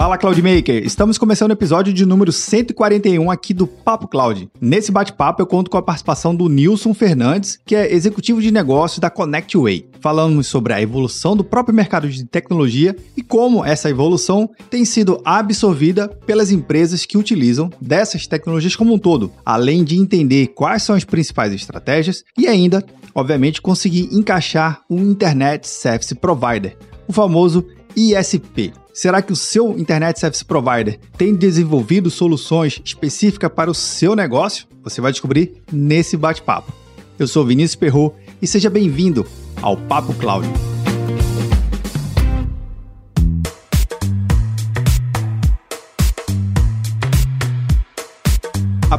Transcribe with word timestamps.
Fala 0.00 0.16
Cloudmaker! 0.16 0.82
Estamos 0.82 1.18
começando 1.18 1.50
o 1.50 1.52
episódio 1.52 1.92
de 1.92 2.06
número 2.06 2.32
141 2.32 3.30
aqui 3.30 3.52
do 3.52 3.66
Papo 3.66 4.08
Cloud. 4.08 4.48
Nesse 4.58 4.90
bate-papo 4.90 5.42
eu 5.42 5.46
conto 5.46 5.70
com 5.70 5.76
a 5.76 5.82
participação 5.82 6.34
do 6.34 6.48
Nilson 6.48 6.94
Fernandes, 6.94 7.60
que 7.66 7.76
é 7.76 7.92
executivo 7.92 8.40
de 8.40 8.50
negócios 8.50 8.98
da 8.98 9.10
ConnectWay. 9.10 9.90
Falamos 10.00 10.46
sobre 10.46 10.72
a 10.72 10.80
evolução 10.80 11.36
do 11.36 11.44
próprio 11.44 11.74
mercado 11.74 12.08
de 12.08 12.24
tecnologia 12.24 12.96
e 13.14 13.22
como 13.22 13.62
essa 13.62 13.90
evolução 13.90 14.48
tem 14.70 14.86
sido 14.86 15.20
absorvida 15.22 16.08
pelas 16.08 16.50
empresas 16.50 17.04
que 17.04 17.18
utilizam 17.18 17.68
dessas 17.78 18.26
tecnologias 18.26 18.74
como 18.74 18.94
um 18.94 18.98
todo, 18.98 19.30
além 19.44 19.84
de 19.84 19.98
entender 19.98 20.46
quais 20.54 20.82
são 20.82 20.96
as 20.96 21.04
principais 21.04 21.52
estratégias 21.52 22.24
e 22.38 22.48
ainda, 22.48 22.82
obviamente, 23.14 23.60
conseguir 23.60 24.08
encaixar 24.12 24.80
um 24.88 25.10
Internet 25.10 25.68
Service 25.68 26.14
Provider, 26.14 26.74
o 27.06 27.12
famoso 27.12 27.66
ISP. 27.94 28.72
Será 29.00 29.22
que 29.22 29.32
o 29.32 29.36
seu 29.36 29.78
Internet 29.78 30.20
Service 30.20 30.44
Provider 30.44 31.00
tem 31.16 31.34
desenvolvido 31.34 32.10
soluções 32.10 32.82
específicas 32.84 33.50
para 33.50 33.70
o 33.70 33.74
seu 33.74 34.14
negócio? 34.14 34.66
Você 34.82 35.00
vai 35.00 35.10
descobrir 35.10 35.54
nesse 35.72 36.18
bate-papo. 36.18 36.70
Eu 37.18 37.26
sou 37.26 37.46
Vinícius 37.46 37.76
Perro 37.76 38.14
e 38.42 38.46
seja 38.46 38.68
bem-vindo 38.68 39.26
ao 39.62 39.74
Papo 39.74 40.12
Cloud. 40.12 40.46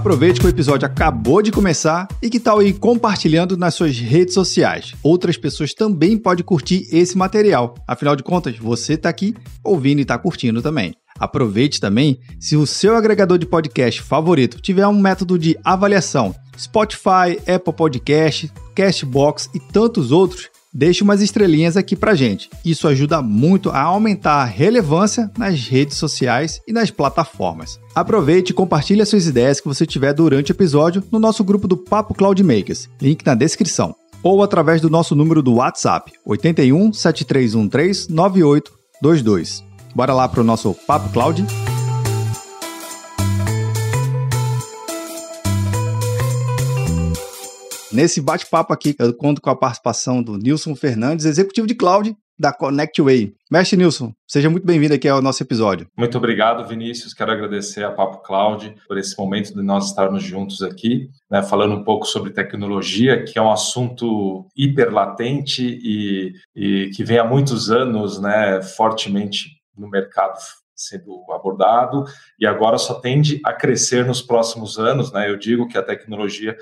Aproveite 0.01 0.39
que 0.39 0.47
o 0.47 0.49
episódio 0.49 0.87
acabou 0.87 1.43
de 1.43 1.51
começar 1.51 2.07
e 2.23 2.27
que 2.27 2.39
tal 2.39 2.59
ir 2.63 2.73
compartilhando 2.73 3.55
nas 3.55 3.75
suas 3.75 3.99
redes 3.99 4.33
sociais. 4.33 4.95
Outras 5.03 5.37
pessoas 5.37 5.75
também 5.75 6.17
podem 6.17 6.43
curtir 6.43 6.87
esse 6.91 7.15
material. 7.15 7.75
Afinal 7.87 8.15
de 8.15 8.23
contas, 8.23 8.57
você 8.57 8.93
está 8.93 9.09
aqui 9.09 9.35
ouvindo 9.63 9.99
e 9.99 10.01
está 10.01 10.17
curtindo 10.17 10.59
também. 10.59 10.95
Aproveite 11.19 11.79
também 11.79 12.19
se 12.39 12.55
o 12.55 12.65
seu 12.65 12.95
agregador 12.95 13.37
de 13.37 13.45
podcast 13.45 14.01
favorito 14.01 14.59
tiver 14.59 14.87
um 14.87 14.99
método 14.99 15.37
de 15.37 15.55
avaliação. 15.63 16.33
Spotify, 16.57 17.37
Apple 17.47 17.71
Podcast, 17.71 18.51
Castbox 18.73 19.51
e 19.53 19.59
tantos 19.59 20.11
outros 20.11 20.49
Deixe 20.73 21.03
umas 21.03 21.21
estrelinhas 21.21 21.75
aqui 21.75 21.97
pra 21.97 22.15
gente. 22.15 22.49
Isso 22.63 22.87
ajuda 22.87 23.21
muito 23.21 23.69
a 23.69 23.81
aumentar 23.81 24.35
a 24.35 24.45
relevância 24.45 25.29
nas 25.37 25.59
redes 25.67 25.97
sociais 25.97 26.61
e 26.65 26.71
nas 26.71 26.89
plataformas. 26.89 27.77
Aproveite 27.93 28.51
e 28.51 28.55
compartilhe 28.55 29.01
as 29.01 29.09
suas 29.09 29.27
ideias 29.27 29.59
que 29.59 29.67
você 29.67 29.85
tiver 29.85 30.13
durante 30.13 30.51
o 30.51 30.53
episódio 30.53 31.03
no 31.11 31.19
nosso 31.19 31.43
grupo 31.43 31.67
do 31.67 31.75
Papo 31.75 32.13
Cloud 32.13 32.41
Makers, 32.41 32.89
link 33.01 33.25
na 33.25 33.35
descrição, 33.35 33.93
ou 34.23 34.41
através 34.41 34.79
do 34.79 34.89
nosso 34.89 35.13
número 35.13 35.41
do 35.41 35.55
WhatsApp, 35.55 36.13
81 36.25 36.93
7313 36.93 38.09
9822. 38.09 39.63
Bora 39.93 40.13
lá 40.13 40.29
pro 40.29 40.41
nosso 40.41 40.73
Papo 40.87 41.09
Cloud? 41.09 41.45
Nesse 47.93 48.21
bate-papo 48.21 48.71
aqui, 48.71 48.95
eu 48.97 49.13
conto 49.13 49.41
com 49.41 49.49
a 49.49 49.55
participação 49.55 50.23
do 50.23 50.37
Nilson 50.37 50.73
Fernandes, 50.75 51.25
executivo 51.25 51.67
de 51.67 51.75
cloud 51.75 52.15
da 52.39 52.53
ConnectWay. 52.53 53.33
Mestre 53.51 53.77
Nilson, 53.77 54.13
seja 54.25 54.49
muito 54.49 54.65
bem-vindo 54.65 54.93
aqui 54.93 55.09
ao 55.09 55.21
nosso 55.21 55.43
episódio. 55.43 55.85
Muito 55.97 56.17
obrigado, 56.17 56.65
Vinícius. 56.65 57.13
Quero 57.13 57.33
agradecer 57.33 57.83
a 57.83 57.91
Papo 57.91 58.23
Cloud 58.23 58.73
por 58.87 58.97
esse 58.97 59.17
momento 59.17 59.53
de 59.53 59.61
nós 59.61 59.87
estarmos 59.87 60.23
juntos 60.23 60.61
aqui, 60.61 61.09
né, 61.29 61.43
falando 61.43 61.75
um 61.75 61.83
pouco 61.83 62.05
sobre 62.05 62.31
tecnologia, 62.31 63.25
que 63.25 63.37
é 63.37 63.41
um 63.41 63.51
assunto 63.51 64.47
hiper 64.55 64.89
latente 64.89 65.61
e, 65.61 66.31
e 66.55 66.89
que 66.95 67.03
vem 67.03 67.19
há 67.19 67.25
muitos 67.25 67.69
anos 67.69 68.21
né, 68.21 68.61
fortemente 68.61 69.49
no 69.77 69.89
mercado 69.89 70.39
sendo 70.73 71.23
abordado 71.31 72.05
e 72.39 72.47
agora 72.47 72.77
só 72.77 72.95
tende 72.95 73.39
a 73.45 73.53
crescer 73.53 74.05
nos 74.05 74.21
próximos 74.21 74.79
anos, 74.79 75.11
né? 75.11 75.29
Eu 75.29 75.37
digo 75.37 75.67
que 75.67 75.77
a 75.77 75.83
tecnologia 75.83 76.57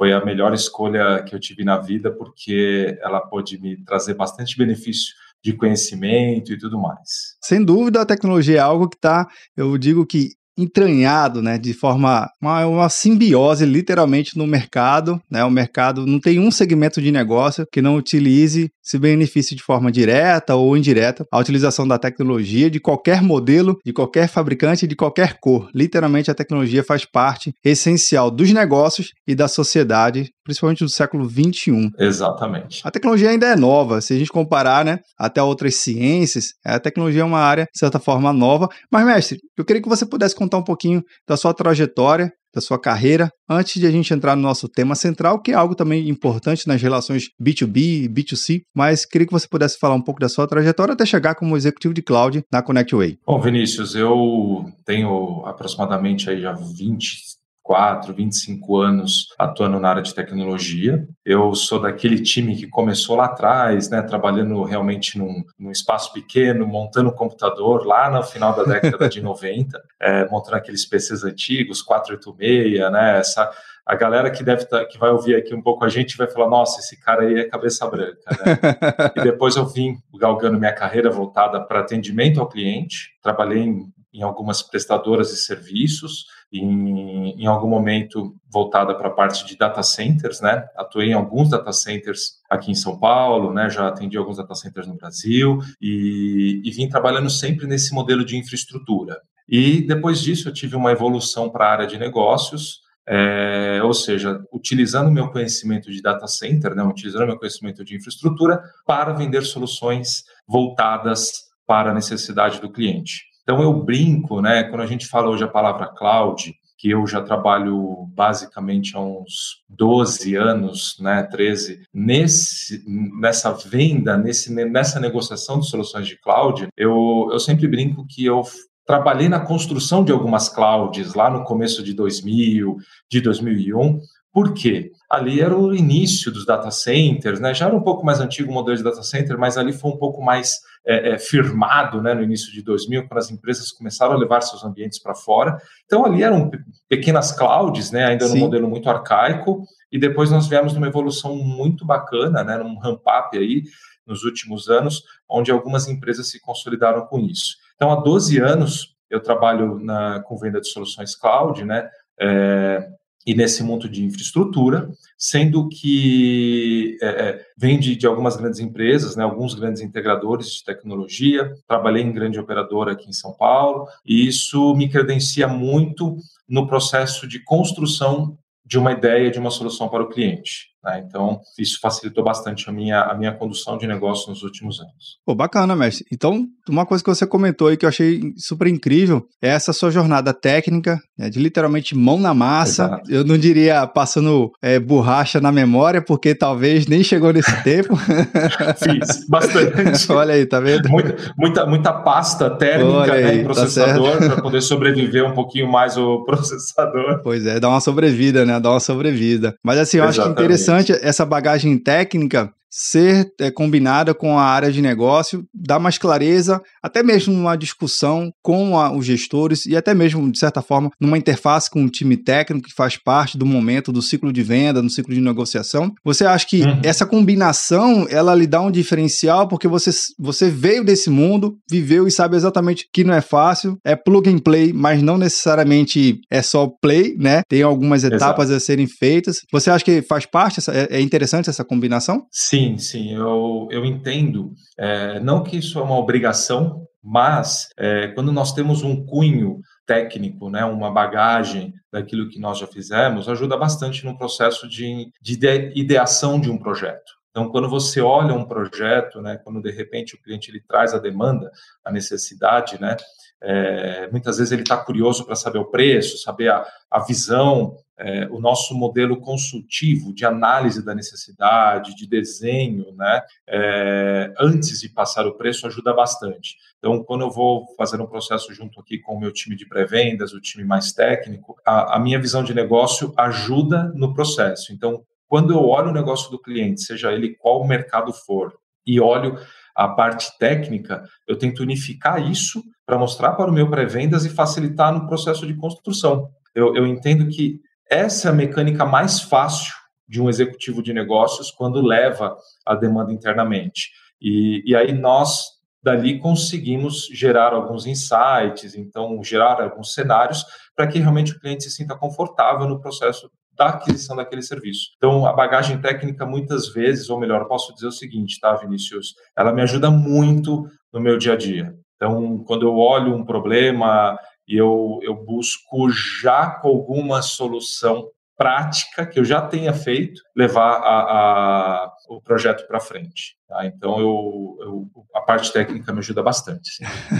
foi 0.00 0.14
a 0.14 0.24
melhor 0.24 0.54
escolha 0.54 1.22
que 1.22 1.34
eu 1.34 1.38
tive 1.38 1.62
na 1.62 1.76
vida, 1.76 2.10
porque 2.10 2.98
ela 3.02 3.20
pôde 3.20 3.60
me 3.60 3.76
trazer 3.84 4.14
bastante 4.14 4.56
benefício 4.56 5.14
de 5.44 5.52
conhecimento 5.52 6.54
e 6.54 6.58
tudo 6.58 6.80
mais. 6.80 7.36
Sem 7.42 7.62
dúvida, 7.62 8.00
a 8.00 8.06
tecnologia 8.06 8.56
é 8.56 8.60
algo 8.60 8.88
que 8.88 8.96
está, 8.96 9.28
eu 9.54 9.76
digo 9.76 10.06
que 10.06 10.30
entranhado, 10.62 11.42
né, 11.42 11.58
de 11.58 11.72
forma 11.72 12.28
uma, 12.40 12.66
uma, 12.66 12.88
simbiose 12.88 13.64
literalmente 13.64 14.36
no 14.36 14.46
mercado, 14.46 15.20
né? 15.30 15.44
O 15.44 15.50
mercado 15.50 16.06
não 16.06 16.20
tem 16.20 16.38
um 16.38 16.50
segmento 16.50 17.00
de 17.00 17.10
negócio 17.10 17.66
que 17.70 17.82
não 17.82 17.96
utilize 17.96 18.70
se 18.82 18.98
beneficie 18.98 19.56
de 19.56 19.62
forma 19.62 19.92
direta 19.92 20.56
ou 20.56 20.76
indireta 20.76 21.24
a 21.30 21.38
utilização 21.38 21.86
da 21.86 21.98
tecnologia 21.98 22.68
de 22.68 22.80
qualquer 22.80 23.22
modelo, 23.22 23.78
de 23.84 23.92
qualquer 23.92 24.28
fabricante, 24.28 24.86
de 24.86 24.96
qualquer 24.96 25.38
cor. 25.40 25.70
Literalmente 25.74 26.30
a 26.30 26.34
tecnologia 26.34 26.82
faz 26.82 27.04
parte 27.04 27.52
essencial 27.64 28.30
dos 28.30 28.50
negócios 28.52 29.12
e 29.26 29.34
da 29.34 29.46
sociedade, 29.46 30.30
principalmente 30.50 30.82
do 30.82 30.90
século 30.90 31.28
21. 31.28 31.90
Exatamente. 31.98 32.80
A 32.84 32.90
tecnologia 32.90 33.30
ainda 33.30 33.46
é 33.46 33.54
nova, 33.54 34.00
se 34.00 34.12
a 34.12 34.18
gente 34.18 34.30
comparar, 34.30 34.84
né, 34.84 34.98
até 35.16 35.40
outras 35.40 35.76
ciências, 35.76 36.54
a 36.64 36.80
tecnologia 36.80 37.22
é 37.22 37.24
uma 37.24 37.38
área 37.38 37.68
de 37.72 37.78
certa 37.78 38.00
forma 38.00 38.32
nova, 38.32 38.68
mas 38.90 39.06
mestre, 39.06 39.38
eu 39.56 39.64
queria 39.64 39.80
que 39.80 39.88
você 39.88 40.04
pudesse 40.04 40.34
contar 40.34 40.58
um 40.58 40.64
pouquinho 40.64 41.02
da 41.26 41.36
sua 41.36 41.54
trajetória, 41.54 42.32
da 42.52 42.60
sua 42.60 42.80
carreira, 42.80 43.30
antes 43.48 43.80
de 43.80 43.86
a 43.86 43.90
gente 43.90 44.12
entrar 44.12 44.34
no 44.34 44.42
nosso 44.42 44.68
tema 44.68 44.96
central, 44.96 45.40
que 45.40 45.52
é 45.52 45.54
algo 45.54 45.74
também 45.74 46.08
importante 46.08 46.66
nas 46.66 46.82
relações 46.82 47.28
B2B 47.40 47.76
e 47.76 48.08
B2C, 48.08 48.62
mas 48.74 49.06
queria 49.06 49.26
que 49.26 49.32
você 49.32 49.46
pudesse 49.48 49.78
falar 49.78 49.94
um 49.94 50.02
pouco 50.02 50.20
da 50.20 50.28
sua 50.28 50.48
trajetória 50.48 50.94
até 50.94 51.06
chegar 51.06 51.36
como 51.36 51.56
executivo 51.56 51.94
de 51.94 52.02
cloud 52.02 52.42
na 52.52 52.60
ConnectWay. 52.60 53.18
Bom, 53.24 53.40
Vinícius, 53.40 53.94
eu 53.94 54.64
tenho 54.84 55.44
aproximadamente 55.46 56.28
aí 56.28 56.40
já 56.40 56.52
20 56.52 57.29
24, 57.70 58.12
25 58.12 58.76
anos 58.76 59.28
atuando 59.38 59.78
na 59.78 59.90
área 59.90 60.02
de 60.02 60.14
tecnologia. 60.14 61.06
Eu 61.24 61.54
sou 61.54 61.80
daquele 61.80 62.20
time 62.20 62.56
que 62.56 62.66
começou 62.66 63.16
lá 63.16 63.26
atrás, 63.26 63.88
né, 63.88 64.02
trabalhando 64.02 64.62
realmente 64.64 65.16
num, 65.16 65.44
num 65.58 65.70
espaço 65.70 66.12
pequeno, 66.12 66.66
montando 66.66 67.10
um 67.10 67.14
computador 67.14 67.86
lá 67.86 68.10
no 68.10 68.22
final 68.24 68.54
da 68.54 68.64
década 68.64 69.08
de 69.08 69.20
90, 69.22 69.80
é, 70.00 70.28
montando 70.28 70.56
aqueles 70.56 70.84
PCs 70.84 71.22
antigos, 71.22 71.80
486, 71.80 72.90
né, 72.90 73.18
essa 73.18 73.50
a 73.86 73.96
galera 73.96 74.30
que 74.30 74.44
deve 74.44 74.66
tá, 74.66 74.84
que 74.84 74.98
vai 74.98 75.10
ouvir 75.10 75.34
aqui 75.34 75.52
um 75.52 75.62
pouco 75.62 75.84
a 75.84 75.88
gente 75.88 76.16
vai 76.16 76.28
falar, 76.28 76.48
nossa, 76.48 76.78
esse 76.78 77.00
cara 77.00 77.22
aí 77.22 77.40
é 77.40 77.48
cabeça 77.48 77.88
branca, 77.88 78.22
né? 78.28 78.58
e 79.16 79.22
depois 79.22 79.56
eu 79.56 79.66
vim 79.66 79.96
galgando 80.14 80.58
minha 80.58 80.72
carreira 80.72 81.10
voltada 81.10 81.60
para 81.60 81.80
atendimento 81.80 82.40
ao 82.40 82.48
cliente, 82.48 83.10
trabalhei 83.20 83.62
em, 83.62 83.92
em 84.14 84.22
algumas 84.22 84.62
prestadoras 84.62 85.30
de 85.30 85.38
serviços, 85.38 86.26
em, 86.52 87.40
em 87.40 87.46
algum 87.46 87.68
momento 87.68 88.34
voltada 88.52 88.94
para 88.94 89.08
a 89.08 89.12
parte 89.12 89.46
de 89.46 89.56
data 89.56 89.82
centers, 89.82 90.40
né? 90.40 90.66
Atuei 90.76 91.10
em 91.10 91.14
alguns 91.14 91.50
data 91.50 91.72
centers 91.72 92.40
aqui 92.50 92.70
em 92.70 92.74
São 92.74 92.98
Paulo, 92.98 93.52
né? 93.52 93.70
Já 93.70 93.88
atendi 93.88 94.16
alguns 94.16 94.36
data 94.36 94.54
centers 94.54 94.86
no 94.86 94.96
Brasil 94.96 95.58
e, 95.80 96.60
e 96.64 96.70
vim 96.70 96.88
trabalhando 96.88 97.30
sempre 97.30 97.66
nesse 97.66 97.94
modelo 97.94 98.24
de 98.24 98.36
infraestrutura. 98.36 99.20
E 99.48 99.86
depois 99.86 100.20
disso 100.20 100.48
eu 100.48 100.52
tive 100.52 100.76
uma 100.76 100.92
evolução 100.92 101.50
para 101.50 101.66
a 101.66 101.72
área 101.72 101.86
de 101.86 101.98
negócios, 101.98 102.80
é, 103.08 103.80
ou 103.82 103.92
seja, 103.92 104.40
utilizando 104.52 105.10
meu 105.10 105.28
conhecimento 105.30 105.90
de 105.90 106.00
data 106.00 106.26
center, 106.28 106.74
né, 106.74 106.84
utilizando 106.84 107.26
meu 107.26 107.38
conhecimento 107.38 107.84
de 107.84 107.96
infraestrutura 107.96 108.62
para 108.86 109.12
vender 109.12 109.42
soluções 109.42 110.22
voltadas 110.46 111.50
para 111.66 111.90
a 111.90 111.94
necessidade 111.94 112.60
do 112.60 112.70
cliente. 112.70 113.29
Então 113.42 113.62
eu 113.62 113.72
brinco, 113.72 114.40
né, 114.40 114.64
quando 114.64 114.82
a 114.82 114.86
gente 114.86 115.06
fala 115.06 115.28
hoje 115.28 115.44
a 115.44 115.48
palavra 115.48 115.86
cloud, 115.86 116.54
que 116.80 116.88
eu 116.88 117.06
já 117.06 117.20
trabalho 117.20 118.06
basicamente 118.14 118.96
há 118.96 119.00
uns 119.00 119.62
12 119.68 120.34
anos, 120.34 120.96
né, 120.98 121.22
13, 121.24 121.82
nesse, 121.92 122.82
nessa 123.20 123.52
venda, 123.52 124.16
nesse, 124.16 124.52
nessa 124.52 124.98
negociação 124.98 125.60
de 125.60 125.68
soluções 125.68 126.06
de 126.06 126.18
cloud, 126.18 126.68
eu, 126.76 127.28
eu 127.30 127.38
sempre 127.38 127.68
brinco 127.68 128.06
que 128.08 128.24
eu 128.24 128.42
trabalhei 128.86 129.28
na 129.28 129.40
construção 129.40 130.02
de 130.02 130.10
algumas 130.10 130.48
clouds 130.48 131.14
lá 131.14 131.30
no 131.30 131.44
começo 131.44 131.82
de 131.82 131.92
2000, 131.92 132.76
de 133.10 133.20
2001, 133.20 134.00
por 134.32 134.54
quê? 134.54 134.92
Ali 135.10 135.40
era 135.40 135.56
o 135.56 135.74
início 135.74 136.30
dos 136.30 136.46
data 136.46 136.70
centers, 136.70 137.40
né? 137.40 137.52
Já 137.52 137.66
era 137.66 137.74
um 137.74 137.82
pouco 137.82 138.04
mais 138.04 138.20
antigo 138.20 138.50
o 138.50 138.54
modelo 138.54 138.76
de 138.76 138.84
data 138.84 139.02
center, 139.02 139.36
mas 139.36 139.58
ali 139.58 139.72
foi 139.72 139.90
um 139.90 139.96
pouco 139.96 140.22
mais 140.22 140.60
é, 140.86 141.10
é, 141.10 141.18
firmado, 141.18 142.00
né? 142.00 142.14
No 142.14 142.22
início 142.22 142.52
de 142.52 142.62
2000, 142.62 143.08
quando 143.08 143.18
as 143.18 143.30
empresas 143.30 143.72
começaram 143.72 144.12
a 144.12 144.16
levar 144.16 144.40
seus 144.42 144.64
ambientes 144.64 145.02
para 145.02 145.14
fora. 145.14 145.58
Então 145.84 146.04
ali 146.04 146.22
eram 146.22 146.48
pequenas 146.88 147.32
clouds, 147.32 147.90
né? 147.90 148.04
Ainda 148.04 148.28
no 148.28 148.36
modelo 148.36 148.68
muito 148.68 148.88
arcaico. 148.88 149.64
E 149.90 149.98
depois 149.98 150.30
nós 150.30 150.46
viemos 150.46 150.74
numa 150.74 150.86
evolução 150.86 151.34
muito 151.34 151.84
bacana, 151.84 152.44
né? 152.44 152.56
Num 152.56 152.78
ramp-up 152.78 153.36
aí 153.36 153.64
nos 154.06 154.22
últimos 154.22 154.68
anos, 154.68 155.02
onde 155.28 155.50
algumas 155.50 155.88
empresas 155.88 156.30
se 156.30 156.40
consolidaram 156.40 157.06
com 157.06 157.18
isso. 157.18 157.56
Então 157.74 157.90
há 157.90 157.96
12 157.96 158.38
anos 158.38 158.94
eu 159.08 159.20
trabalho 159.20 159.78
na, 159.80 160.20
com 160.22 160.36
venda 160.36 160.60
de 160.60 160.68
soluções 160.68 161.16
cloud, 161.16 161.64
né? 161.64 161.88
É, 162.20 162.88
e 163.26 163.34
nesse 163.34 163.62
mundo 163.62 163.88
de 163.88 164.04
infraestrutura, 164.04 164.90
sendo 165.16 165.68
que 165.68 166.96
é, 167.02 167.06
é, 167.06 167.46
vem 167.56 167.78
de, 167.78 167.94
de, 167.94 168.06
algumas 168.06 168.36
grandes 168.36 168.60
empresas, 168.60 169.14
né, 169.14 169.22
alguns 169.22 169.54
grandes 169.54 169.82
integradores 169.82 170.50
de 170.50 170.64
tecnologia. 170.64 171.54
Trabalhei 171.68 172.02
em 172.02 172.12
grande 172.12 172.40
operadora 172.40 172.92
aqui 172.92 173.08
em 173.08 173.12
São 173.12 173.32
Paulo, 173.34 173.86
e 174.04 174.26
isso 174.26 174.74
me 174.74 174.88
credencia 174.88 175.46
muito 175.46 176.16
no 176.48 176.66
processo 176.66 177.26
de 177.28 177.42
construção 177.44 178.38
de 178.64 178.78
uma 178.78 178.92
ideia 178.92 179.30
de 179.30 179.38
uma 179.38 179.50
solução 179.50 179.88
para 179.88 180.02
o 180.02 180.08
cliente. 180.08 180.69
Né? 180.82 181.04
Então, 181.06 181.40
isso 181.58 181.78
facilitou 181.80 182.24
bastante 182.24 182.68
a 182.68 182.72
minha, 182.72 183.02
a 183.02 183.14
minha 183.14 183.32
condução 183.32 183.76
de 183.76 183.86
negócio 183.86 184.30
nos 184.30 184.42
últimos 184.42 184.80
anos. 184.80 185.18
Pô, 185.26 185.34
bacana, 185.34 185.76
mestre. 185.76 186.06
Então, 186.10 186.46
uma 186.68 186.86
coisa 186.86 187.04
que 187.04 187.10
você 187.10 187.26
comentou 187.26 187.68
aí 187.68 187.76
que 187.76 187.84
eu 187.84 187.88
achei 187.88 188.32
super 188.36 188.66
incrível 188.66 189.26
é 189.42 189.48
essa 189.48 189.72
sua 189.72 189.90
jornada 189.90 190.32
técnica, 190.32 190.98
né, 191.18 191.28
de 191.28 191.38
literalmente 191.38 191.94
mão 191.94 192.18
na 192.18 192.32
massa. 192.32 192.84
Exato. 192.84 193.12
Eu 193.12 193.24
não 193.24 193.36
diria 193.36 193.86
passando 193.86 194.50
é, 194.62 194.78
borracha 194.78 195.40
na 195.40 195.52
memória, 195.52 196.00
porque 196.00 196.34
talvez 196.34 196.86
nem 196.86 197.02
chegou 197.02 197.32
nesse 197.32 197.54
tempo. 197.62 197.94
Fiz, 197.96 199.28
bastante. 199.28 199.70
Olha 200.10 200.34
aí, 200.34 200.46
tá 200.46 200.60
vendo? 200.60 200.88
Muita, 200.88 201.16
muita, 201.36 201.66
muita 201.66 201.92
pasta 201.92 202.48
térmica 202.50 203.06
né, 203.06 203.12
aí, 203.12 203.24
né, 203.24 203.38
tá 203.38 203.44
processador 203.44 204.18
tá 204.18 204.26
para 204.26 204.42
poder 204.42 204.62
sobreviver 204.62 205.24
um 205.24 205.34
pouquinho 205.34 205.70
mais 205.70 205.96
o 205.98 206.24
processador. 206.24 207.20
Pois 207.22 207.44
é, 207.44 207.60
dá 207.60 207.68
uma 207.68 207.80
sobrevida, 207.80 208.46
né? 208.46 208.58
Dá 208.58 208.70
uma 208.70 208.80
sobrevida. 208.80 209.54
Mas 209.62 209.78
assim, 209.78 209.98
eu 209.98 210.04
Exatamente. 210.04 210.20
acho 210.20 210.36
que 210.36 210.42
interessante 210.42 210.69
interessante 210.70 210.92
essa 211.02 211.26
bagagem 211.26 211.76
técnica 211.78 212.52
ser 212.70 213.32
é, 213.40 213.50
combinada 213.50 214.14
com 214.14 214.38
a 214.38 214.44
área 214.44 214.70
de 214.70 214.80
negócio, 214.80 215.44
dá 215.52 215.78
mais 215.78 215.98
clareza, 215.98 216.62
até 216.82 217.02
mesmo 217.02 217.34
numa 217.34 217.56
discussão 217.56 218.32
com 218.42 218.78
a, 218.78 218.92
os 218.92 219.04
gestores 219.04 219.66
e 219.66 219.76
até 219.76 219.92
mesmo, 219.92 220.30
de 220.30 220.38
certa 220.38 220.62
forma, 220.62 220.90
numa 221.00 221.18
interface 221.18 221.68
com 221.68 221.84
o 221.84 221.90
time 221.90 222.16
técnico 222.16 222.68
que 222.68 222.74
faz 222.74 222.96
parte 222.96 223.36
do 223.36 223.44
momento 223.44 223.92
do 223.92 224.00
ciclo 224.00 224.32
de 224.32 224.42
venda, 224.42 224.82
no 224.82 224.90
ciclo 224.90 225.12
de 225.12 225.20
negociação. 225.20 225.92
Você 226.04 226.24
acha 226.24 226.46
que 226.46 226.62
uhum. 226.62 226.80
essa 226.84 227.04
combinação, 227.04 228.06
ela 228.08 228.34
lhe 228.34 228.46
dá 228.46 228.60
um 228.60 228.70
diferencial 228.70 229.48
porque 229.48 229.66
você, 229.66 229.90
você 230.18 230.48
veio 230.48 230.84
desse 230.84 231.10
mundo, 231.10 231.56
viveu 231.68 232.06
e 232.06 232.10
sabe 232.10 232.36
exatamente 232.36 232.86
que 232.92 233.02
não 233.02 233.14
é 233.14 233.20
fácil, 233.20 233.78
é 233.84 233.96
plug 233.96 234.28
and 234.30 234.38
play, 234.38 234.72
mas 234.72 235.02
não 235.02 235.18
necessariamente 235.18 236.20
é 236.30 236.42
só 236.42 236.68
play, 236.80 237.16
né? 237.18 237.42
Tem 237.48 237.62
algumas 237.62 238.04
etapas 238.04 238.48
Exato. 238.48 238.56
a 238.56 238.60
serem 238.60 238.86
feitas. 238.86 239.38
Você 239.52 239.70
acha 239.70 239.84
que 239.84 240.02
faz 240.02 240.26
parte, 240.26 240.60
essa, 240.60 240.72
é, 240.72 240.88
é 240.90 241.00
interessante 241.00 241.50
essa 241.50 241.64
combinação? 241.64 242.26
Sim, 242.30 242.59
Sim, 242.60 242.76
sim, 242.76 243.14
eu, 243.14 243.68
eu 243.70 243.86
entendo. 243.86 244.52
É, 244.76 245.18
não 245.18 245.42
que 245.42 245.56
isso 245.56 245.78
é 245.78 245.82
uma 245.82 245.96
obrigação, 245.96 246.86
mas 247.02 247.70
é, 247.78 248.08
quando 248.08 248.30
nós 248.30 248.52
temos 248.52 248.82
um 248.82 249.02
cunho 249.06 249.60
técnico, 249.86 250.50
né, 250.50 250.62
uma 250.66 250.90
bagagem 250.90 251.72
daquilo 251.90 252.28
que 252.28 252.38
nós 252.38 252.58
já 252.58 252.66
fizemos, 252.66 253.30
ajuda 253.30 253.56
bastante 253.56 254.04
no 254.04 254.18
processo 254.18 254.68
de, 254.68 255.10
de 255.22 255.38
ideação 255.74 256.38
de 256.38 256.50
um 256.50 256.58
projeto. 256.58 257.10
Então, 257.30 257.50
quando 257.50 257.66
você 257.66 258.02
olha 258.02 258.34
um 258.34 258.44
projeto, 258.44 259.22
né, 259.22 259.38
quando 259.42 259.62
de 259.62 259.70
repente 259.70 260.14
o 260.14 260.20
cliente 260.20 260.50
ele 260.50 260.60
traz 260.60 260.92
a 260.92 260.98
demanda, 260.98 261.50
a 261.82 261.90
necessidade, 261.90 262.78
né, 262.78 262.94
é, 263.42 264.08
muitas 264.10 264.38
vezes 264.38 264.52
ele 264.52 264.62
está 264.62 264.76
curioso 264.76 265.24
para 265.24 265.34
saber 265.34 265.58
o 265.58 265.70
preço, 265.70 266.18
saber 266.18 266.50
a, 266.50 266.66
a 266.90 267.00
visão, 267.00 267.76
é, 267.98 268.26
o 268.30 268.40
nosso 268.40 268.74
modelo 268.74 269.20
consultivo 269.20 270.12
de 270.14 270.24
análise 270.24 270.84
da 270.84 270.94
necessidade, 270.94 271.94
de 271.94 272.06
desenho, 272.06 272.92
né, 272.94 273.22
é, 273.46 274.32
antes 274.38 274.80
de 274.80 274.88
passar 274.88 275.26
o 275.26 275.34
preço, 275.34 275.66
ajuda 275.66 275.92
bastante. 275.92 276.56
Então, 276.78 277.02
quando 277.04 277.22
eu 277.22 277.30
vou 277.30 277.66
fazer 277.76 278.00
um 278.00 278.06
processo 278.06 278.52
junto 278.54 278.80
aqui 278.80 278.98
com 278.98 279.14
o 279.14 279.20
meu 279.20 279.32
time 279.32 279.54
de 279.54 279.66
pré-vendas, 279.66 280.32
o 280.32 280.40
time 280.40 280.64
mais 280.64 280.92
técnico, 280.92 281.56
a, 281.66 281.96
a 281.96 281.98
minha 281.98 282.18
visão 282.18 282.42
de 282.42 282.54
negócio 282.54 283.12
ajuda 283.16 283.92
no 283.94 284.14
processo. 284.14 284.72
Então, 284.72 285.02
quando 285.28 285.52
eu 285.52 285.64
olho 285.64 285.90
o 285.90 285.94
negócio 285.94 286.30
do 286.30 286.40
cliente, 286.40 286.82
seja 286.82 287.12
ele 287.12 287.36
qual 287.36 287.66
mercado 287.66 288.12
for, 288.12 288.52
e 288.86 289.00
olho 289.00 289.38
a 289.74 289.88
parte 289.88 290.36
técnica, 290.38 291.02
eu 291.26 291.36
tento 291.36 291.60
unificar 291.60 292.20
isso 292.30 292.62
para 292.86 292.98
mostrar 292.98 293.32
para 293.32 293.50
o 293.50 293.54
meu 293.54 293.70
pré-vendas 293.70 294.24
e 294.24 294.30
facilitar 294.30 294.92
no 294.92 295.06
processo 295.06 295.46
de 295.46 295.54
construção. 295.54 296.28
Eu, 296.54 296.74
eu 296.74 296.86
entendo 296.86 297.28
que 297.28 297.60
essa 297.88 298.28
é 298.28 298.30
a 298.30 298.34
mecânica 298.34 298.84
mais 298.84 299.20
fácil 299.20 299.72
de 300.08 300.20
um 300.20 300.28
executivo 300.28 300.82
de 300.82 300.92
negócios 300.92 301.50
quando 301.50 301.80
leva 301.80 302.36
a 302.66 302.74
demanda 302.74 303.12
internamente. 303.12 303.90
E, 304.20 304.62
e 304.66 304.74
aí 304.74 304.92
nós, 304.92 305.44
dali, 305.82 306.18
conseguimos 306.18 307.06
gerar 307.12 307.52
alguns 307.52 307.86
insights, 307.86 308.74
então, 308.74 309.22
gerar 309.22 309.60
alguns 309.62 309.94
cenários 309.94 310.44
para 310.74 310.88
que 310.88 310.98
realmente 310.98 311.32
o 311.32 311.40
cliente 311.40 311.64
se 311.64 311.70
sinta 311.70 311.96
confortável 311.96 312.66
no 312.68 312.80
processo 312.80 313.30
da 313.60 313.68
aquisição 313.68 314.16
daquele 314.16 314.40
serviço. 314.40 314.92
Então, 314.96 315.26
a 315.26 315.34
bagagem 315.34 315.78
técnica, 315.78 316.24
muitas 316.24 316.70
vezes, 316.70 317.10
ou 317.10 317.20
melhor, 317.20 317.46
posso 317.46 317.74
dizer 317.74 317.88
o 317.88 317.92
seguinte, 317.92 318.40
tá, 318.40 318.54
Vinícius? 318.54 319.14
Ela 319.36 319.52
me 319.52 319.60
ajuda 319.60 319.90
muito 319.90 320.66
no 320.90 320.98
meu 320.98 321.18
dia 321.18 321.34
a 321.34 321.36
dia. 321.36 321.74
Então, 321.94 322.38
quando 322.46 322.66
eu 322.66 322.74
olho 322.74 323.14
um 323.14 323.22
problema 323.22 324.18
e 324.48 324.56
eu, 324.56 324.98
eu 325.02 325.14
busco 325.14 325.90
já 325.90 326.46
com 326.46 326.68
alguma 326.68 327.20
solução 327.20 328.08
prática 328.34 329.04
que 329.04 329.20
eu 329.20 329.24
já 329.26 329.42
tenha 329.42 329.74
feito, 329.74 330.22
levar 330.34 330.76
a, 330.78 331.02
a 331.02 331.92
o 332.08 332.22
projeto 332.22 332.66
para 332.66 332.80
frente. 332.80 333.36
Tá? 333.46 333.66
Então, 333.66 334.00
eu, 334.00 334.56
eu, 334.62 334.90
a 335.14 335.20
parte 335.20 335.52
técnica 335.52 335.92
me 335.92 335.98
ajuda 335.98 336.22
bastante. 336.22 336.70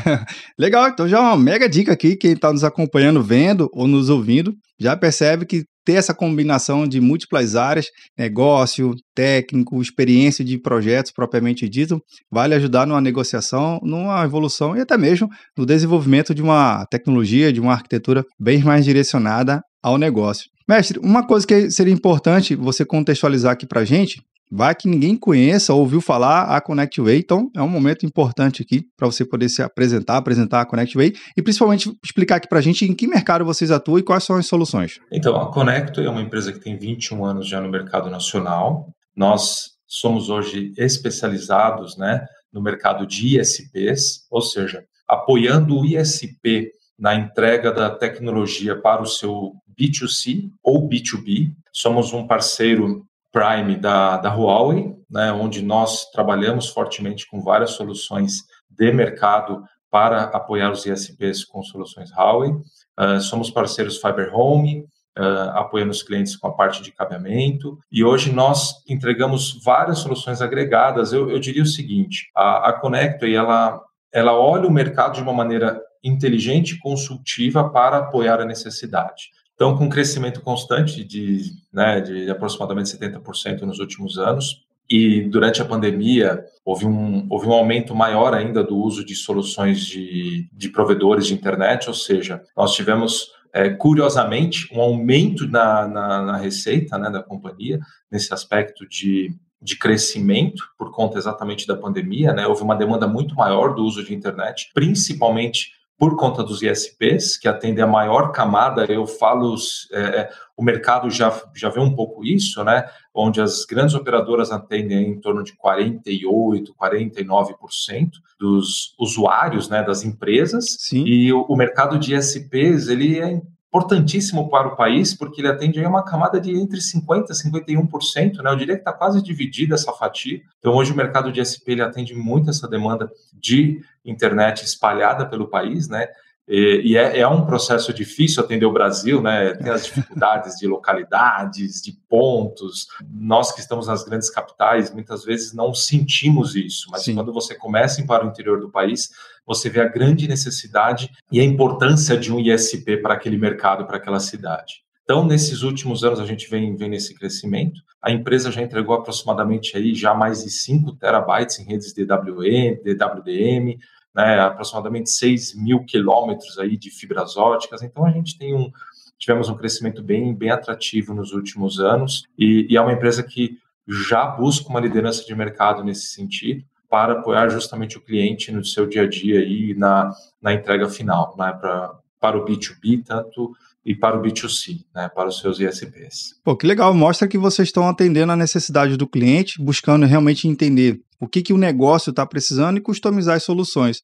Legal, 0.58 0.88
então 0.88 1.06
já 1.06 1.20
uma 1.20 1.36
mega 1.36 1.68
dica 1.68 1.92
aqui, 1.92 2.16
quem 2.16 2.32
está 2.32 2.50
nos 2.50 2.64
acompanhando, 2.64 3.22
vendo 3.22 3.68
ou 3.74 3.86
nos 3.86 4.08
ouvindo, 4.08 4.54
já 4.78 4.96
percebe 4.96 5.44
que 5.44 5.66
ter 5.84 5.94
essa 5.94 6.14
combinação 6.14 6.86
de 6.86 7.00
múltiplas 7.00 7.56
áreas, 7.56 7.86
negócio, 8.18 8.94
técnico, 9.14 9.80
experiência 9.80 10.44
de 10.44 10.58
projetos 10.58 11.12
propriamente 11.12 11.68
dito, 11.68 12.00
vai 12.30 12.52
ajudar 12.52 12.86
numa 12.86 13.00
negociação, 13.00 13.80
numa 13.82 14.24
evolução 14.24 14.76
e 14.76 14.80
até 14.80 14.96
mesmo 14.96 15.28
no 15.56 15.66
desenvolvimento 15.66 16.34
de 16.34 16.42
uma 16.42 16.86
tecnologia, 16.86 17.52
de 17.52 17.60
uma 17.60 17.72
arquitetura 17.72 18.24
bem 18.38 18.62
mais 18.62 18.84
direcionada 18.84 19.60
ao 19.82 19.96
negócio. 19.96 20.44
Mestre, 20.68 21.00
uma 21.02 21.26
coisa 21.26 21.46
que 21.46 21.70
seria 21.70 21.92
importante 21.92 22.54
você 22.54 22.84
contextualizar 22.84 23.52
aqui 23.52 23.66
para 23.66 23.80
a 23.80 23.84
gente 23.84 24.20
Vai 24.52 24.74
que 24.74 24.88
ninguém 24.88 25.16
conheça 25.16 25.72
ou 25.72 25.80
ouviu 25.80 26.00
falar 26.00 26.56
a 26.56 26.60
ConnectWay, 26.60 27.18
então 27.18 27.48
é 27.54 27.62
um 27.62 27.68
momento 27.68 28.04
importante 28.04 28.62
aqui 28.62 28.84
para 28.96 29.06
você 29.06 29.24
poder 29.24 29.48
se 29.48 29.62
apresentar, 29.62 30.16
apresentar 30.16 30.60
a 30.60 30.66
ConnectWay 30.66 31.12
e 31.36 31.42
principalmente 31.42 31.92
explicar 32.04 32.36
aqui 32.36 32.48
para 32.48 32.58
a 32.58 32.62
gente 32.62 32.84
em 32.84 32.92
que 32.92 33.06
mercado 33.06 33.44
vocês 33.44 33.70
atuam 33.70 33.98
e 34.00 34.02
quais 34.02 34.24
são 34.24 34.34
as 34.34 34.46
soluções. 34.46 34.98
Então, 35.12 35.36
a 35.36 35.52
ConnectWay 35.52 36.04
é 36.04 36.10
uma 36.10 36.20
empresa 36.20 36.52
que 36.52 36.58
tem 36.58 36.76
21 36.76 37.24
anos 37.24 37.48
já 37.48 37.60
no 37.60 37.70
mercado 37.70 38.10
nacional. 38.10 38.88
Nós 39.14 39.70
somos 39.86 40.28
hoje 40.28 40.72
especializados 40.76 41.96
né, 41.96 42.24
no 42.52 42.60
mercado 42.60 43.06
de 43.06 43.38
ISPs, 43.38 44.26
ou 44.30 44.42
seja, 44.42 44.82
apoiando 45.08 45.78
o 45.78 45.84
ISP 45.86 46.70
na 46.98 47.14
entrega 47.14 47.72
da 47.72 47.88
tecnologia 47.88 48.80
para 48.80 49.00
o 49.00 49.06
seu 49.06 49.52
B2C 49.78 50.50
ou 50.62 50.88
B2B. 50.88 51.52
Somos 51.72 52.12
um 52.12 52.26
parceiro 52.26 53.06
Prime 53.32 53.76
da, 53.76 54.16
da 54.16 54.34
Huawei, 54.34 54.94
né, 55.10 55.32
onde 55.32 55.62
nós 55.62 56.10
trabalhamos 56.10 56.68
fortemente 56.68 57.28
com 57.28 57.40
várias 57.40 57.70
soluções 57.70 58.44
de 58.68 58.92
mercado 58.92 59.62
para 59.90 60.24
apoiar 60.24 60.70
os 60.70 60.86
ISPs 60.86 61.44
com 61.44 61.62
soluções 61.62 62.10
Huawei. 62.12 62.50
Uh, 62.98 63.20
somos 63.20 63.50
parceiros 63.50 63.98
Fiber 63.98 64.34
Home, 64.34 64.84
uh, 65.18 65.50
apoiando 65.54 65.90
os 65.90 66.02
clientes 66.02 66.36
com 66.36 66.46
a 66.48 66.52
parte 66.54 66.82
de 66.82 66.92
cabeamento. 66.92 67.78
E 67.90 68.04
hoje 68.04 68.32
nós 68.32 68.82
entregamos 68.88 69.60
várias 69.64 69.98
soluções 69.98 70.40
agregadas. 70.40 71.12
Eu, 71.12 71.30
eu 71.30 71.40
diria 71.40 71.62
o 71.62 71.66
seguinte: 71.66 72.30
a, 72.36 72.70
a 72.70 72.72
Connectway 72.74 73.34
ela, 73.34 73.80
ela 74.12 74.32
olha 74.38 74.68
o 74.68 74.72
mercado 74.72 75.14
de 75.14 75.22
uma 75.22 75.32
maneira 75.32 75.80
inteligente 76.02 76.74
e 76.74 76.78
consultiva 76.78 77.68
para 77.68 77.98
apoiar 77.98 78.40
a 78.40 78.46
necessidade. 78.46 79.30
Então, 79.60 79.76
com 79.76 79.84
um 79.84 79.88
crescimento 79.90 80.40
constante 80.40 81.04
de, 81.04 81.52
né, 81.70 82.00
de 82.00 82.30
aproximadamente 82.30 82.96
70% 82.96 83.60
nos 83.60 83.78
últimos 83.78 84.16
anos, 84.16 84.64
e 84.88 85.20
durante 85.24 85.60
a 85.60 85.66
pandemia 85.66 86.42
houve 86.64 86.86
um, 86.86 87.26
houve 87.28 87.46
um 87.46 87.52
aumento 87.52 87.94
maior 87.94 88.32
ainda 88.32 88.64
do 88.64 88.74
uso 88.78 89.04
de 89.04 89.14
soluções 89.14 89.84
de, 89.84 90.48
de 90.50 90.70
provedores 90.70 91.26
de 91.26 91.34
internet, 91.34 91.88
ou 91.88 91.94
seja, 91.94 92.40
nós 92.56 92.74
tivemos, 92.74 93.32
é, 93.52 93.68
curiosamente, 93.68 94.66
um 94.74 94.80
aumento 94.80 95.46
na, 95.46 95.86
na, 95.86 96.22
na 96.22 96.36
receita 96.38 96.96
né, 96.96 97.10
da 97.10 97.22
companhia, 97.22 97.78
nesse 98.10 98.32
aspecto 98.32 98.88
de, 98.88 99.28
de 99.60 99.76
crescimento, 99.76 100.64
por 100.78 100.90
conta 100.90 101.18
exatamente 101.18 101.66
da 101.66 101.76
pandemia, 101.76 102.32
né, 102.32 102.46
houve 102.46 102.62
uma 102.62 102.76
demanda 102.76 103.06
muito 103.06 103.34
maior 103.34 103.74
do 103.74 103.84
uso 103.84 104.02
de 104.02 104.14
internet, 104.14 104.70
principalmente 104.72 105.78
por 106.00 106.16
conta 106.16 106.42
dos 106.42 106.62
ISPs, 106.62 107.36
que 107.36 107.46
atendem 107.46 107.84
a 107.84 107.86
maior 107.86 108.32
camada, 108.32 108.86
eu 108.86 109.06
falo, 109.06 109.54
é, 109.92 110.00
é, 110.00 110.30
o 110.56 110.64
mercado 110.64 111.10
já, 111.10 111.30
já 111.54 111.68
vê 111.68 111.78
um 111.78 111.94
pouco 111.94 112.24
isso, 112.24 112.64
né? 112.64 112.88
Onde 113.12 113.38
as 113.38 113.66
grandes 113.66 113.94
operadoras 113.94 114.50
atendem 114.50 115.10
em 115.10 115.20
torno 115.20 115.44
de 115.44 115.52
48%, 115.52 116.68
49% 116.74 118.12
dos 118.38 118.94
usuários 118.98 119.68
né, 119.68 119.82
das 119.82 120.02
empresas. 120.02 120.74
Sim. 120.78 121.04
E 121.04 121.30
o, 121.34 121.42
o 121.42 121.54
mercado 121.54 121.98
de 121.98 122.14
ISPs, 122.14 122.88
ele 122.88 123.18
é 123.18 123.42
importantíssimo 123.70 124.50
para 124.50 124.66
o 124.66 124.76
país, 124.76 125.14
porque 125.14 125.40
ele 125.40 125.48
atende 125.48 125.82
a 125.82 125.88
uma 125.88 126.04
camada 126.04 126.40
de 126.40 126.50
entre 126.50 126.80
50% 126.80 127.26
e 127.30 127.50
51%, 127.50 128.42
né? 128.42 128.50
Eu 128.50 128.56
diria 128.56 128.74
que 128.74 128.80
está 128.80 128.92
quase 128.92 129.22
dividida 129.22 129.76
essa 129.76 129.92
fatia. 129.92 130.42
Então, 130.58 130.74
hoje 130.74 130.92
o 130.92 130.96
mercado 130.96 131.30
de 131.30 131.38
SP 131.38 131.70
ele 131.72 131.82
atende 131.82 132.12
muito 132.12 132.50
essa 132.50 132.66
demanda 132.66 133.08
de 133.32 133.80
internet 134.04 134.64
espalhada 134.64 135.24
pelo 135.24 135.46
país, 135.46 135.88
né? 135.88 136.08
E, 136.52 136.96
é, 136.96 137.20
é, 137.20 137.28
um 137.28 137.46
processo 137.46 137.94
difícil 137.94 138.42
atender 138.42 138.66
o 138.66 138.72
Brasil, 138.72 139.22
né? 139.22 139.54
Tem 139.54 139.70
as 139.70 139.84
dificuldades 139.86 140.56
de 140.56 140.66
localidades, 140.66 141.80
de 141.80 141.92
pontos. 142.08 142.88
Nós 143.08 143.52
que 143.52 143.60
estamos 143.60 143.86
nas 143.86 144.02
grandes 144.02 144.28
capitais, 144.28 144.92
muitas 144.92 145.24
vezes 145.24 145.52
não 145.52 145.72
sentimos 145.72 146.56
isso, 146.56 146.88
mas 146.90 147.04
Sim. 147.04 147.14
quando 147.14 147.32
você 147.32 147.54
começa 147.54 148.00
a 148.00 148.04
ir 148.04 148.06
para 148.08 148.26
o 148.26 148.28
interior 148.28 148.60
do 148.60 148.68
país, 148.68 149.10
você 149.46 149.70
vê 149.70 149.80
a 149.80 149.86
grande 149.86 150.26
necessidade 150.26 151.10
e 151.30 151.38
a 151.38 151.44
importância 151.44 152.16
de 152.16 152.32
um 152.32 152.40
ISP 152.40 152.96
para 152.96 153.14
aquele 153.14 153.38
mercado, 153.38 153.86
para 153.86 153.98
aquela 153.98 154.18
cidade. 154.18 154.82
Então, 155.04 155.24
nesses 155.24 155.62
últimos 155.62 156.02
anos, 156.02 156.18
a 156.18 156.26
gente 156.26 156.48
vem, 156.50 156.74
vem 156.76 156.88
nesse 156.88 157.14
crescimento. 157.14 157.80
A 158.02 158.10
empresa 158.10 158.50
já 158.50 158.60
entregou 158.60 158.94
aproximadamente 158.94 159.76
aí 159.76 159.94
já 159.94 160.14
mais 160.14 160.42
de 160.42 160.50
5 160.50 160.96
terabytes 160.96 161.58
em 161.60 161.64
redes 161.64 161.92
DWM, 161.92 162.80
DWDM, 162.82 163.76
né, 164.14 164.40
aproximadamente 164.40 165.10
6 165.10 165.54
mil 165.54 165.84
quilômetros 165.84 166.58
aí 166.58 166.76
de 166.76 166.90
fibras 166.90 167.36
óticas. 167.36 167.82
Então 167.82 168.04
a 168.04 168.10
gente 168.10 168.38
tem 168.38 168.54
um, 168.54 168.70
tivemos 169.18 169.48
um 169.48 169.54
crescimento 169.54 170.02
bem, 170.02 170.34
bem 170.34 170.50
atrativo 170.50 171.14
nos 171.14 171.32
últimos 171.32 171.78
anos 171.78 172.24
e, 172.38 172.66
e 172.70 172.76
é 172.76 172.80
uma 172.80 172.92
empresa 172.92 173.22
que 173.22 173.58
já 173.86 174.26
busca 174.26 174.68
uma 174.68 174.80
liderança 174.80 175.24
de 175.24 175.34
mercado 175.34 175.82
nesse 175.82 176.06
sentido 176.08 176.64
para 176.88 177.14
apoiar 177.14 177.48
justamente 177.48 177.96
o 177.96 178.00
cliente 178.00 178.50
no 178.50 178.64
seu 178.64 178.86
dia 178.86 179.02
a 179.02 179.08
dia 179.08 179.44
e 179.44 179.74
na, 179.74 180.12
na 180.42 180.52
entrega 180.52 180.88
final, 180.88 181.36
né, 181.38 181.52
pra, 181.52 181.99
para 182.20 182.38
o 182.38 182.44
B2B, 182.44 183.02
tanto 183.04 183.52
e 183.84 183.94
para 183.94 184.18
o 184.18 184.22
B2C, 184.22 184.84
né, 184.94 185.08
para 185.08 185.28
os 185.28 185.38
seus 185.38 185.58
ISPs. 185.58 186.34
Pô, 186.44 186.54
que 186.54 186.66
legal, 186.66 186.92
mostra 186.92 187.26
que 187.26 187.38
vocês 187.38 187.68
estão 187.68 187.88
atendendo 187.88 188.32
a 188.32 188.36
necessidade 188.36 188.96
do 188.96 189.06
cliente, 189.06 189.60
buscando 189.60 190.06
realmente 190.06 190.46
entender 190.46 191.00
o 191.18 191.26
que, 191.26 191.42
que 191.42 191.52
o 191.52 191.58
negócio 191.58 192.10
está 192.10 192.26
precisando 192.26 192.78
e 192.78 192.82
customizar 192.82 193.36
as 193.36 193.42
soluções. 193.42 194.02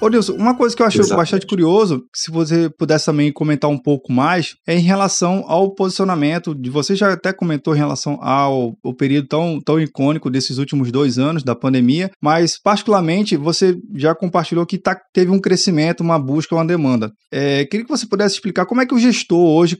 Ô 0.00 0.08
Nilson, 0.08 0.32
uma 0.32 0.56
coisa 0.56 0.74
que 0.74 0.80
eu 0.80 0.86
acho 0.86 0.98
Exatamente. 0.98 1.18
bastante 1.18 1.46
curioso, 1.46 2.02
se 2.16 2.30
você 2.30 2.70
pudesse 2.70 3.04
também 3.04 3.30
comentar 3.30 3.70
um 3.70 3.76
pouco 3.76 4.10
mais, 4.10 4.54
é 4.66 4.74
em 4.74 4.80
relação 4.80 5.44
ao 5.46 5.74
posicionamento, 5.74 6.54
de 6.54 6.70
você 6.70 6.96
já 6.96 7.12
até 7.12 7.34
comentou 7.34 7.74
em 7.74 7.78
relação 7.78 8.18
ao, 8.22 8.78
ao 8.82 8.94
período 8.94 9.28
tão, 9.28 9.60
tão 9.60 9.78
icônico 9.78 10.30
desses 10.30 10.56
últimos 10.56 10.90
dois 10.90 11.18
anos 11.18 11.42
da 11.42 11.54
pandemia, 11.54 12.10
mas 12.18 12.58
particularmente 12.58 13.36
você 13.36 13.76
já 13.94 14.14
compartilhou 14.14 14.64
que 14.64 14.78
tá, 14.78 14.98
teve 15.12 15.30
um 15.30 15.40
crescimento, 15.40 16.00
uma 16.00 16.18
busca, 16.18 16.54
uma 16.54 16.64
demanda. 16.64 17.12
É, 17.30 17.66
queria 17.66 17.84
que 17.84 17.92
você 17.92 18.06
pudesse 18.06 18.36
explicar 18.36 18.64
como 18.64 18.80
é 18.80 18.86
que 18.86 18.94
o 18.94 18.98
gestor 18.98 19.38
hoje 19.38 19.76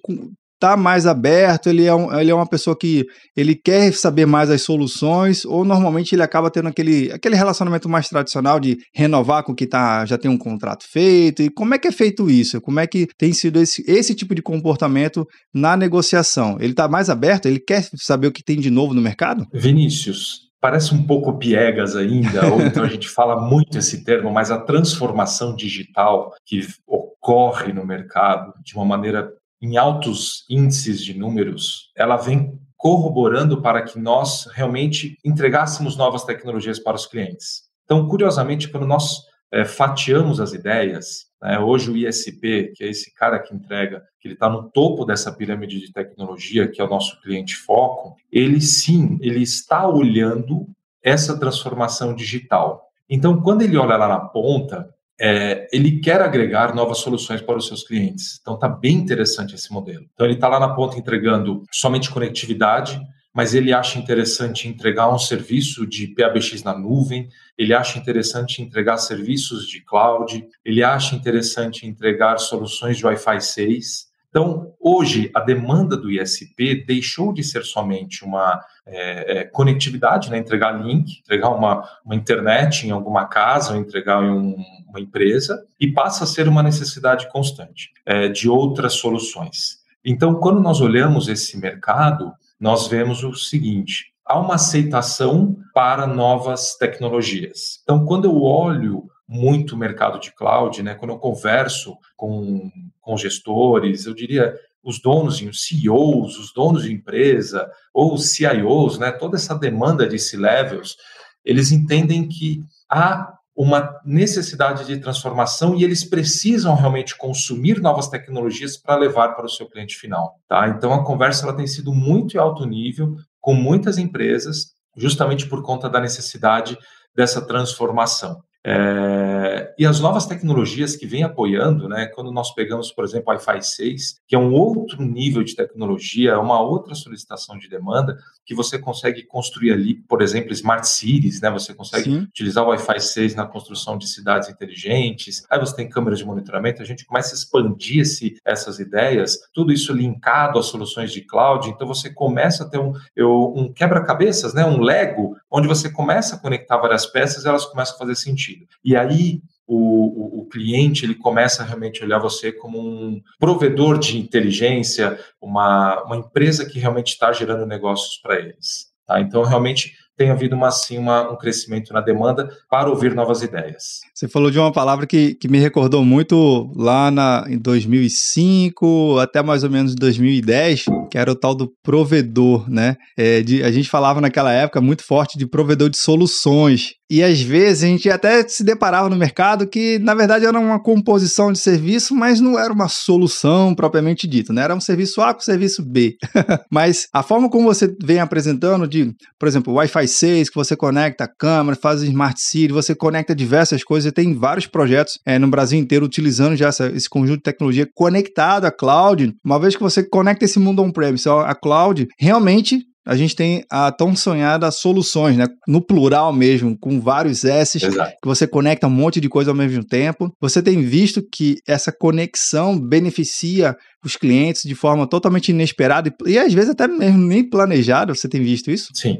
tá 0.61 0.77
mais 0.77 1.07
aberto, 1.07 1.69
ele 1.69 1.87
é, 1.87 1.95
um, 1.95 2.15
ele 2.21 2.31
é 2.31 2.35
uma 2.35 2.47
pessoa 2.47 2.77
que 2.79 3.07
ele 3.35 3.55
quer 3.55 3.93
saber 3.95 4.27
mais 4.27 4.51
as 4.51 4.61
soluções, 4.61 5.45
ou 5.47 5.65
normalmente 5.65 6.15
ele 6.15 6.23
acaba 6.23 6.51
tendo 6.51 6.69
aquele, 6.69 7.11
aquele 7.11 7.35
relacionamento 7.35 7.89
mais 7.89 8.09
tradicional 8.09 8.61
de 8.61 8.77
renovar 8.95 9.43
com 9.43 9.53
o 9.53 9.55
que 9.55 9.67
tá, 9.67 10.05
já 10.05 10.19
tem 10.19 10.31
um 10.31 10.37
contrato 10.37 10.85
feito, 10.87 11.43
e 11.43 11.51
como 11.51 11.75
é 11.75 11.79
que 11.79 11.89
é 11.89 11.93
feito 11.93 12.29
isso? 12.31 12.61
Como 12.61 12.79
é 12.79 12.87
que 12.87 13.09
tem 13.19 13.33
sido 13.33 13.59
esse, 13.59 13.83
esse 13.89 14.15
tipo 14.15 14.35
de 14.35 14.43
comportamento 14.43 15.27
na 15.53 15.77
negociação? 15.77 16.59
Ele 16.61 16.73
está 16.73 16.87
mais 16.87 17.09
aberto? 17.09 17.47
Ele 17.47 17.59
quer 17.59 17.89
saber 17.97 18.27
o 18.27 18.33
que 18.33 18.45
tem 18.45 18.61
de 18.61 18.71
novo 18.71 18.93
no 18.93 19.01
mercado? 19.01 19.47
Vinícius, 19.55 20.51
parece 20.61 20.95
um 20.95 21.03
pouco 21.03 21.39
piegas 21.39 21.97
ainda, 21.97 22.53
ou 22.53 22.61
então 22.61 22.85
a 22.85 22.89
gente 22.89 23.09
fala 23.11 23.41
muito 23.41 23.79
esse 23.79 24.05
termo, 24.05 24.31
mas 24.31 24.51
a 24.51 24.59
transformação 24.59 25.57
digital 25.57 26.33
que 26.45 26.61
ocorre 26.87 27.73
no 27.73 27.87
mercado 27.87 28.53
de 28.63 28.75
uma 28.75 28.85
maneira 28.85 29.31
em 29.61 29.77
altos 29.77 30.45
índices 30.49 31.03
de 31.05 31.17
números, 31.17 31.91
ela 31.97 32.17
vem 32.17 32.59
corroborando 32.77 33.61
para 33.61 33.83
que 33.83 33.99
nós 33.99 34.47
realmente 34.55 35.19
entregássemos 35.25 35.97
novas 35.97 36.25
tecnologias 36.25 36.79
para 36.79 36.97
os 36.97 37.07
clientes. 37.07 37.65
Então, 37.85 38.09
curiosamente, 38.09 38.69
quando 38.69 38.87
nós 38.87 39.19
é, 39.53 39.65
fatiamos 39.65 40.41
as 40.41 40.53
ideias, 40.53 41.27
né, 41.43 41.59
hoje 41.59 41.91
o 41.91 41.97
ISP, 41.97 42.73
que 42.75 42.85
é 42.85 42.89
esse 42.89 43.13
cara 43.15 43.39
que 43.39 43.55
entrega, 43.55 44.03
que 44.19 44.29
ele 44.29 44.35
está 44.35 44.49
no 44.49 44.71
topo 44.71 45.05
dessa 45.05 45.33
pirâmide 45.33 45.79
de 45.81 45.93
tecnologia, 45.93 46.69
que 46.69 46.81
é 46.81 46.85
o 46.85 46.89
nosso 46.89 47.21
cliente 47.21 47.57
foco, 47.57 48.17
ele 48.31 48.61
sim, 48.61 49.19
ele 49.21 49.43
está 49.43 49.87
olhando 49.87 50.67
essa 51.03 51.39
transformação 51.39 52.15
digital. 52.15 52.91
Então, 53.09 53.43
quando 53.43 53.63
ele 53.63 53.77
olha 53.77 53.97
lá 53.97 54.09
na 54.09 54.21
ponta, 54.21 54.89
é, 55.21 55.69
ele 55.71 56.01
quer 56.01 56.23
agregar 56.23 56.75
novas 56.75 56.99
soluções 56.99 57.43
para 57.43 57.59
os 57.59 57.67
seus 57.67 57.85
clientes. 57.85 58.39
Então 58.41 58.55
está 58.55 58.69
bem 58.69 58.97
interessante 58.97 59.55
esse 59.55 59.71
modelo. 59.71 60.07
Então 60.15 60.27
ele 60.27 60.35
está 60.35 60.49
lá 60.49 60.59
na 60.59 60.75
ponta 60.75 60.99
entregando 60.99 61.63
somente 61.71 62.11
conectividade, 62.11 62.99
mas 63.35 63.55
ele 63.55 63.73
acha 63.73 63.99
interessante 63.99 64.67
entregar 64.67 65.13
um 65.13 65.19
serviço 65.19 65.87
de 65.87 66.09
PABX 66.09 66.63
na 66.63 66.77
nuvem, 66.77 67.29
ele 67.57 67.75
acha 67.75 67.99
interessante 67.99 68.63
entregar 68.63 68.97
serviços 68.97 69.69
de 69.69 69.85
cloud, 69.85 70.43
ele 70.65 70.83
acha 70.83 71.15
interessante 71.15 71.87
entregar 71.87 72.39
soluções 72.39 72.97
de 72.97 73.05
Wi-Fi 73.05 73.41
6. 73.41 74.10
Então, 74.31 74.75
hoje, 74.79 75.29
a 75.35 75.41
demanda 75.41 75.97
do 75.97 76.09
ISP 76.09 76.85
deixou 76.87 77.33
de 77.33 77.43
ser 77.43 77.65
somente 77.65 78.25
uma 78.25 78.65
é, 78.87 79.39
é, 79.39 79.45
conectividade, 79.45 80.31
né? 80.31 80.39
entregar 80.39 80.81
link, 80.81 81.19
entregar 81.19 81.51
uma, 81.51 81.83
uma 82.05 82.15
internet 82.15 82.87
em 82.87 82.93
alguma 82.93 83.27
casa, 83.27 83.75
ou 83.75 83.81
entregar 83.81 84.23
em 84.23 84.31
um, 84.31 84.57
uma 84.89 85.01
empresa, 85.01 85.67
e 85.81 85.93
passa 85.93 86.23
a 86.23 86.27
ser 86.29 86.47
uma 86.47 86.63
necessidade 86.63 87.29
constante 87.29 87.91
é, 88.07 88.29
de 88.29 88.49
outras 88.49 88.95
soluções. 88.95 89.81
Então, 90.05 90.37
quando 90.37 90.61
nós 90.61 90.81
olhamos 90.81 91.29
esse 91.29 91.59
mercado, 91.59 92.33
nós 92.59 92.87
vemos 92.87 93.25
o 93.25 93.35
seguinte: 93.35 94.13
há 94.25 94.39
uma 94.39 94.55
aceitação 94.55 95.57
para 95.75 96.07
novas 96.07 96.77
tecnologias. 96.77 97.81
Então, 97.83 98.05
quando 98.05 98.27
eu 98.27 98.43
olho 98.43 99.11
muito 99.33 99.77
mercado 99.77 100.19
de 100.19 100.35
cloud, 100.35 100.83
né? 100.83 100.97
Quando 100.97 101.13
eu 101.13 101.19
converso 101.19 101.97
com, 102.17 102.69
com 103.01 103.17
gestores, 103.17 104.05
eu 104.05 104.13
diria 104.13 104.53
os 104.83 105.01
donos, 105.01 105.41
os 105.41 105.65
CEOs, 105.65 106.37
os 106.37 106.53
donos 106.53 106.83
de 106.83 106.93
empresa, 106.93 107.71
ou 107.95 108.15
os 108.15 108.31
CIOs, 108.31 108.99
né? 108.99 109.13
Toda 109.13 109.37
essa 109.37 109.55
demanda 109.55 110.09
de 110.09 110.19
C-levels, 110.19 110.97
eles 111.45 111.71
entendem 111.71 112.27
que 112.27 112.61
há 112.91 113.33
uma 113.55 114.01
necessidade 114.05 114.85
de 114.85 114.99
transformação 114.99 115.77
e 115.77 115.85
eles 115.85 116.03
precisam 116.03 116.75
realmente 116.75 117.17
consumir 117.17 117.81
novas 117.81 118.09
tecnologias 118.09 118.77
para 118.77 118.97
levar 118.97 119.37
para 119.37 119.47
o 119.47 119.49
seu 119.49 119.69
cliente 119.69 119.95
final, 119.95 120.41
tá? 120.49 120.67
Então 120.69 120.93
a 120.93 121.05
conversa 121.05 121.45
ela 121.47 121.57
tem 121.57 121.69
sido 121.69 121.93
muito 121.93 122.41
alto 122.41 122.65
nível 122.65 123.15
com 123.41 123.55
muitas 123.55 123.97
empresas, 123.97 124.73
justamente 124.97 125.49
por 125.49 125.63
conta 125.63 125.89
da 125.89 126.01
necessidade 126.01 126.77
dessa 127.15 127.41
transformação. 127.47 128.43
É, 128.65 129.75
e 129.79 129.87
as 129.87 130.01
novas 130.01 130.27
tecnologias 130.27 130.95
que 130.95 131.07
vêm 131.07 131.23
apoiando, 131.23 131.89
né, 131.89 132.07
quando 132.07 132.31
nós 132.31 132.55
pegamos, 132.55 132.93
por 132.93 133.05
exemplo, 133.05 133.29
o 133.29 133.31
Wi-Fi 133.31 133.63
6, 133.63 134.21
que 134.29 134.37
é 134.37 134.39
um 134.39 134.53
outro 134.53 135.03
nível 135.03 135.43
de 135.43 135.57
tecnologia, 135.57 136.39
uma 136.39 136.61
outra 136.61 136.95
solicitação 136.95 137.59
de 137.59 137.69
demanda, 137.69 138.19
que 138.45 138.55
você 138.55 138.79
consegue 138.79 139.23
construir 139.23 139.73
ali, 139.73 139.95
por 139.95 140.21
exemplo, 140.21 140.53
smart 140.53 140.87
cities, 140.87 141.41
né, 141.41 141.51
você 141.51 141.73
consegue 141.73 142.05
Sim. 142.05 142.19
utilizar 142.23 142.65
o 142.65 142.69
Wi-Fi 142.69 143.01
6 143.01 143.35
na 143.35 143.47
construção 143.47 143.97
de 143.97 144.07
cidades 144.07 144.51
inteligentes, 144.51 145.47
aí 145.49 145.59
você 145.59 145.75
tem 145.75 145.89
câmeras 145.89 146.19
de 146.19 146.27
monitoramento, 146.27 146.83
a 146.83 146.87
gente 146.87 147.07
começa 147.07 147.35
a 147.35 147.39
expandir 147.39 148.03
esse, 148.03 148.37
essas 148.45 148.79
ideias, 148.79 149.39
tudo 149.55 149.73
isso 149.73 149.93
linkado 149.93 150.59
às 150.59 150.67
soluções 150.67 151.13
de 151.13 151.23
cloud, 151.23 151.71
então 151.71 151.87
você 151.87 152.11
começa 152.11 152.65
a 152.65 152.69
ter 152.69 152.79
um, 152.79 152.93
um 153.17 153.73
quebra-cabeças, 153.73 154.53
né, 154.53 154.67
um 154.67 154.81
Lego, 154.81 155.37
onde 155.51 155.69
você 155.69 155.91
começa 155.91 156.37
a 156.37 156.39
conectar 156.39 156.79
várias 156.79 157.07
peças 157.07 157.45
elas 157.45 157.67
começam 157.67 157.97
a 157.97 157.99
fazer 157.99 158.15
sentido 158.15 158.31
sentido. 158.41 158.67
E 158.85 158.97
aí 158.97 159.43
o, 159.67 159.77
o, 159.77 160.41
o, 160.41 160.47
cliente 160.47 161.05
ele 161.05 161.15
começa 161.15 161.63
a 161.63 161.67
realmente 161.67 162.03
olhar 162.03 162.19
você 162.19 162.51
como 162.51 162.81
um 162.81 163.23
provedor 163.39 163.99
de 163.99 164.19
inteligência, 164.19 165.19
uma, 165.41 166.03
uma 166.03 166.17
empresa 166.17 166.67
que 166.67 166.79
realmente 166.79 167.09
está 167.09 167.33
gerando 167.33 167.65
negócios 167.67 168.19
para 168.19 168.37
eles. 168.37 168.91
Tá? 169.07 169.21
Então, 169.21 169.45
realmente 169.45 169.95
tem 170.21 170.31
havido 170.31 170.55
uma, 170.55 170.69
assim, 170.69 170.99
uma, 170.99 171.33
um 171.33 171.37
crescimento 171.37 171.95
na 171.95 172.03
demanda 172.03 172.51
para 172.69 172.91
ouvir 172.91 173.15
novas 173.15 173.41
ideias. 173.41 174.01
Você 174.15 174.29
falou 174.29 174.51
de 174.51 174.59
uma 174.59 174.71
palavra 174.71 175.07
que, 175.07 175.35
que 175.35 175.49
me 175.49 175.59
recordou 175.59 176.05
muito 176.05 176.71
lá 176.77 177.11
na, 177.11 177.47
em 177.49 177.57
2005 177.57 179.19
até 179.19 179.43
mais 179.43 179.65
ou 179.65 179.71
menos 179.71 179.95
2010, 179.95 180.85
que 181.11 181.17
era 181.17 181.33
o 181.33 181.35
tal 181.35 181.55
do 181.55 181.73
provedor, 181.83 182.69
né? 182.69 182.99
É, 183.17 183.41
de, 183.41 183.63
a 183.63 183.71
gente 183.71 183.89
falava 183.89 184.21
naquela 184.21 184.53
época 184.53 184.79
muito 184.83 185.03
forte 185.03 185.39
de 185.39 185.47
provedor 185.47 185.89
de 185.89 185.97
soluções. 185.97 187.01
E 187.11 187.25
às 187.25 187.41
vezes 187.41 187.83
a 187.83 187.87
gente 187.89 188.09
até 188.09 188.47
se 188.47 188.63
deparava 188.63 189.09
no 189.09 189.17
mercado 189.17 189.67
que, 189.67 189.99
na 189.99 190.15
verdade, 190.15 190.47
era 190.47 190.57
uma 190.57 190.81
composição 190.81 191.51
de 191.51 191.59
serviço, 191.59 192.15
mas 192.15 192.41
não 192.41 192.57
era 192.57 192.73
uma 192.73 192.89
solução 192.89 193.75
propriamente 193.75 194.29
dita, 194.29 194.53
né? 194.53 194.63
Era 194.63 194.77
um 194.77 194.81
serviço 194.81 195.21
A 195.21 195.35
com 195.35 195.41
serviço 195.41 195.83
B. 195.83 196.17
mas 196.71 197.09
a 197.13 197.25
forma 197.25 197.51
como 197.51 197.65
você 197.65 197.93
vem 198.01 198.21
apresentando 198.21 198.87
de, 198.87 199.13
por 199.41 199.49
exemplo, 199.49 199.75
Wi-Fi 199.75 200.07
6, 200.11 200.51
que 200.51 200.57
você 200.57 200.77
conecta 200.77 201.25
a 201.25 201.29
câmera, 201.29 201.77
faz 201.77 202.03
Smart 202.03 202.41
City, 202.41 202.73
você 202.73 202.95
conecta 202.95 203.35
diversas 203.35 203.83
coisas. 203.83 204.11
E 204.11 204.15
tem 204.15 204.35
vários 204.35 204.67
projetos 204.67 205.19
é, 205.25 205.39
no 205.39 205.49
Brasil 205.49 205.79
inteiro 205.79 206.05
utilizando 206.05 206.57
já 206.57 206.69
essa, 206.69 206.87
esse 206.89 207.09
conjunto 207.09 207.39
de 207.39 207.45
tecnologia 207.45 207.89
conectado 207.95 208.65
à 208.65 208.71
cloud. 208.71 209.33
Uma 209.45 209.59
vez 209.59 209.77
que 209.77 209.83
você 209.83 210.03
conecta 210.03 210.45
esse 210.45 210.59
mundo 210.59 210.83
on-premise 210.83 211.29
à 211.29 211.55
cloud, 211.55 212.07
realmente 212.19 212.81
a 213.07 213.17
gente 213.17 213.35
tem 213.35 213.65
a 213.71 213.91
tão 213.91 214.15
sonhada 214.15 214.71
soluções, 214.71 215.37
né? 215.37 215.47
No 215.67 215.81
plural 215.81 216.33
mesmo, 216.33 216.79
com 216.79 217.01
vários 217.01 217.45
Exato. 217.45 218.13
que 218.23 218.29
você 218.29 218.47
conecta 218.47 218.87
um 218.87 218.91
monte 218.91 219.21
de 219.21 219.29
coisa 219.29 219.51
ao 219.51 219.57
mesmo 219.57 219.85
tempo. 219.85 220.33
Você 220.41 220.63
tem 220.63 220.83
visto 220.83 221.23
que 221.23 221.57
essa 221.67 221.91
conexão 221.91 222.79
beneficia 222.79 223.77
os 224.05 224.17
clientes 224.17 224.63
de 224.65 224.75
forma 224.75 225.09
totalmente 225.09 225.49
inesperada 225.49 226.15
e, 226.25 226.33
e 226.33 226.39
às 226.39 226.53
vezes 226.53 226.71
até 226.71 226.87
mesmo 226.87 227.27
nem 227.27 227.43
planejada. 227.43 228.15
Você 228.15 228.29
tem 228.29 228.43
visto 228.43 228.71
isso? 228.71 228.89
Sim. 228.95 229.19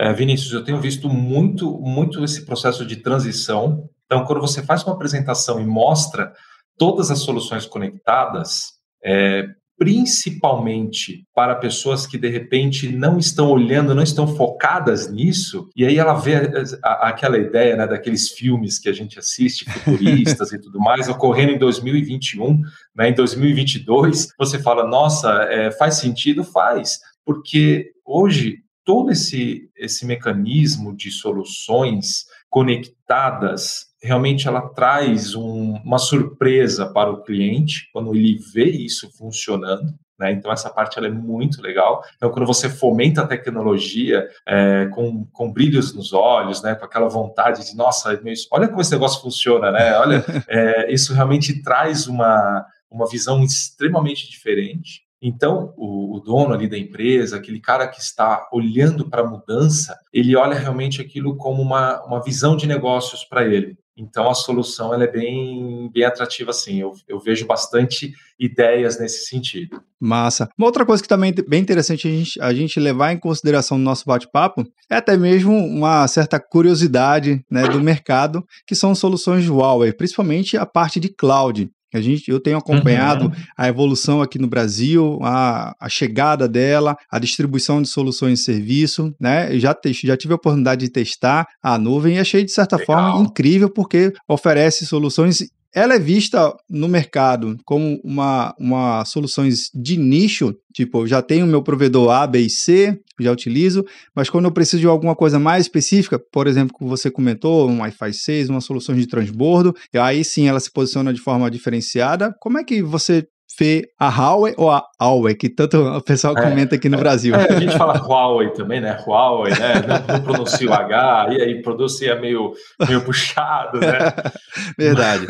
É, 0.00 0.14
Vinícius, 0.14 0.54
eu 0.54 0.64
tenho 0.64 0.80
visto 0.80 1.10
muito, 1.10 1.78
muito 1.78 2.24
esse 2.24 2.46
processo 2.46 2.86
de 2.86 2.96
transição. 2.96 3.86
Então, 4.06 4.24
quando 4.24 4.40
você 4.40 4.62
faz 4.62 4.82
uma 4.82 4.94
apresentação 4.94 5.60
e 5.60 5.66
mostra 5.66 6.32
todas 6.78 7.10
as 7.10 7.18
soluções 7.18 7.66
conectadas, 7.66 8.62
é, 9.04 9.44
principalmente 9.78 11.26
para 11.34 11.54
pessoas 11.54 12.06
que 12.06 12.16
de 12.16 12.30
repente 12.30 12.88
não 12.88 13.18
estão 13.18 13.50
olhando, 13.50 13.94
não 13.94 14.02
estão 14.02 14.26
focadas 14.26 15.12
nisso, 15.12 15.68
e 15.76 15.84
aí 15.84 15.98
ela 15.98 16.14
vê 16.14 16.36
a, 16.82 16.88
a, 16.88 17.08
aquela 17.10 17.36
ideia 17.36 17.76
né, 17.76 17.86
daqueles 17.86 18.30
filmes 18.30 18.78
que 18.78 18.88
a 18.88 18.94
gente 18.94 19.18
assiste, 19.18 19.70
futuristas 19.70 20.50
e 20.54 20.58
tudo 20.58 20.80
mais, 20.80 21.10
ocorrendo 21.10 21.52
em 21.52 21.58
2021, 21.58 22.58
né, 22.96 23.10
em 23.10 23.14
2022, 23.14 24.28
você 24.38 24.58
fala, 24.58 24.86
nossa, 24.88 25.30
é, 25.50 25.70
faz 25.72 25.96
sentido? 25.96 26.42
Faz, 26.42 26.98
porque 27.22 27.92
hoje 28.02 28.60
todo 28.90 29.12
esse, 29.12 29.70
esse 29.76 30.04
mecanismo 30.04 30.96
de 30.96 31.12
soluções 31.12 32.24
conectadas 32.48 33.86
realmente 34.02 34.48
ela 34.48 34.62
traz 34.62 35.36
um, 35.36 35.74
uma 35.84 35.96
surpresa 35.96 36.92
para 36.92 37.08
o 37.08 37.22
cliente 37.22 37.88
quando 37.92 38.12
ele 38.12 38.36
vê 38.52 38.64
isso 38.64 39.08
funcionando. 39.16 39.94
Né? 40.18 40.32
Então, 40.32 40.50
essa 40.50 40.68
parte 40.68 40.98
é 40.98 41.08
muito 41.08 41.62
legal. 41.62 42.02
Então, 42.16 42.32
quando 42.32 42.46
você 42.46 42.68
fomenta 42.68 43.22
a 43.22 43.28
tecnologia 43.28 44.28
é, 44.44 44.86
com, 44.86 45.24
com 45.26 45.52
brilhos 45.52 45.94
nos 45.94 46.12
olhos, 46.12 46.60
né? 46.60 46.74
com 46.74 46.84
aquela 46.84 47.08
vontade 47.08 47.64
de, 47.64 47.76
nossa, 47.76 48.20
olha 48.50 48.66
como 48.66 48.80
esse 48.80 48.90
negócio 48.90 49.22
funciona, 49.22 49.70
né? 49.70 49.96
olha, 49.98 50.24
é, 50.50 50.92
isso 50.92 51.14
realmente 51.14 51.62
traz 51.62 52.08
uma, 52.08 52.66
uma 52.90 53.08
visão 53.08 53.40
extremamente 53.44 54.28
diferente. 54.28 55.08
Então, 55.22 55.74
o, 55.76 56.16
o, 56.16 56.20
dono 56.20 56.54
ali 56.54 56.66
da 56.66 56.78
empresa, 56.78 57.36
aquele 57.36 57.60
cara 57.60 57.86
que 57.86 58.00
está 58.00 58.48
olhando 58.52 59.08
para 59.08 59.20
a 59.20 59.28
mudança, 59.28 59.98
ele 60.12 60.34
olha 60.34 60.58
realmente 60.58 61.00
aquilo 61.00 61.36
como 61.36 61.60
uma, 61.60 62.02
uma 62.04 62.22
visão 62.22 62.56
de 62.56 62.66
negócios 62.66 63.24
para 63.24 63.44
ele. 63.44 63.76
Então, 64.00 64.30
a 64.30 64.34
solução 64.34 64.94
ela 64.94 65.04
é 65.04 65.12
bem, 65.12 65.90
bem 65.92 66.04
atrativa, 66.04 66.50
assim. 66.50 66.80
Eu, 66.80 66.94
eu 67.06 67.20
vejo 67.20 67.46
bastante 67.46 68.14
ideias 68.38 68.98
nesse 68.98 69.26
sentido. 69.26 69.82
Massa. 70.00 70.48
Uma 70.56 70.68
outra 70.68 70.86
coisa 70.86 71.02
que 71.02 71.08
também 71.08 71.34
é 71.36 71.42
bem 71.42 71.60
interessante 71.60 72.08
a 72.08 72.10
gente, 72.10 72.40
a 72.40 72.54
gente 72.54 72.80
levar 72.80 73.12
em 73.12 73.18
consideração 73.18 73.76
no 73.76 73.84
nosso 73.84 74.06
bate-papo 74.06 74.64
é 74.88 74.96
até 74.96 75.18
mesmo 75.18 75.54
uma 75.54 76.08
certa 76.08 76.40
curiosidade 76.40 77.44
né, 77.50 77.68
do 77.68 77.78
mercado, 77.82 78.42
que 78.66 78.74
são 78.74 78.94
soluções 78.94 79.46
Huawei, 79.46 79.92
principalmente 79.92 80.56
a 80.56 80.64
parte 80.64 80.98
de 80.98 81.10
cloud. 81.10 81.70
A 81.92 82.00
gente, 82.00 82.30
eu 82.30 82.40
tenho 82.40 82.58
acompanhado 82.58 83.26
uhum. 83.26 83.32
a 83.56 83.68
evolução 83.68 84.22
aqui 84.22 84.38
no 84.38 84.46
Brasil, 84.46 85.18
a, 85.22 85.74
a 85.78 85.88
chegada 85.88 86.48
dela, 86.48 86.96
a 87.10 87.18
distribuição 87.18 87.82
de 87.82 87.88
soluções 87.88 88.38
de 88.38 88.44
serviço, 88.44 89.14
né? 89.18 89.54
Eu 89.54 89.58
já, 89.58 89.74
te, 89.74 89.92
já 89.92 90.16
tive 90.16 90.32
a 90.32 90.36
oportunidade 90.36 90.84
de 90.84 90.90
testar 90.90 91.46
a 91.62 91.78
nuvem 91.78 92.16
e 92.16 92.18
achei, 92.18 92.44
de 92.44 92.52
certa 92.52 92.76
Legal. 92.76 92.86
forma, 92.86 93.24
incrível, 93.24 93.70
porque 93.70 94.12
oferece 94.28 94.86
soluções 94.86 95.38
ela 95.74 95.94
é 95.94 95.98
vista 95.98 96.54
no 96.68 96.88
mercado 96.88 97.56
como 97.64 98.00
uma, 98.02 98.54
uma 98.58 99.04
soluções 99.04 99.70
de 99.74 99.96
nicho, 99.96 100.54
tipo, 100.74 101.06
já 101.06 101.22
tenho 101.22 101.46
meu 101.46 101.62
provedor 101.62 102.10
A, 102.10 102.26
B 102.26 102.40
e 102.40 102.50
C, 102.50 103.00
já 103.20 103.30
utilizo, 103.30 103.84
mas 104.14 104.28
quando 104.28 104.46
eu 104.46 104.52
preciso 104.52 104.80
de 104.80 104.86
alguma 104.86 105.14
coisa 105.14 105.38
mais 105.38 105.64
específica, 105.66 106.18
por 106.18 106.46
exemplo, 106.46 106.76
que 106.76 106.84
você 106.84 107.10
comentou, 107.10 107.68
um 107.68 107.80
Wi-Fi 107.80 108.12
6, 108.12 108.48
uma 108.48 108.60
solução 108.60 108.94
de 108.94 109.06
transbordo, 109.06 109.74
aí 109.94 110.24
sim 110.24 110.48
ela 110.48 110.60
se 110.60 110.72
posiciona 110.72 111.12
de 111.12 111.20
forma 111.20 111.50
diferenciada. 111.50 112.34
Como 112.40 112.58
é 112.58 112.64
que 112.64 112.82
você 112.82 113.26
vê 113.58 113.90
a 113.98 114.08
Huawei 114.08 114.54
ou 114.56 114.70
a 114.70 114.86
Huawei, 115.00 115.34
que 115.34 115.48
tanto 115.48 115.78
o 115.78 116.02
pessoal 116.02 116.36
é, 116.36 116.42
comenta 116.42 116.74
aqui 116.74 116.88
no 116.88 116.96
é, 116.96 117.00
Brasil. 117.00 117.34
É, 117.34 117.52
a 117.52 117.60
gente 117.60 117.76
fala 117.76 117.98
Huawei 117.98 118.50
também, 118.50 118.80
né? 118.80 119.02
Huawei, 119.06 119.52
né? 119.52 119.74
Não, 119.86 120.14
não 120.14 120.22
pronuncia 120.22 120.68
o 120.68 120.72
H, 120.72 121.28
e 121.32 121.42
aí 121.42 121.62
pronuncia 121.62 122.18
meio, 122.20 122.52
meio 122.86 123.04
puxado, 123.04 123.80
né? 123.80 123.98
Verdade. 124.78 125.26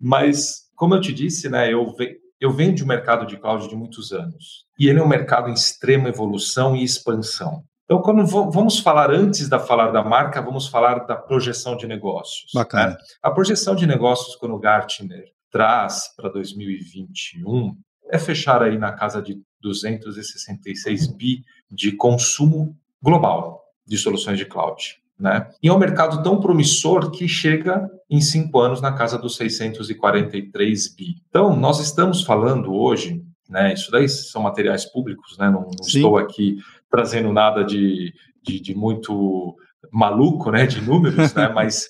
Mas, 0.00 0.68
como 0.76 0.94
eu 0.94 1.00
te 1.00 1.12
disse, 1.12 1.48
né? 1.48 1.72
Eu, 1.72 1.94
eu 2.40 2.50
venho 2.50 2.74
de 2.74 2.84
um 2.84 2.86
mercado 2.86 3.26
de 3.26 3.36
cloud 3.36 3.68
de 3.68 3.76
muitos 3.76 4.12
anos. 4.12 4.64
E 4.78 4.88
ele 4.88 4.98
é 4.98 5.02
um 5.02 5.08
mercado 5.08 5.48
em 5.48 5.54
extrema 5.54 6.08
evolução 6.08 6.74
e 6.74 6.82
expansão. 6.82 7.62
Então, 7.84 8.00
quando 8.00 8.24
vamos 8.24 8.78
falar 8.78 9.10
antes 9.10 9.48
da 9.48 9.58
falar 9.58 9.90
da 9.90 10.02
marca, 10.02 10.40
vamos 10.40 10.68
falar 10.68 11.06
da 11.06 11.16
projeção 11.16 11.76
de 11.76 11.88
negócios. 11.88 12.52
Bacana. 12.54 12.90
Né? 12.90 12.96
A 13.20 13.32
projeção 13.32 13.74
de 13.74 13.84
negócios, 13.84 14.36
quando 14.36 14.54
o 14.54 14.60
Gartner 14.60 15.24
traz 15.50 16.14
para 16.16 16.28
2021 16.30 17.76
é 18.10 18.18
fechar 18.18 18.62
aí 18.62 18.76
na 18.78 18.92
casa 18.92 19.22
de 19.22 19.40
266 19.60 21.06
bi 21.08 21.44
de 21.70 21.92
consumo 21.92 22.76
global 23.02 23.62
de 23.86 23.96
soluções 23.96 24.38
de 24.38 24.46
cloud. 24.46 25.00
Né? 25.18 25.50
E 25.62 25.68
é 25.68 25.72
um 25.72 25.78
mercado 25.78 26.22
tão 26.22 26.40
promissor 26.40 27.10
que 27.10 27.28
chega 27.28 27.88
em 28.08 28.20
cinco 28.20 28.58
anos 28.58 28.80
na 28.80 28.92
casa 28.92 29.18
dos 29.18 29.36
643 29.36 30.94
bi. 30.94 31.16
Então, 31.28 31.54
nós 31.54 31.78
estamos 31.78 32.22
falando 32.22 32.72
hoje, 32.72 33.22
né? 33.48 33.74
Isso 33.74 33.90
daí 33.90 34.08
são 34.08 34.42
materiais 34.42 34.86
públicos, 34.86 35.36
né? 35.36 35.50
Não, 35.50 35.62
não 35.62 35.86
estou 35.86 36.16
aqui 36.16 36.56
trazendo 36.90 37.32
nada 37.32 37.62
de, 37.62 38.14
de, 38.42 38.60
de 38.60 38.74
muito 38.74 39.54
maluco, 39.92 40.50
né? 40.50 40.66
De 40.66 40.80
números, 40.80 41.34
né? 41.34 41.48
Mas 41.52 41.88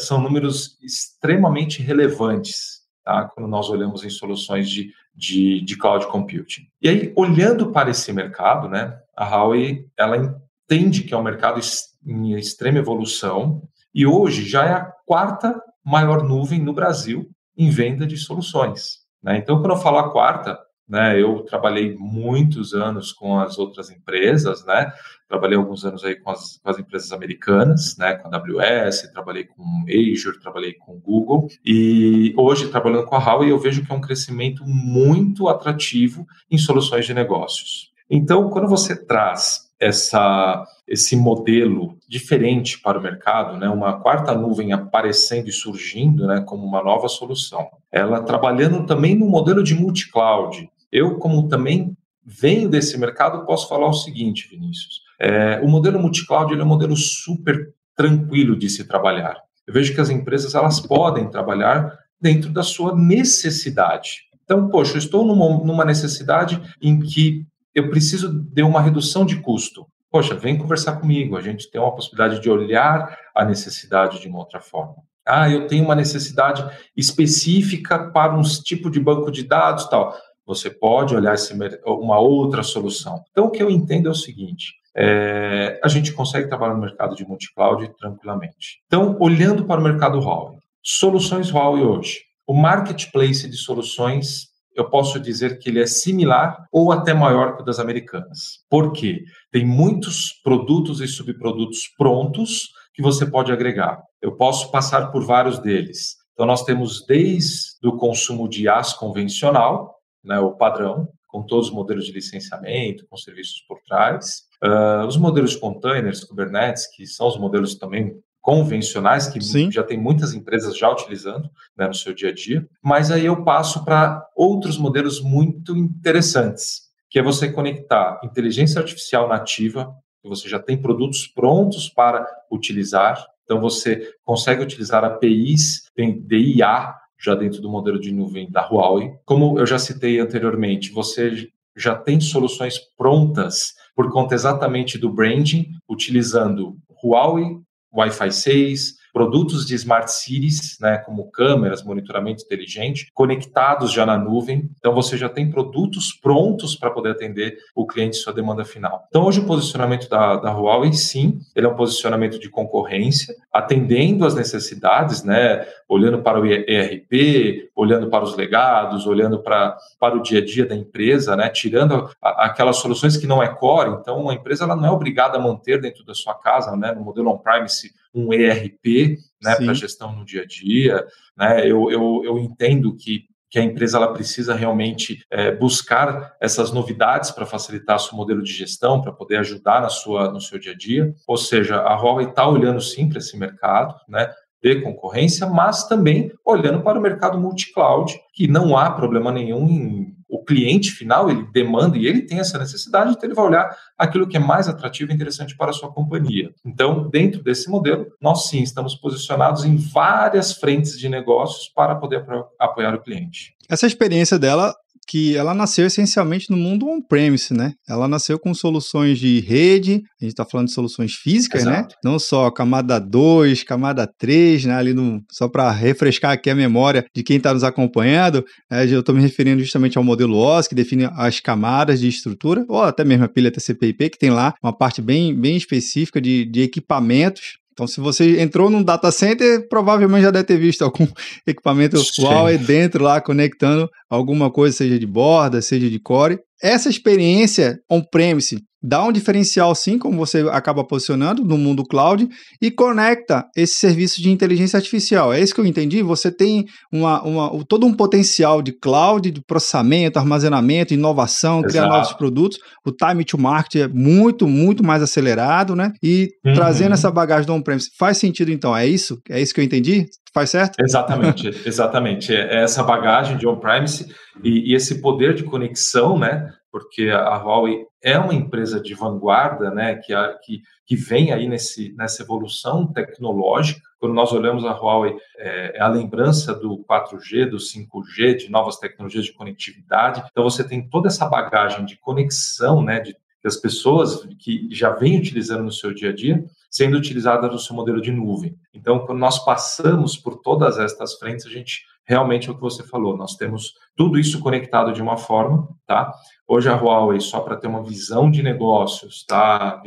são 0.00 0.20
números 0.20 0.76
extremamente 0.82 1.82
relevantes 1.82 2.81
tá? 3.04 3.24
quando 3.24 3.48
nós 3.48 3.68
olhamos 3.68 4.04
em 4.04 4.10
soluções 4.10 4.68
de, 4.68 4.92
de, 5.14 5.60
de 5.60 5.76
cloud 5.76 6.06
computing. 6.06 6.68
E 6.80 6.88
aí, 6.88 7.12
olhando 7.16 7.70
para 7.70 7.90
esse 7.90 8.12
mercado, 8.12 8.68
né, 8.68 8.98
a 9.16 9.24
Huawei 9.24 9.86
ela 9.96 10.16
entende 10.16 11.02
que 11.02 11.14
é 11.14 11.16
um 11.16 11.22
mercado 11.22 11.60
em 12.04 12.34
extrema 12.34 12.78
evolução 12.78 13.62
e 13.94 14.06
hoje 14.06 14.48
já 14.48 14.64
é 14.64 14.72
a 14.72 14.92
quarta 15.06 15.60
maior 15.84 16.22
nuvem 16.22 16.60
no 16.60 16.72
Brasil 16.72 17.30
em 17.56 17.68
venda 17.68 18.06
de 18.06 18.16
soluções. 18.16 19.00
Né? 19.22 19.36
Então, 19.36 19.60
quando 19.60 19.72
eu 19.72 19.80
falo 19.80 19.98
a 19.98 20.10
quarta, 20.10 20.58
né? 20.92 21.18
Eu 21.18 21.40
trabalhei 21.40 21.96
muitos 21.98 22.74
anos 22.74 23.12
com 23.12 23.40
as 23.40 23.58
outras 23.58 23.90
empresas, 23.90 24.62
né? 24.66 24.92
Trabalhei 25.26 25.56
alguns 25.56 25.86
anos 25.86 26.04
aí 26.04 26.16
com 26.16 26.30
as, 26.30 26.58
com 26.62 26.68
as 26.68 26.78
empresas 26.78 27.10
americanas, 27.12 27.96
né? 27.96 28.12
Com 28.16 28.28
a 28.28 28.36
AWS, 28.36 29.10
trabalhei 29.10 29.44
com 29.44 29.62
Azure, 29.88 30.38
trabalhei 30.38 30.74
com 30.74 31.00
Google 31.00 31.48
e 31.64 32.34
hoje 32.36 32.68
trabalhando 32.68 33.06
com 33.06 33.16
a 33.16 33.18
Huawei 33.18 33.50
eu 33.50 33.58
vejo 33.58 33.82
que 33.82 33.90
é 33.90 33.94
um 33.94 34.02
crescimento 34.02 34.64
muito 34.66 35.48
atrativo 35.48 36.26
em 36.50 36.58
soluções 36.58 37.06
de 37.06 37.14
negócios. 37.14 37.90
Então, 38.10 38.50
quando 38.50 38.68
você 38.68 38.94
traz 38.94 39.72
essa, 39.82 40.64
esse 40.86 41.16
modelo 41.16 41.96
diferente 42.06 42.78
para 42.80 42.98
o 42.98 43.02
mercado, 43.02 43.56
né, 43.56 43.68
uma 43.68 43.98
quarta 44.00 44.32
nuvem 44.32 44.72
aparecendo 44.72 45.48
e 45.48 45.52
surgindo 45.52 46.26
né, 46.26 46.40
como 46.46 46.64
uma 46.64 46.84
nova 46.84 47.08
solução. 47.08 47.68
Ela 47.90 48.22
trabalhando 48.22 48.86
também 48.86 49.16
no 49.16 49.26
modelo 49.26 49.60
de 49.60 49.74
multi-cloud, 49.74 50.70
eu, 50.92 51.18
como 51.18 51.48
também 51.48 51.96
venho 52.24 52.68
desse 52.68 52.98
mercado, 52.98 53.46
posso 53.46 53.68
falar 53.68 53.88
o 53.88 53.94
seguinte, 53.94 54.46
Vinícius. 54.48 55.00
É, 55.18 55.60
o 55.60 55.68
modelo 55.68 55.98
multi-cloud 55.98 56.52
é 56.52 56.62
um 56.62 56.66
modelo 56.66 56.96
super 56.96 57.72
tranquilo 57.96 58.56
de 58.56 58.68
se 58.68 58.84
trabalhar. 58.84 59.40
Eu 59.66 59.72
vejo 59.72 59.94
que 59.94 60.00
as 60.00 60.10
empresas 60.10 60.54
elas 60.54 60.80
podem 60.80 61.30
trabalhar 61.30 61.96
dentro 62.20 62.50
da 62.52 62.62
sua 62.62 62.94
necessidade. 62.94 64.22
Então, 64.44 64.68
poxa, 64.68 64.94
eu 64.94 64.98
estou 64.98 65.24
numa, 65.24 65.64
numa 65.64 65.84
necessidade 65.84 66.60
em 66.80 67.00
que 67.00 67.46
eu 67.74 67.88
preciso 67.88 68.32
de 68.32 68.62
uma 68.62 68.80
redução 68.80 69.24
de 69.24 69.36
custo. 69.36 69.86
Poxa, 70.10 70.34
vem 70.34 70.58
conversar 70.58 70.96
comigo. 70.96 71.36
A 71.36 71.40
gente 71.40 71.70
tem 71.70 71.80
uma 71.80 71.94
possibilidade 71.94 72.40
de 72.40 72.50
olhar 72.50 73.16
a 73.34 73.44
necessidade 73.44 74.20
de 74.20 74.28
uma 74.28 74.40
outra 74.40 74.60
forma. 74.60 74.96
Ah, 75.26 75.48
eu 75.48 75.66
tenho 75.66 75.84
uma 75.84 75.94
necessidade 75.94 76.64
específica 76.96 78.10
para 78.10 78.34
um 78.34 78.42
tipo 78.42 78.90
de 78.90 79.00
banco 79.00 79.30
de 79.30 79.44
dados, 79.44 79.88
tal 79.88 80.14
você 80.46 80.70
pode 80.70 81.14
olhar 81.14 81.34
esse, 81.34 81.54
uma 81.84 82.18
outra 82.18 82.62
solução. 82.62 83.22
Então, 83.30 83.46
o 83.46 83.50
que 83.50 83.62
eu 83.62 83.70
entendo 83.70 84.08
é 84.08 84.10
o 84.10 84.14
seguinte: 84.14 84.74
é, 84.96 85.80
a 85.82 85.88
gente 85.88 86.12
consegue 86.12 86.48
trabalhar 86.48 86.74
no 86.74 86.80
mercado 86.80 87.14
de 87.14 87.24
multi-cloud 87.24 87.90
tranquilamente. 87.98 88.82
Então, 88.86 89.16
olhando 89.20 89.64
para 89.64 89.80
o 89.80 89.84
mercado 89.84 90.18
Huawei, 90.20 90.58
soluções 90.82 91.50
Huawei 91.50 91.84
hoje, 91.84 92.20
o 92.46 92.54
marketplace 92.54 93.48
de 93.48 93.56
soluções 93.56 94.52
eu 94.74 94.88
posso 94.88 95.20
dizer 95.20 95.58
que 95.58 95.68
ele 95.68 95.80
é 95.80 95.86
similar 95.86 96.66
ou 96.72 96.90
até 96.92 97.12
maior 97.12 97.56
que 97.56 97.62
o 97.62 97.64
das 97.64 97.78
americanas. 97.78 98.60
Por 98.70 98.92
quê? 98.92 99.24
Tem 99.50 99.66
muitos 99.66 100.32
produtos 100.42 101.00
e 101.00 101.06
subprodutos 101.06 101.88
prontos 101.96 102.70
que 102.94 103.02
você 103.02 103.26
pode 103.26 103.52
agregar. 103.52 104.02
Eu 104.20 104.36
posso 104.36 104.70
passar 104.70 105.10
por 105.10 105.24
vários 105.24 105.58
deles. 105.58 106.16
Então, 106.32 106.46
nós 106.46 106.64
temos 106.64 107.04
desde 107.06 107.86
o 107.86 107.96
consumo 107.96 108.48
de 108.48 108.68
aço 108.68 108.98
convencional, 108.98 109.91
né, 110.24 110.38
o 110.38 110.52
padrão, 110.52 111.08
com 111.26 111.42
todos 111.42 111.68
os 111.68 111.72
modelos 111.72 112.04
de 112.04 112.12
licenciamento, 112.12 113.06
com 113.08 113.16
serviços 113.16 113.64
por 113.66 113.80
trás. 113.86 114.42
Uh, 114.62 115.06
os 115.06 115.16
modelos 115.16 115.52
de 115.52 115.58
containers, 115.58 116.22
Kubernetes, 116.24 116.86
que 116.94 117.06
são 117.06 117.26
os 117.26 117.38
modelos 117.38 117.74
também 117.74 118.14
convencionais, 118.40 119.28
que 119.28 119.40
Sim. 119.40 119.70
já 119.70 119.82
tem 119.82 119.96
muitas 119.96 120.34
empresas 120.34 120.76
já 120.76 120.90
utilizando 120.90 121.48
né, 121.76 121.86
no 121.86 121.94
seu 121.94 122.12
dia 122.12 122.30
a 122.30 122.34
dia. 122.34 122.68
Mas 122.82 123.10
aí 123.10 123.24
eu 123.24 123.44
passo 123.44 123.84
para 123.84 124.26
outros 124.36 124.76
modelos 124.76 125.22
muito 125.22 125.76
interessantes, 125.76 126.82
que 127.08 127.18
é 127.18 127.22
você 127.22 127.50
conectar 127.50 128.20
inteligência 128.22 128.80
artificial 128.80 129.28
nativa, 129.28 129.94
que 130.20 130.28
você 130.28 130.48
já 130.48 130.58
tem 130.58 130.76
produtos 130.76 131.26
prontos 131.26 131.88
para 131.88 132.26
utilizar. 132.50 133.24
Então, 133.44 133.60
você 133.60 134.12
consegue 134.24 134.62
utilizar 134.62 135.04
APIs 135.04 135.90
de 135.96 136.36
IA 136.36 136.94
já 137.22 137.34
dentro 137.34 137.60
do 137.60 137.70
modelo 137.70 138.00
de 138.00 138.12
nuvem 138.12 138.50
da 138.50 138.68
Huawei. 138.68 139.12
Como 139.24 139.58
eu 139.58 139.66
já 139.66 139.78
citei 139.78 140.18
anteriormente, 140.18 140.90
você 140.90 141.48
já 141.76 141.94
tem 141.94 142.20
soluções 142.20 142.78
prontas 142.96 143.74
por 143.94 144.10
conta 144.10 144.34
exatamente 144.34 144.98
do 144.98 145.10
branding, 145.10 145.70
utilizando 145.88 146.76
Huawei, 147.02 147.58
Wi-Fi 147.94 148.32
6, 148.32 148.96
produtos 149.12 149.66
de 149.66 149.74
smart 149.74 150.10
cities, 150.10 150.78
né, 150.80 150.98
como 150.98 151.30
câmeras, 151.30 151.82
monitoramento 151.82 152.42
inteligente, 152.44 153.10
conectados 153.12 153.92
já 153.92 154.06
na 154.06 154.16
nuvem. 154.16 154.70
Então 154.78 154.94
você 154.94 155.16
já 155.16 155.28
tem 155.28 155.50
produtos 155.50 156.12
prontos 156.12 156.74
para 156.74 156.90
poder 156.90 157.10
atender 157.10 157.58
o 157.74 157.86
cliente 157.86 158.16
sua 158.16 158.32
demanda 158.32 158.64
final. 158.64 159.04
Então 159.08 159.24
hoje 159.24 159.40
o 159.40 159.46
posicionamento 159.46 160.08
da, 160.08 160.36
da 160.36 160.52
Huawei, 160.52 160.92
sim, 160.92 161.40
ele 161.54 161.66
é 161.66 161.68
um 161.68 161.76
posicionamento 161.76 162.38
de 162.38 162.48
concorrência, 162.48 163.34
atendendo 163.52 164.24
às 164.24 164.34
necessidades, 164.34 165.22
né, 165.22 165.66
olhando 165.88 166.22
para 166.22 166.40
o 166.40 166.46
ERP, 166.46 167.70
olhando 167.76 168.08
para 168.08 168.24
os 168.24 168.34
legados, 168.34 169.06
olhando 169.06 169.42
para, 169.42 169.76
para 170.00 170.16
o 170.16 170.22
dia 170.22 170.38
a 170.38 170.44
dia 170.44 170.64
da 170.64 170.74
empresa, 170.74 171.36
né, 171.36 171.50
tirando 171.50 172.10
a, 172.22 172.46
aquelas 172.46 172.76
soluções 172.76 173.16
que 173.16 173.26
não 173.26 173.42
é 173.42 173.48
core. 173.48 173.98
Então 174.00 174.30
a 174.30 174.34
empresa 174.34 174.64
ela 174.64 174.74
não 174.74 174.86
é 174.86 174.90
obrigada 174.90 175.36
a 175.36 175.40
manter 175.40 175.80
dentro 175.80 176.04
da 176.04 176.14
sua 176.14 176.34
casa, 176.34 176.74
né, 176.76 176.92
no 176.92 177.02
modelo 177.02 177.30
on-premise 177.30 177.92
um 178.14 178.32
ERP 178.32 179.18
né, 179.42 179.56
para 179.56 179.74
gestão 179.74 180.14
no 180.14 180.24
dia 180.24 180.42
a 180.42 180.46
dia. 180.46 181.06
Né? 181.36 181.62
Eu, 181.66 181.90
eu, 181.90 182.22
eu 182.24 182.38
entendo 182.38 182.94
que 182.96 183.26
que 183.52 183.58
a 183.58 183.62
empresa 183.62 183.98
ela 183.98 184.14
precisa 184.14 184.54
realmente 184.54 185.26
é, 185.30 185.54
buscar 185.54 186.34
essas 186.40 186.72
novidades 186.72 187.30
para 187.30 187.44
facilitar 187.44 188.00
seu 188.00 188.16
modelo 188.16 188.42
de 188.42 188.50
gestão, 188.50 189.02
para 189.02 189.12
poder 189.12 189.36
ajudar 189.36 189.82
na 189.82 189.90
sua, 189.90 190.32
no 190.32 190.40
seu 190.40 190.58
dia 190.58 190.72
a 190.72 190.74
dia. 190.74 191.14
Ou 191.28 191.36
seja, 191.36 191.76
a 191.76 191.94
Huawei 191.94 192.28
está 192.28 192.48
olhando 192.48 192.80
sim 192.80 193.10
para 193.10 193.18
esse 193.18 193.36
mercado, 193.36 193.94
né? 194.08 194.32
de 194.62 194.80
concorrência, 194.80 195.46
mas 195.46 195.86
também 195.86 196.32
olhando 196.46 196.82
para 196.82 196.98
o 196.98 197.02
mercado 197.02 197.38
multi-cloud, 197.38 198.18
que 198.32 198.46
não 198.46 198.74
há 198.74 198.90
problema 198.90 199.30
nenhum 199.30 199.68
em 199.68 200.11
o 200.42 200.44
cliente 200.44 200.90
final 200.90 201.30
ele 201.30 201.46
demanda 201.52 201.96
e 201.96 202.06
ele 202.06 202.22
tem 202.22 202.40
essa 202.40 202.58
necessidade, 202.58 203.12
então 203.12 203.24
ele 203.24 203.34
vai 203.34 203.44
olhar 203.44 203.76
aquilo 203.96 204.26
que 204.26 204.36
é 204.36 204.40
mais 204.40 204.68
atrativo 204.68 205.12
e 205.12 205.14
interessante 205.14 205.56
para 205.56 205.70
a 205.70 205.72
sua 205.72 205.92
companhia. 205.92 206.52
Então, 206.64 207.08
dentro 207.08 207.42
desse 207.42 207.70
modelo, 207.70 208.06
nós 208.20 208.48
sim 208.48 208.62
estamos 208.62 208.96
posicionados 208.96 209.64
em 209.64 209.76
várias 209.76 210.52
frentes 210.52 210.98
de 210.98 211.08
negócios 211.08 211.68
para 211.68 211.94
poder 211.94 212.24
apoiar 212.58 212.94
o 212.94 213.00
cliente. 213.00 213.54
Essa 213.68 213.86
experiência 213.86 214.38
dela 214.38 214.74
que 215.06 215.36
ela 215.36 215.54
nasceu 215.54 215.86
essencialmente 215.86 216.50
no 216.50 216.56
mundo 216.56 216.88
on-premise, 216.88 217.52
né? 217.52 217.72
Ela 217.88 218.06
nasceu 218.08 218.38
com 218.38 218.54
soluções 218.54 219.18
de 219.18 219.40
rede, 219.40 220.02
a 220.20 220.24
gente 220.24 220.32
está 220.32 220.44
falando 220.44 220.68
de 220.68 220.74
soluções 220.74 221.14
físicas, 221.14 221.64
né? 221.64 221.72
Exato. 221.72 221.94
né? 221.94 222.10
Não 222.10 222.18
só 222.18 222.50
camada 222.50 222.98
2, 222.98 223.62
camada 223.64 224.06
3, 224.06 224.64
né? 224.66 224.74
Ali 224.74 224.94
no, 224.94 225.22
só 225.30 225.48
para 225.48 225.70
refrescar 225.70 226.32
aqui 226.32 226.50
a 226.50 226.54
memória 226.54 227.04
de 227.14 227.22
quem 227.22 227.36
está 227.36 227.52
nos 227.52 227.64
acompanhando, 227.64 228.44
né? 228.70 228.86
eu 228.92 229.00
estou 229.00 229.14
me 229.14 229.20
referindo 229.20 229.60
justamente 229.60 229.98
ao 229.98 230.04
modelo 230.04 230.36
OS, 230.36 230.68
que 230.68 230.74
define 230.74 231.08
as 231.16 231.40
camadas 231.40 232.00
de 232.00 232.08
estrutura, 232.08 232.64
ou 232.68 232.82
até 232.82 233.04
mesmo 233.04 233.24
a 233.24 233.28
pilha 233.28 233.50
TCP/IP, 233.50 234.10
que 234.10 234.18
tem 234.18 234.30
lá 234.30 234.54
uma 234.62 234.72
parte 234.72 235.02
bem, 235.02 235.34
bem 235.34 235.56
específica 235.56 236.20
de, 236.20 236.44
de 236.44 236.62
equipamentos 236.62 237.61
então, 237.72 237.86
se 237.86 238.00
você 238.00 238.40
entrou 238.40 238.68
num 238.68 238.82
data 238.82 239.10
center, 239.10 239.66
provavelmente 239.68 240.22
já 240.22 240.30
deve 240.30 240.44
ter 240.44 240.58
visto 240.58 240.82
algum 240.82 241.06
equipamento. 241.46 241.96
Huawei 242.20 242.58
dentro 242.58 243.02
lá, 243.02 243.20
conectando 243.20 243.88
alguma 244.10 244.50
coisa, 244.50 244.76
seja 244.76 244.98
de 244.98 245.06
borda, 245.06 245.62
seja 245.62 245.88
de 245.88 245.98
core. 245.98 246.38
Essa 246.62 246.88
experiência 246.88 247.78
on-premise 247.90 248.62
dá 248.82 249.04
um 249.04 249.12
diferencial 249.12 249.74
sim, 249.74 249.96
como 249.96 250.16
você 250.16 250.40
acaba 250.50 250.84
posicionando 250.84 251.44
no 251.44 251.56
mundo 251.56 251.84
cloud 251.84 252.28
e 252.60 252.70
conecta 252.70 253.44
esse 253.56 253.76
serviço 253.76 254.20
de 254.20 254.30
inteligência 254.30 254.76
artificial. 254.76 255.32
É 255.32 255.40
isso 255.40 255.54
que 255.54 255.60
eu 255.60 255.66
entendi? 255.66 256.02
Você 256.02 256.32
tem 256.32 256.64
uma, 256.90 257.22
uma, 257.22 257.64
todo 257.64 257.86
um 257.86 257.94
potencial 257.94 258.60
de 258.60 258.72
cloud, 258.72 259.30
de 259.30 259.40
processamento, 259.46 260.18
armazenamento, 260.18 260.92
inovação, 260.92 261.58
Exato. 261.58 261.68
criar 261.68 261.86
novos 261.86 262.12
produtos. 262.14 262.58
O 262.84 262.90
time 262.90 263.24
to 263.24 263.38
market 263.38 263.76
é 263.76 263.88
muito, 263.88 264.48
muito 264.48 264.84
mais 264.84 265.02
acelerado, 265.02 265.76
né? 265.76 265.92
E 266.02 266.28
uhum. 266.44 266.54
trazendo 266.54 266.94
essa 266.94 267.10
bagagem 267.10 267.46
do 267.46 267.54
on-premise. 267.54 267.88
Faz 267.96 268.18
sentido 268.18 268.50
então? 268.50 268.76
É 268.76 268.86
isso? 268.86 269.18
É 269.30 269.40
isso 269.40 269.54
que 269.54 269.60
eu 269.60 269.64
entendi? 269.64 270.06
Faz 270.32 270.50
certo? 270.50 270.80
Exatamente, 270.80 271.48
exatamente. 271.68 272.34
É 272.34 272.62
essa 272.62 272.82
bagagem 272.82 273.36
de 273.36 273.46
on-premise 273.46 274.14
e, 274.42 274.70
e, 274.70 274.74
esse 274.74 275.00
poder 275.00 275.34
de 275.34 275.44
conexão, 275.44 276.18
né? 276.18 276.50
Porque 276.70 277.10
a 277.10 277.36
Huawei 277.36 277.84
é 278.02 278.18
uma 278.18 278.34
empresa 278.34 278.80
de 278.80 278.94
vanguarda, 278.94 279.70
né? 279.70 279.96
Que, 279.96 280.14
a, 280.14 280.34
que, 280.42 280.62
que 280.86 280.96
vem 280.96 281.32
aí 281.32 281.46
nesse, 281.46 281.94
nessa 281.96 282.22
evolução 282.22 282.90
tecnológica. 282.90 283.80
Quando 284.00 284.14
nós 284.14 284.32
olhamos 284.32 284.64
a 284.64 284.72
Huawei, 284.72 285.14
é, 285.36 285.76
é 285.78 285.82
a 285.82 285.88
lembrança 285.88 286.54
do 286.54 286.82
4G, 286.90 287.50
do 287.50 287.58
5G, 287.58 288.36
de 288.36 288.50
novas 288.50 288.78
tecnologias 288.78 289.26
de 289.26 289.34
conectividade. 289.34 290.24
Então 290.30 290.44
você 290.44 290.66
tem 290.66 290.88
toda 290.88 291.08
essa 291.08 291.26
bagagem 291.26 291.84
de 291.84 291.98
conexão, 291.98 292.82
né? 292.82 293.00
De 293.00 293.14
das 293.42 293.56
pessoas 293.56 294.26
que 294.38 294.68
já 294.70 294.90
vêm 294.90 295.18
utilizando 295.18 295.64
no 295.64 295.72
seu 295.72 295.92
dia 295.92 296.10
a 296.10 296.14
dia, 296.14 296.44
sendo 296.70 296.96
utilizada 296.96 297.48
no 297.48 297.58
seu 297.58 297.74
modelo 297.74 298.00
de 298.00 298.12
nuvem. 298.12 298.56
Então, 298.72 299.00
quando 299.00 299.18
nós 299.18 299.44
passamos 299.44 300.16
por 300.16 300.36
todas 300.36 300.78
estas 300.78 301.14
frentes, 301.14 301.46
a 301.46 301.50
gente 301.50 301.84
realmente 302.04 302.48
é 302.48 302.52
o 302.52 302.54
que 302.54 302.60
você 302.60 302.82
falou, 302.82 303.16
nós 303.16 303.36
temos 303.36 303.74
tudo 303.96 304.18
isso 304.18 304.40
conectado 304.40 304.92
de 304.92 305.02
uma 305.02 305.16
forma, 305.16 305.68
tá? 305.86 306.12
Hoje 306.46 306.68
a 306.68 306.76
Huawei, 306.76 307.20
só 307.20 307.40
para 307.40 307.56
ter 307.56 307.68
uma 307.68 307.82
visão 307.82 308.30
de 308.30 308.42
negócios, 308.42 309.24
tá, 309.24 309.82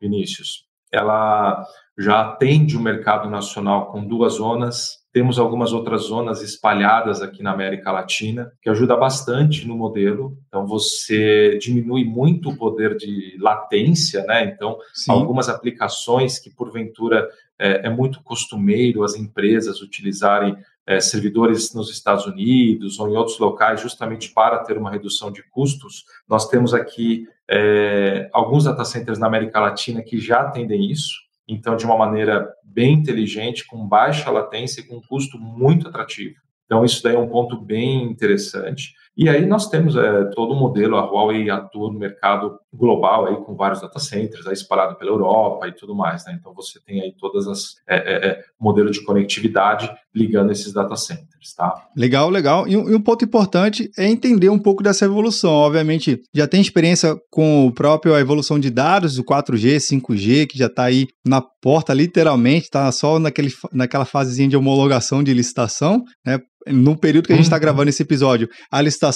Vinícius? 0.00 0.69
Ela 0.92 1.64
já 1.98 2.20
atende 2.20 2.76
o 2.76 2.80
mercado 2.80 3.28
nacional 3.28 3.92
com 3.92 4.06
duas 4.06 4.34
zonas, 4.34 5.00
temos 5.12 5.40
algumas 5.40 5.72
outras 5.72 6.02
zonas 6.02 6.40
espalhadas 6.40 7.20
aqui 7.20 7.42
na 7.42 7.52
América 7.52 7.90
Latina, 7.90 8.52
que 8.62 8.70
ajuda 8.70 8.96
bastante 8.96 9.66
no 9.66 9.76
modelo. 9.76 10.38
Então, 10.46 10.64
você 10.66 11.58
diminui 11.58 12.04
muito 12.04 12.50
o 12.50 12.56
poder 12.56 12.96
de 12.96 13.36
latência, 13.40 14.22
né? 14.24 14.44
Então, 14.44 14.78
Sim. 14.94 15.10
algumas 15.10 15.48
aplicações 15.48 16.38
que, 16.38 16.48
porventura, 16.48 17.28
é, 17.58 17.88
é, 17.88 17.90
muito 17.90 18.22
costumeiro 18.22 19.02
as 19.02 19.16
empresas 19.16 19.82
utilizarem 19.82 20.56
é, 20.86 21.00
servidores 21.00 21.74
nos 21.74 21.90
Estados 21.90 22.26
Unidos 22.26 23.00
ou 23.00 23.08
em 23.08 23.16
outros 23.16 23.38
locais, 23.38 23.80
justamente 23.80 24.30
para 24.32 24.60
ter 24.60 24.78
uma 24.78 24.92
redução 24.92 25.32
de 25.32 25.42
custos. 25.50 26.04
Nós 26.28 26.48
temos 26.48 26.72
aqui 26.72 27.26
é, 27.50 28.30
alguns 28.32 28.64
data 28.64 28.84
centers 28.84 29.18
na 29.18 29.26
América 29.26 29.58
Latina 29.58 30.02
que 30.02 30.18
já 30.18 30.42
atendem 30.42 30.90
isso. 30.90 31.14
Então, 31.48 31.76
de 31.76 31.84
uma 31.84 31.96
maneira 31.96 32.48
bem 32.62 32.94
inteligente, 32.94 33.66
com 33.66 33.88
baixa 33.88 34.30
latência 34.30 34.80
e 34.80 34.84
com 34.84 34.98
um 34.98 35.02
custo 35.02 35.36
muito 35.36 35.88
atrativo. 35.88 36.36
Então, 36.64 36.84
isso 36.84 37.02
daí 37.02 37.16
é 37.16 37.18
um 37.18 37.28
ponto 37.28 37.60
bem 37.60 38.04
interessante. 38.04 38.94
E 39.20 39.28
aí 39.28 39.44
nós 39.44 39.68
temos 39.68 39.94
é, 39.96 40.24
todo 40.34 40.54
o 40.54 40.56
modelo, 40.58 40.96
a 40.96 41.04
Huawei 41.04 41.50
atua 41.50 41.92
no 41.92 41.98
mercado 41.98 42.58
global 42.72 43.26
aí 43.26 43.36
com 43.44 43.54
vários 43.54 43.82
data 43.82 43.98
centers 43.98 44.46
aí 44.46 44.54
espalhado 44.54 44.96
pela 44.96 45.10
Europa 45.10 45.68
e 45.68 45.72
tudo 45.72 45.94
mais, 45.94 46.24
né? 46.24 46.38
Então 46.40 46.54
você 46.54 46.80
tem 46.80 47.02
aí 47.02 47.12
todas 47.20 47.46
as 47.46 47.74
é, 47.86 47.96
é, 47.96 48.26
é 48.28 48.40
modelo 48.58 48.90
de 48.90 49.04
conectividade 49.04 49.90
ligando 50.14 50.52
esses 50.52 50.72
data 50.72 50.96
centers, 50.96 51.52
tá? 51.54 51.70
Legal, 51.94 52.30
legal. 52.30 52.66
E 52.66 52.74
um, 52.74 52.88
e 52.88 52.94
um, 52.94 53.00
ponto 53.02 53.22
importante 53.22 53.90
é 53.98 54.06
entender 54.06 54.48
um 54.48 54.58
pouco 54.58 54.82
dessa 54.82 55.04
evolução. 55.04 55.52
Obviamente, 55.52 56.22
já 56.34 56.46
tem 56.46 56.62
experiência 56.62 57.14
com 57.30 57.66
o 57.66 57.72
próprio 57.74 58.14
a 58.14 58.20
evolução 58.20 58.58
de 58.58 58.70
dados, 58.70 59.18
o 59.18 59.24
4G, 59.24 59.76
5G, 59.76 60.46
que 60.46 60.56
já 60.56 60.66
está 60.66 60.84
aí 60.84 61.06
na 61.26 61.42
porta, 61.42 61.92
literalmente, 61.92 62.64
está 62.64 62.90
só 62.90 63.18
naquele, 63.18 63.50
naquela 63.70 64.06
fasezinha 64.06 64.48
de 64.48 64.56
homologação 64.56 65.22
de 65.22 65.34
licitação, 65.34 66.02
né? 66.24 66.40
no 66.66 66.96
período 66.96 67.26
que 67.26 67.32
a 67.32 67.36
gente 67.36 67.46
está 67.46 67.56
uhum. 67.56 67.62
gravando 67.62 67.88
esse 67.88 68.02
episódio, 68.02 68.48
a 68.70 68.80
licitação 68.80 69.09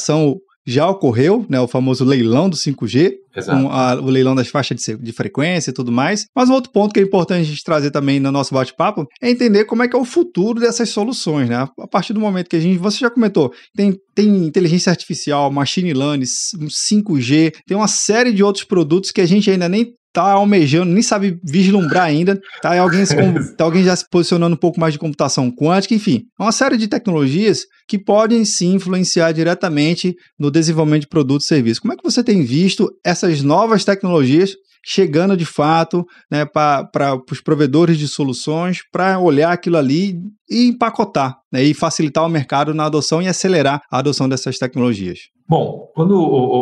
já 0.66 0.88
ocorreu, 0.88 1.44
né, 1.48 1.60
o 1.60 1.68
famoso 1.68 2.04
leilão 2.04 2.48
do 2.48 2.56
5G, 2.56 3.12
com 3.44 3.70
a, 3.70 3.94
o 3.96 4.06
leilão 4.06 4.34
das 4.34 4.48
faixas 4.48 4.80
de, 4.80 4.96
de, 4.96 5.12
frequência 5.12 5.70
e 5.70 5.74
tudo 5.74 5.92
mais. 5.92 6.26
Mas 6.34 6.48
um 6.48 6.54
outro 6.54 6.72
ponto 6.72 6.92
que 6.92 7.00
é 7.00 7.02
importante 7.02 7.42
a 7.42 7.44
gente 7.44 7.62
trazer 7.62 7.90
também 7.90 8.18
no 8.18 8.32
nosso 8.32 8.54
bate-papo 8.54 9.06
é 9.20 9.30
entender 9.30 9.64
como 9.64 9.82
é 9.82 9.88
que 9.88 9.96
é 9.96 9.98
o 9.98 10.04
futuro 10.04 10.60
dessas 10.60 10.88
soluções, 10.88 11.48
né? 11.48 11.56
A 11.56 11.86
partir 11.86 12.12
do 12.12 12.20
momento 12.20 12.48
que 12.48 12.56
a 12.56 12.60
gente, 12.60 12.78
você 12.78 12.98
já 12.98 13.10
comentou, 13.10 13.52
tem, 13.76 13.94
tem 14.14 14.46
inteligência 14.46 14.90
artificial, 14.90 15.50
machine 15.50 15.92
learning, 15.92 16.24
5G, 16.24 17.52
tem 17.66 17.76
uma 17.76 17.88
série 17.88 18.32
de 18.32 18.42
outros 18.42 18.64
produtos 18.64 19.10
que 19.10 19.20
a 19.20 19.26
gente 19.26 19.50
ainda 19.50 19.68
nem 19.68 19.92
tá 20.14 20.22
almejando, 20.30 20.92
nem 20.92 21.02
sabe 21.02 21.40
vislumbrar 21.42 22.04
ainda, 22.04 22.40
tá 22.62 22.78
alguém, 22.80 23.04
se, 23.04 23.16
tá 23.58 23.64
alguém 23.64 23.82
já 23.82 23.94
se 23.96 24.08
posicionando 24.08 24.54
um 24.54 24.58
pouco 24.58 24.78
mais 24.78 24.92
de 24.92 24.98
computação 24.98 25.50
quântica, 25.50 25.92
enfim, 25.92 26.22
uma 26.38 26.52
série 26.52 26.76
de 26.76 26.86
tecnologias 26.86 27.64
que 27.88 27.98
podem 27.98 28.44
sim 28.44 28.74
influenciar 28.74 29.32
diretamente 29.32 30.14
no 30.38 30.52
desenvolvimento 30.52 31.02
de 31.02 31.08
produtos 31.08 31.46
e 31.46 31.48
serviços. 31.48 31.80
Como 31.80 31.92
é 31.92 31.96
que 31.96 32.04
você 32.04 32.22
tem 32.22 32.44
visto 32.44 32.88
essas 33.04 33.42
novas 33.42 33.84
tecnologias 33.84 34.54
chegando 34.84 35.36
de 35.36 35.44
fato 35.44 36.04
né, 36.30 36.44
para 36.44 37.18
os 37.30 37.40
provedores 37.40 37.98
de 37.98 38.06
soluções 38.06 38.78
para 38.92 39.18
olhar 39.18 39.52
aquilo 39.52 39.76
ali 39.76 40.20
e 40.48 40.68
empacotar 40.68 41.36
né, 41.50 41.62
e 41.62 41.72
facilitar 41.72 42.24
o 42.24 42.28
mercado 42.28 42.74
na 42.74 42.84
adoção 42.84 43.22
e 43.22 43.28
acelerar 43.28 43.80
a 43.90 43.98
adoção 43.98 44.28
dessas 44.28 44.58
tecnologias? 44.58 45.18
Bom, 45.46 45.90
quando 45.94 46.14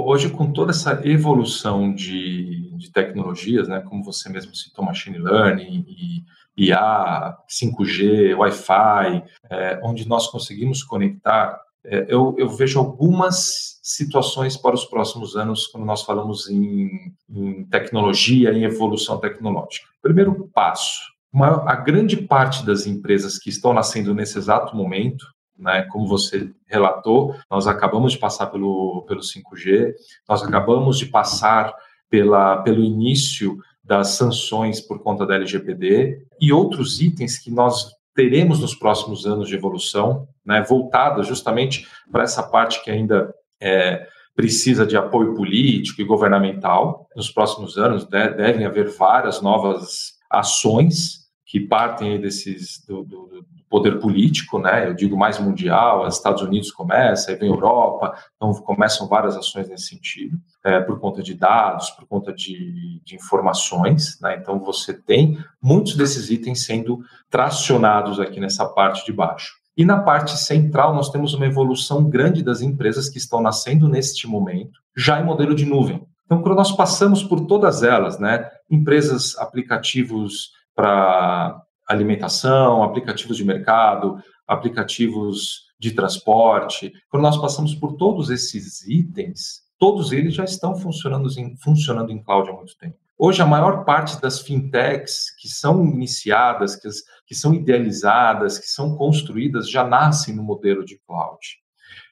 hoje 0.07 0.29
com 0.29 0.53
toda 0.53 0.73
essa 0.73 1.01
evolução 1.05 1.95
de, 1.95 2.77
de 2.77 2.91
tecnologias, 2.91 3.69
né, 3.69 3.81
como 3.81 4.03
você 4.03 4.29
mesmo 4.29 4.55
citou, 4.55 4.85
machine 4.85 5.19
learning 5.19 5.85
e 5.89 6.25
IA, 6.57 7.37
5G, 7.49 8.37
Wi-Fi, 8.37 9.25
é, 9.51 9.81
onde 9.83 10.07
nós 10.07 10.27
conseguimos 10.27 10.83
conectar 10.83 11.59
eu, 11.85 12.35
eu, 12.38 12.49
vejo 12.49 12.79
algumas 12.79 13.79
situações 13.83 14.57
para 14.57 14.75
os 14.75 14.85
próximos 14.85 15.37
anos 15.37 15.66
quando 15.66 15.85
nós 15.85 16.03
falamos 16.03 16.49
em, 16.49 17.12
em 17.29 17.64
tecnologia 17.64 18.53
e 18.53 18.64
evolução 18.64 19.18
tecnológica. 19.18 19.88
Primeiro 20.01 20.49
passo: 20.55 21.01
uma, 21.33 21.68
a 21.68 21.75
grande 21.75 22.16
parte 22.16 22.64
das 22.64 22.87
empresas 22.87 23.38
que 23.38 23.51
estão 23.51 23.73
nascendo 23.73 24.14
nesse 24.14 24.38
exato 24.38 24.77
momento, 24.77 25.27
né, 25.59 25.83
como 25.90 26.07
você 26.07 26.51
relatou, 26.66 27.35
nós 27.51 27.66
acabamos 27.66 28.12
de 28.12 28.18
passar 28.18 28.47
pelo, 28.47 29.05
pelo 29.09 29.21
5G, 29.21 29.95
nós 30.29 30.42
acabamos 30.42 30.99
de 30.99 31.07
passar 31.07 31.75
pela, 32.09 32.62
pelo 32.62 32.83
início 32.83 33.59
das 33.83 34.11
sanções 34.11 34.81
por 34.81 35.01
conta 35.01 35.27
da 35.27 35.35
LGPD 35.35 36.25
e 36.40 36.53
outros 36.53 37.01
itens 37.01 37.38
que 37.38 37.51
nós 37.51 37.90
teremos 38.14 38.61
nos 38.61 38.75
próximos 38.75 39.27
anos 39.27 39.48
de 39.48 39.55
evolução, 39.55 40.29
né, 40.44 40.62
voltada 40.62 41.22
justamente 41.22 41.87
para 42.11 42.22
essa 42.22 42.42
parte 42.42 42.83
que 42.83 42.90
ainda 42.90 43.35
é, 43.61 44.07
precisa 44.35 44.87
de 44.87 44.96
apoio 44.96 45.35
político 45.35 46.01
e 46.01 46.05
governamental. 46.05 47.07
Nos 47.14 47.31
próximos 47.31 47.79
anos 47.79 48.07
devem 48.07 48.66
haver 48.66 48.88
várias 48.90 49.40
novas 49.40 50.14
ações 50.31 51.22
que 51.46 51.61
partem 51.61 52.20
desses 52.20 52.85
do, 52.87 53.05
do, 53.05 53.44
poder 53.73 53.99
político, 53.99 54.59
né? 54.59 54.87
Eu 54.87 54.93
digo 54.93 55.17
mais 55.17 55.39
mundial, 55.39 56.07
os 56.07 56.17
Estados 56.17 56.43
Unidos 56.43 56.71
começa, 56.71 57.31
aí 57.31 57.39
vem 57.39 57.49
Europa, 57.49 58.15
então 58.37 58.53
começam 58.53 59.09
várias 59.09 59.35
ações 59.35 59.67
nesse 59.67 59.87
sentido, 59.87 60.37
é, 60.63 60.79
por 60.79 61.01
conta 61.01 61.23
de 61.23 61.33
dados, 61.33 61.89
por 61.89 62.07
conta 62.07 62.35
de, 62.35 63.01
de 63.03 63.17
informações, 63.17 64.21
né? 64.21 64.37
Então 64.37 64.61
você 64.61 64.93
tem 64.93 65.39
muitos 65.61 65.97
desses 65.97 66.29
itens 66.29 66.67
sendo 66.67 67.01
tracionados 67.31 68.21
aqui 68.21 68.39
nessa 68.39 68.67
parte 68.67 69.07
de 69.07 69.13
baixo. 69.13 69.55
E 69.75 69.87
na 69.87 70.03
parte 70.03 70.37
central, 70.37 70.95
nós 70.95 71.09
temos 71.09 71.33
uma 71.33 71.47
evolução 71.47 72.05
grande 72.05 72.43
das 72.43 72.61
empresas 72.61 73.09
que 73.09 73.17
estão 73.17 73.41
nascendo 73.41 73.89
neste 73.89 74.27
momento, 74.27 74.79
já 74.95 75.19
em 75.19 75.25
modelo 75.25 75.55
de 75.55 75.65
nuvem. 75.65 76.07
Então, 76.27 76.43
quando 76.43 76.57
nós 76.57 76.73
passamos 76.73 77.23
por 77.23 77.47
todas 77.47 77.83
elas, 77.83 78.19
né, 78.19 78.51
empresas, 78.71 79.35
aplicativos 79.39 80.51
para 80.75 81.59
alimentação, 81.93 82.83
aplicativos 82.83 83.37
de 83.37 83.45
mercado, 83.45 84.23
aplicativos 84.47 85.67
de 85.79 85.93
transporte, 85.93 86.93
quando 87.09 87.25
nós 87.25 87.37
passamos 87.37 87.75
por 87.75 87.95
todos 87.95 88.31
esses 88.31 88.87
itens, 88.87 89.63
todos 89.79 90.13
eles 90.13 90.35
já 90.35 90.45
estão 90.45 90.77
funcionando 90.77 91.29
em, 91.39 91.57
funcionando 91.57 92.13
em 92.13 92.23
cloud 92.23 92.51
há 92.51 92.53
muito 92.53 92.77
tempo. 92.77 92.97
Hoje, 93.19 93.41
a 93.43 93.47
maior 93.47 93.85
parte 93.85 94.21
das 94.21 94.41
fintechs 94.41 95.35
que 95.39 95.49
são 95.49 95.85
iniciadas, 95.85 96.77
que, 96.77 96.89
que 97.27 97.35
são 97.35 97.55
idealizadas, 97.55 98.59
que 98.59 98.67
são 98.67 98.97
construídas, 98.97 99.71
já 99.71 99.85
nascem 99.85 100.35
no 100.35 100.43
modelo 100.43 100.85
de 100.85 100.99
cloud. 101.07 101.63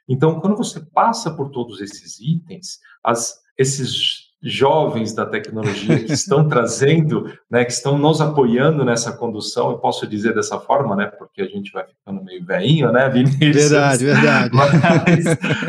Então, 0.09 0.41
quando 0.41 0.57
você 0.57 0.81
passa 0.81 1.33
por 1.33 1.51
todos 1.51 1.81
esses 1.81 2.21
itens, 2.21 2.81
as, 3.05 3.41
esses 3.57 4.30
jovens 4.43 5.13
da 5.13 5.27
tecnologia 5.27 6.03
que 6.03 6.13
estão 6.13 6.49
trazendo, 6.49 7.31
né, 7.51 7.65
que 7.65 7.73
estão 7.73 7.99
nos 7.99 8.21
apoiando 8.21 8.85
nessa 8.85 9.13
condução, 9.13 9.71
eu 9.71 9.79
posso 9.79 10.07
dizer 10.07 10.35
dessa 10.35 10.59
forma, 10.59 10.97
né, 10.97 11.07
porque 11.07 11.43
a 11.43 11.47
gente 11.47 11.71
vai 11.73 11.85
ficando 11.87 12.25
meio 12.25 12.45
veinho, 12.45 12.91
né, 12.91 13.09
Vinícius? 13.09 13.71
Verdade, 13.71 14.05
verdade. 14.05 14.51
Mas, 14.57 15.27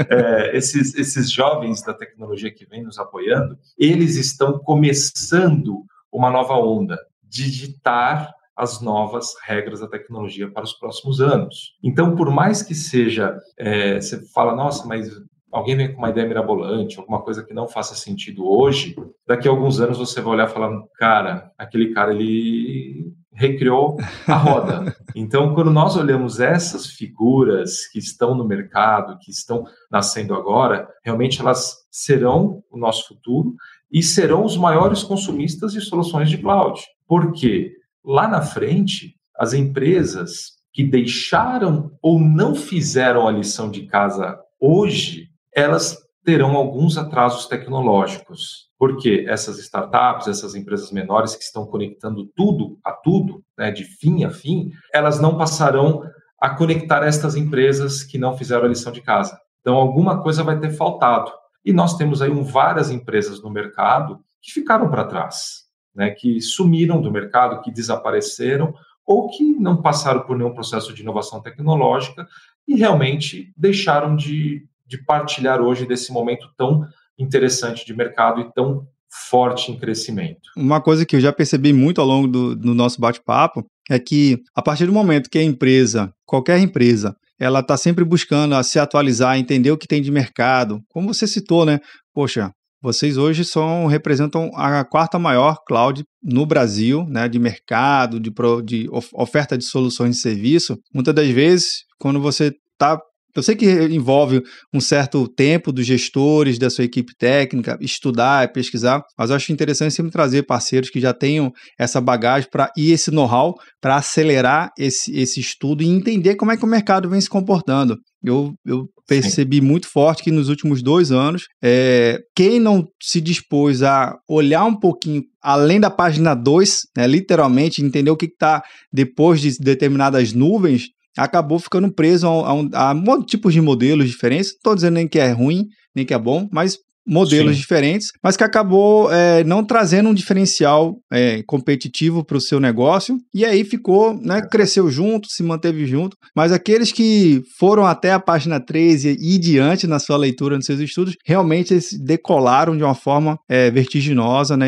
é, 0.09 0.55
esses, 0.55 0.95
esses 0.95 1.31
jovens 1.31 1.81
da 1.81 1.93
tecnologia 1.93 2.51
que 2.51 2.65
vêm 2.65 2.83
nos 2.83 2.97
apoiando, 2.97 3.57
eles 3.77 4.15
estão 4.15 4.57
começando 4.59 5.83
uma 6.11 6.29
nova 6.29 6.53
onda, 6.53 6.97
digitar 7.23 8.31
as 8.55 8.81
novas 8.81 9.33
regras 9.43 9.79
da 9.79 9.87
tecnologia 9.87 10.49
para 10.49 10.63
os 10.63 10.73
próximos 10.73 11.19
anos. 11.19 11.75
Então, 11.83 12.15
por 12.15 12.29
mais 12.29 12.61
que 12.61 12.75
seja, 12.75 13.35
é, 13.57 13.99
você 13.99 14.21
fala, 14.27 14.55
nossa, 14.55 14.85
mas 14.87 15.09
alguém 15.51 15.75
vem 15.75 15.91
com 15.91 15.97
uma 15.97 16.09
ideia 16.09 16.27
mirabolante, 16.27 16.97
alguma 16.97 17.21
coisa 17.21 17.43
que 17.43 17.53
não 17.53 17.67
faça 17.67 17.95
sentido 17.95 18.47
hoje, 18.47 18.95
daqui 19.27 19.47
a 19.47 19.51
alguns 19.51 19.79
anos 19.79 19.97
você 19.97 20.21
vai 20.21 20.33
olhar 20.33 20.49
e 20.49 20.53
falar, 20.53 20.71
cara, 20.95 21.51
aquele 21.57 21.93
cara 21.93 22.13
ele 22.13 23.13
recriou 23.33 23.97
a 24.27 24.35
roda. 24.35 24.95
Então, 25.13 25.53
quando 25.53 25.69
nós 25.69 25.97
olhamos 25.97 26.39
essas 26.39 26.87
figuras 26.87 27.85
que 27.87 27.99
estão 27.99 28.33
no 28.33 28.47
mercado, 28.47 29.17
que 29.19 29.29
estão 29.29 29.65
nascendo 29.91 30.33
agora, 30.33 30.87
realmente 31.03 31.41
elas 31.41 31.85
serão 31.91 32.63
o 32.71 32.77
nosso 32.77 33.09
futuro 33.09 33.53
e 33.91 34.01
serão 34.01 34.45
os 34.45 34.55
maiores 34.55 35.03
consumistas 35.03 35.73
de 35.73 35.81
soluções 35.81 36.29
de 36.29 36.37
cloud. 36.37 36.81
Porque 37.05 37.73
lá 38.05 38.25
na 38.25 38.41
frente, 38.41 39.17
as 39.37 39.51
empresas 39.51 40.53
que 40.71 40.81
deixaram 40.81 41.91
ou 42.01 42.17
não 42.17 42.55
fizeram 42.55 43.27
a 43.27 43.31
lição 43.31 43.69
de 43.69 43.85
casa 43.85 44.39
hoje 44.61 45.30
elas 45.55 45.97
terão 46.23 46.55
alguns 46.55 46.97
atrasos 46.97 47.47
tecnológicos, 47.47 48.69
porque 48.77 49.25
essas 49.27 49.57
startups, 49.59 50.27
essas 50.27 50.55
empresas 50.55 50.91
menores 50.91 51.35
que 51.35 51.43
estão 51.43 51.65
conectando 51.65 52.25
tudo 52.35 52.77
a 52.83 52.91
tudo, 52.91 53.43
né, 53.57 53.71
de 53.71 53.83
fim 53.83 54.23
a 54.23 54.29
fim, 54.29 54.71
elas 54.93 55.19
não 55.19 55.37
passarão 55.37 56.03
a 56.39 56.49
conectar 56.49 57.03
estas 57.03 57.35
empresas 57.35 58.03
que 58.03 58.17
não 58.17 58.37
fizeram 58.37 58.65
a 58.65 58.67
lição 58.67 58.91
de 58.91 59.01
casa. 59.01 59.39
Então, 59.61 59.75
alguma 59.75 60.21
coisa 60.21 60.43
vai 60.43 60.59
ter 60.59 60.71
faltado. 60.71 61.31
E 61.63 61.71
nós 61.71 61.95
temos 61.95 62.21
aí 62.21 62.31
um, 62.31 62.43
várias 62.43 62.89
empresas 62.89 63.41
no 63.41 63.49
mercado 63.49 64.19
que 64.41 64.51
ficaram 64.51 64.89
para 64.89 65.05
trás, 65.05 65.65
né, 65.93 66.11
que 66.11 66.41
sumiram 66.41 67.01
do 67.01 67.11
mercado, 67.11 67.61
que 67.61 67.71
desapareceram 67.71 68.73
ou 69.05 69.29
que 69.29 69.43
não 69.43 69.81
passaram 69.81 70.21
por 70.21 70.37
nenhum 70.37 70.53
processo 70.53 70.93
de 70.93 71.01
inovação 71.01 71.41
tecnológica 71.41 72.27
e 72.67 72.75
realmente 72.75 73.51
deixaram 73.57 74.15
de 74.15 74.67
de 74.91 75.03
partilhar 75.05 75.61
hoje 75.61 75.87
desse 75.87 76.11
momento 76.11 76.45
tão 76.57 76.85
interessante 77.17 77.85
de 77.85 77.95
mercado 77.95 78.41
e 78.41 78.53
tão 78.53 78.85
forte 79.29 79.71
em 79.71 79.79
crescimento. 79.79 80.41
Uma 80.57 80.81
coisa 80.81 81.05
que 81.05 81.15
eu 81.15 81.19
já 81.19 81.31
percebi 81.31 81.71
muito 81.71 82.01
ao 82.01 82.07
longo 82.07 82.27
do, 82.27 82.55
do 82.55 82.73
nosso 82.73 82.99
bate-papo 82.99 83.65
é 83.89 83.97
que 83.97 84.37
a 84.53 84.61
partir 84.61 84.85
do 84.85 84.93
momento 84.93 85.29
que 85.29 85.39
a 85.39 85.43
empresa, 85.43 86.11
qualquer 86.25 86.59
empresa, 86.59 87.15
ela 87.39 87.61
está 87.61 87.77
sempre 87.77 88.03
buscando 88.03 88.61
se 88.63 88.79
atualizar, 88.79 89.37
entender 89.37 89.71
o 89.71 89.77
que 89.77 89.87
tem 89.87 90.01
de 90.01 90.11
mercado, 90.11 90.79
como 90.89 91.13
você 91.13 91.25
citou, 91.25 91.65
né? 91.65 91.79
Poxa, 92.13 92.51
vocês 92.81 93.17
hoje 93.17 93.45
são 93.45 93.85
representam 93.85 94.51
a 94.55 94.83
quarta 94.83 95.17
maior 95.17 95.57
cloud 95.65 96.03
no 96.21 96.45
Brasil, 96.45 97.05
né, 97.07 97.27
de 97.29 97.39
mercado, 97.39 98.19
de, 98.19 98.31
pro, 98.31 98.61
de 98.61 98.87
oferta 99.13 99.57
de 99.57 99.63
soluções 99.63 100.15
de 100.15 100.21
serviço. 100.21 100.77
Muitas 100.93 101.13
das 101.13 101.29
vezes, 101.29 101.83
quando 101.99 102.19
você 102.19 102.53
está 102.73 102.99
eu 103.35 103.43
sei 103.43 103.55
que 103.55 103.65
envolve 103.65 104.41
um 104.73 104.79
certo 104.79 105.27
tempo 105.27 105.71
dos 105.71 105.85
gestores, 105.85 106.59
da 106.59 106.69
sua 106.69 106.83
equipe 106.83 107.13
técnica, 107.17 107.77
estudar, 107.81 108.51
pesquisar, 108.51 109.01
mas 109.17 109.29
eu 109.29 109.35
acho 109.35 109.51
interessante 109.51 109.93
sempre 109.93 110.11
trazer 110.11 110.43
parceiros 110.43 110.89
que 110.89 110.99
já 110.99 111.13
tenham 111.13 111.51
essa 111.79 112.01
bagagem 112.01 112.49
para 112.51 112.71
e 112.77 112.91
esse 112.91 113.11
know-how 113.11 113.55
para 113.79 113.95
acelerar 113.95 114.69
esse, 114.77 115.11
esse 115.17 115.39
estudo 115.39 115.83
e 115.83 115.87
entender 115.87 116.35
como 116.35 116.51
é 116.51 116.57
que 116.57 116.65
o 116.65 116.67
mercado 116.67 117.09
vem 117.09 117.21
se 117.21 117.29
comportando. 117.29 117.97
Eu, 118.23 118.53
eu 118.65 118.85
percebi 119.07 119.57
Sim. 119.57 119.65
muito 119.65 119.87
forte 119.87 120.23
que 120.23 120.31
nos 120.31 120.47
últimos 120.47 120.83
dois 120.83 121.11
anos, 121.11 121.43
é, 121.63 122.19
quem 122.35 122.59
não 122.59 122.85
se 123.01 123.19
dispôs 123.19 123.81
a 123.81 124.15
olhar 124.29 124.63
um 124.65 124.79
pouquinho 124.79 125.23
além 125.41 125.79
da 125.79 125.89
página 125.89 126.35
2, 126.35 126.81
né, 126.95 127.07
literalmente, 127.07 127.83
entender 127.83 128.11
o 128.11 128.17
que 128.17 128.27
está 128.27 128.61
depois 128.93 129.41
de 129.41 129.57
determinadas 129.59 130.33
nuvens, 130.33 130.89
acabou 131.17 131.59
ficando 131.59 131.91
preso 131.91 132.27
a, 132.27 132.49
a, 132.49 132.53
um, 132.53 132.69
a 132.73 133.25
tipos 133.25 133.53
de 133.53 133.61
modelos 133.61 134.09
diferentes. 134.09 134.51
Não 134.51 134.57
estou 134.57 134.75
dizendo 134.75 134.95
nem 134.95 135.07
que 135.07 135.19
é 135.19 135.31
ruim, 135.31 135.67
nem 135.95 136.05
que 136.05 136.13
é 136.13 136.19
bom, 136.19 136.47
mas 136.51 136.77
modelos 137.05 137.53
Sim. 137.53 137.59
diferentes, 137.59 138.11
mas 138.23 138.37
que 138.37 138.43
acabou 138.43 139.11
é, 139.11 139.43
não 139.43 139.63
trazendo 139.63 140.09
um 140.09 140.13
diferencial 140.13 140.97
é, 141.11 141.41
competitivo 141.43 142.23
para 142.23 142.37
o 142.37 142.41
seu 142.41 142.59
negócio. 142.59 143.17
E 143.33 143.43
aí 143.43 143.63
ficou, 143.63 144.19
né, 144.21 144.41
cresceu 144.41 144.89
junto, 144.89 145.27
se 145.29 145.41
manteve 145.43 145.85
junto. 145.85 146.15
Mas 146.35 146.51
aqueles 146.51 146.91
que 146.91 147.41
foram 147.57 147.85
até 147.85 148.11
a 148.11 148.19
página 148.19 148.59
3 148.59 149.05
e, 149.05 149.17
e 149.19 149.37
diante 149.39 149.87
na 149.87 149.99
sua 149.99 150.17
leitura, 150.17 150.55
nos 150.55 150.65
seus 150.65 150.79
estudos, 150.79 151.15
realmente 151.25 151.73
eles 151.73 151.89
decolaram 151.99 152.77
de 152.77 152.83
uma 152.83 152.95
forma 152.95 153.37
é, 153.49 153.71
vertiginosa, 153.71 154.55
né, 154.55 154.67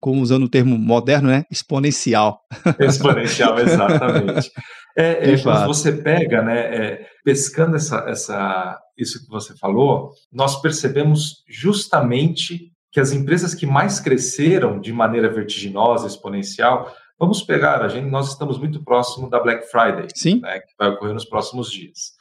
como 0.00 0.20
usando 0.20 0.44
o 0.44 0.50
termo 0.50 0.76
moderno, 0.76 1.28
né, 1.28 1.44
exponencial. 1.50 2.38
Exponencial, 2.78 3.58
exatamente. 3.58 4.50
É, 4.96 5.32
é 5.32 5.42
quando 5.42 5.66
você 5.66 5.92
pega, 5.92 6.42
né, 6.42 6.60
é, 6.60 7.06
pescando 7.24 7.76
essa, 7.76 8.04
essa, 8.08 8.78
isso 8.96 9.24
que 9.24 9.30
você 9.30 9.56
falou, 9.56 10.12
nós 10.30 10.60
percebemos 10.60 11.42
justamente 11.48 12.72
que 12.90 13.00
as 13.00 13.12
empresas 13.12 13.54
que 13.54 13.64
mais 13.64 14.00
cresceram 14.00 14.78
de 14.78 14.92
maneira 14.92 15.32
vertiginosa, 15.32 16.06
exponencial, 16.06 16.94
vamos 17.18 17.42
pegar, 17.42 17.82
a 17.82 17.88
gente, 17.88 18.10
nós 18.10 18.28
estamos 18.28 18.58
muito 18.58 18.84
próximo 18.84 19.30
da 19.30 19.40
Black 19.40 19.66
Friday. 19.70 20.08
Né, 20.40 20.60
que 20.60 20.74
vai 20.78 20.90
ocorrer 20.90 21.14
nos 21.14 21.24
próximos 21.24 21.70
dias. 21.70 22.12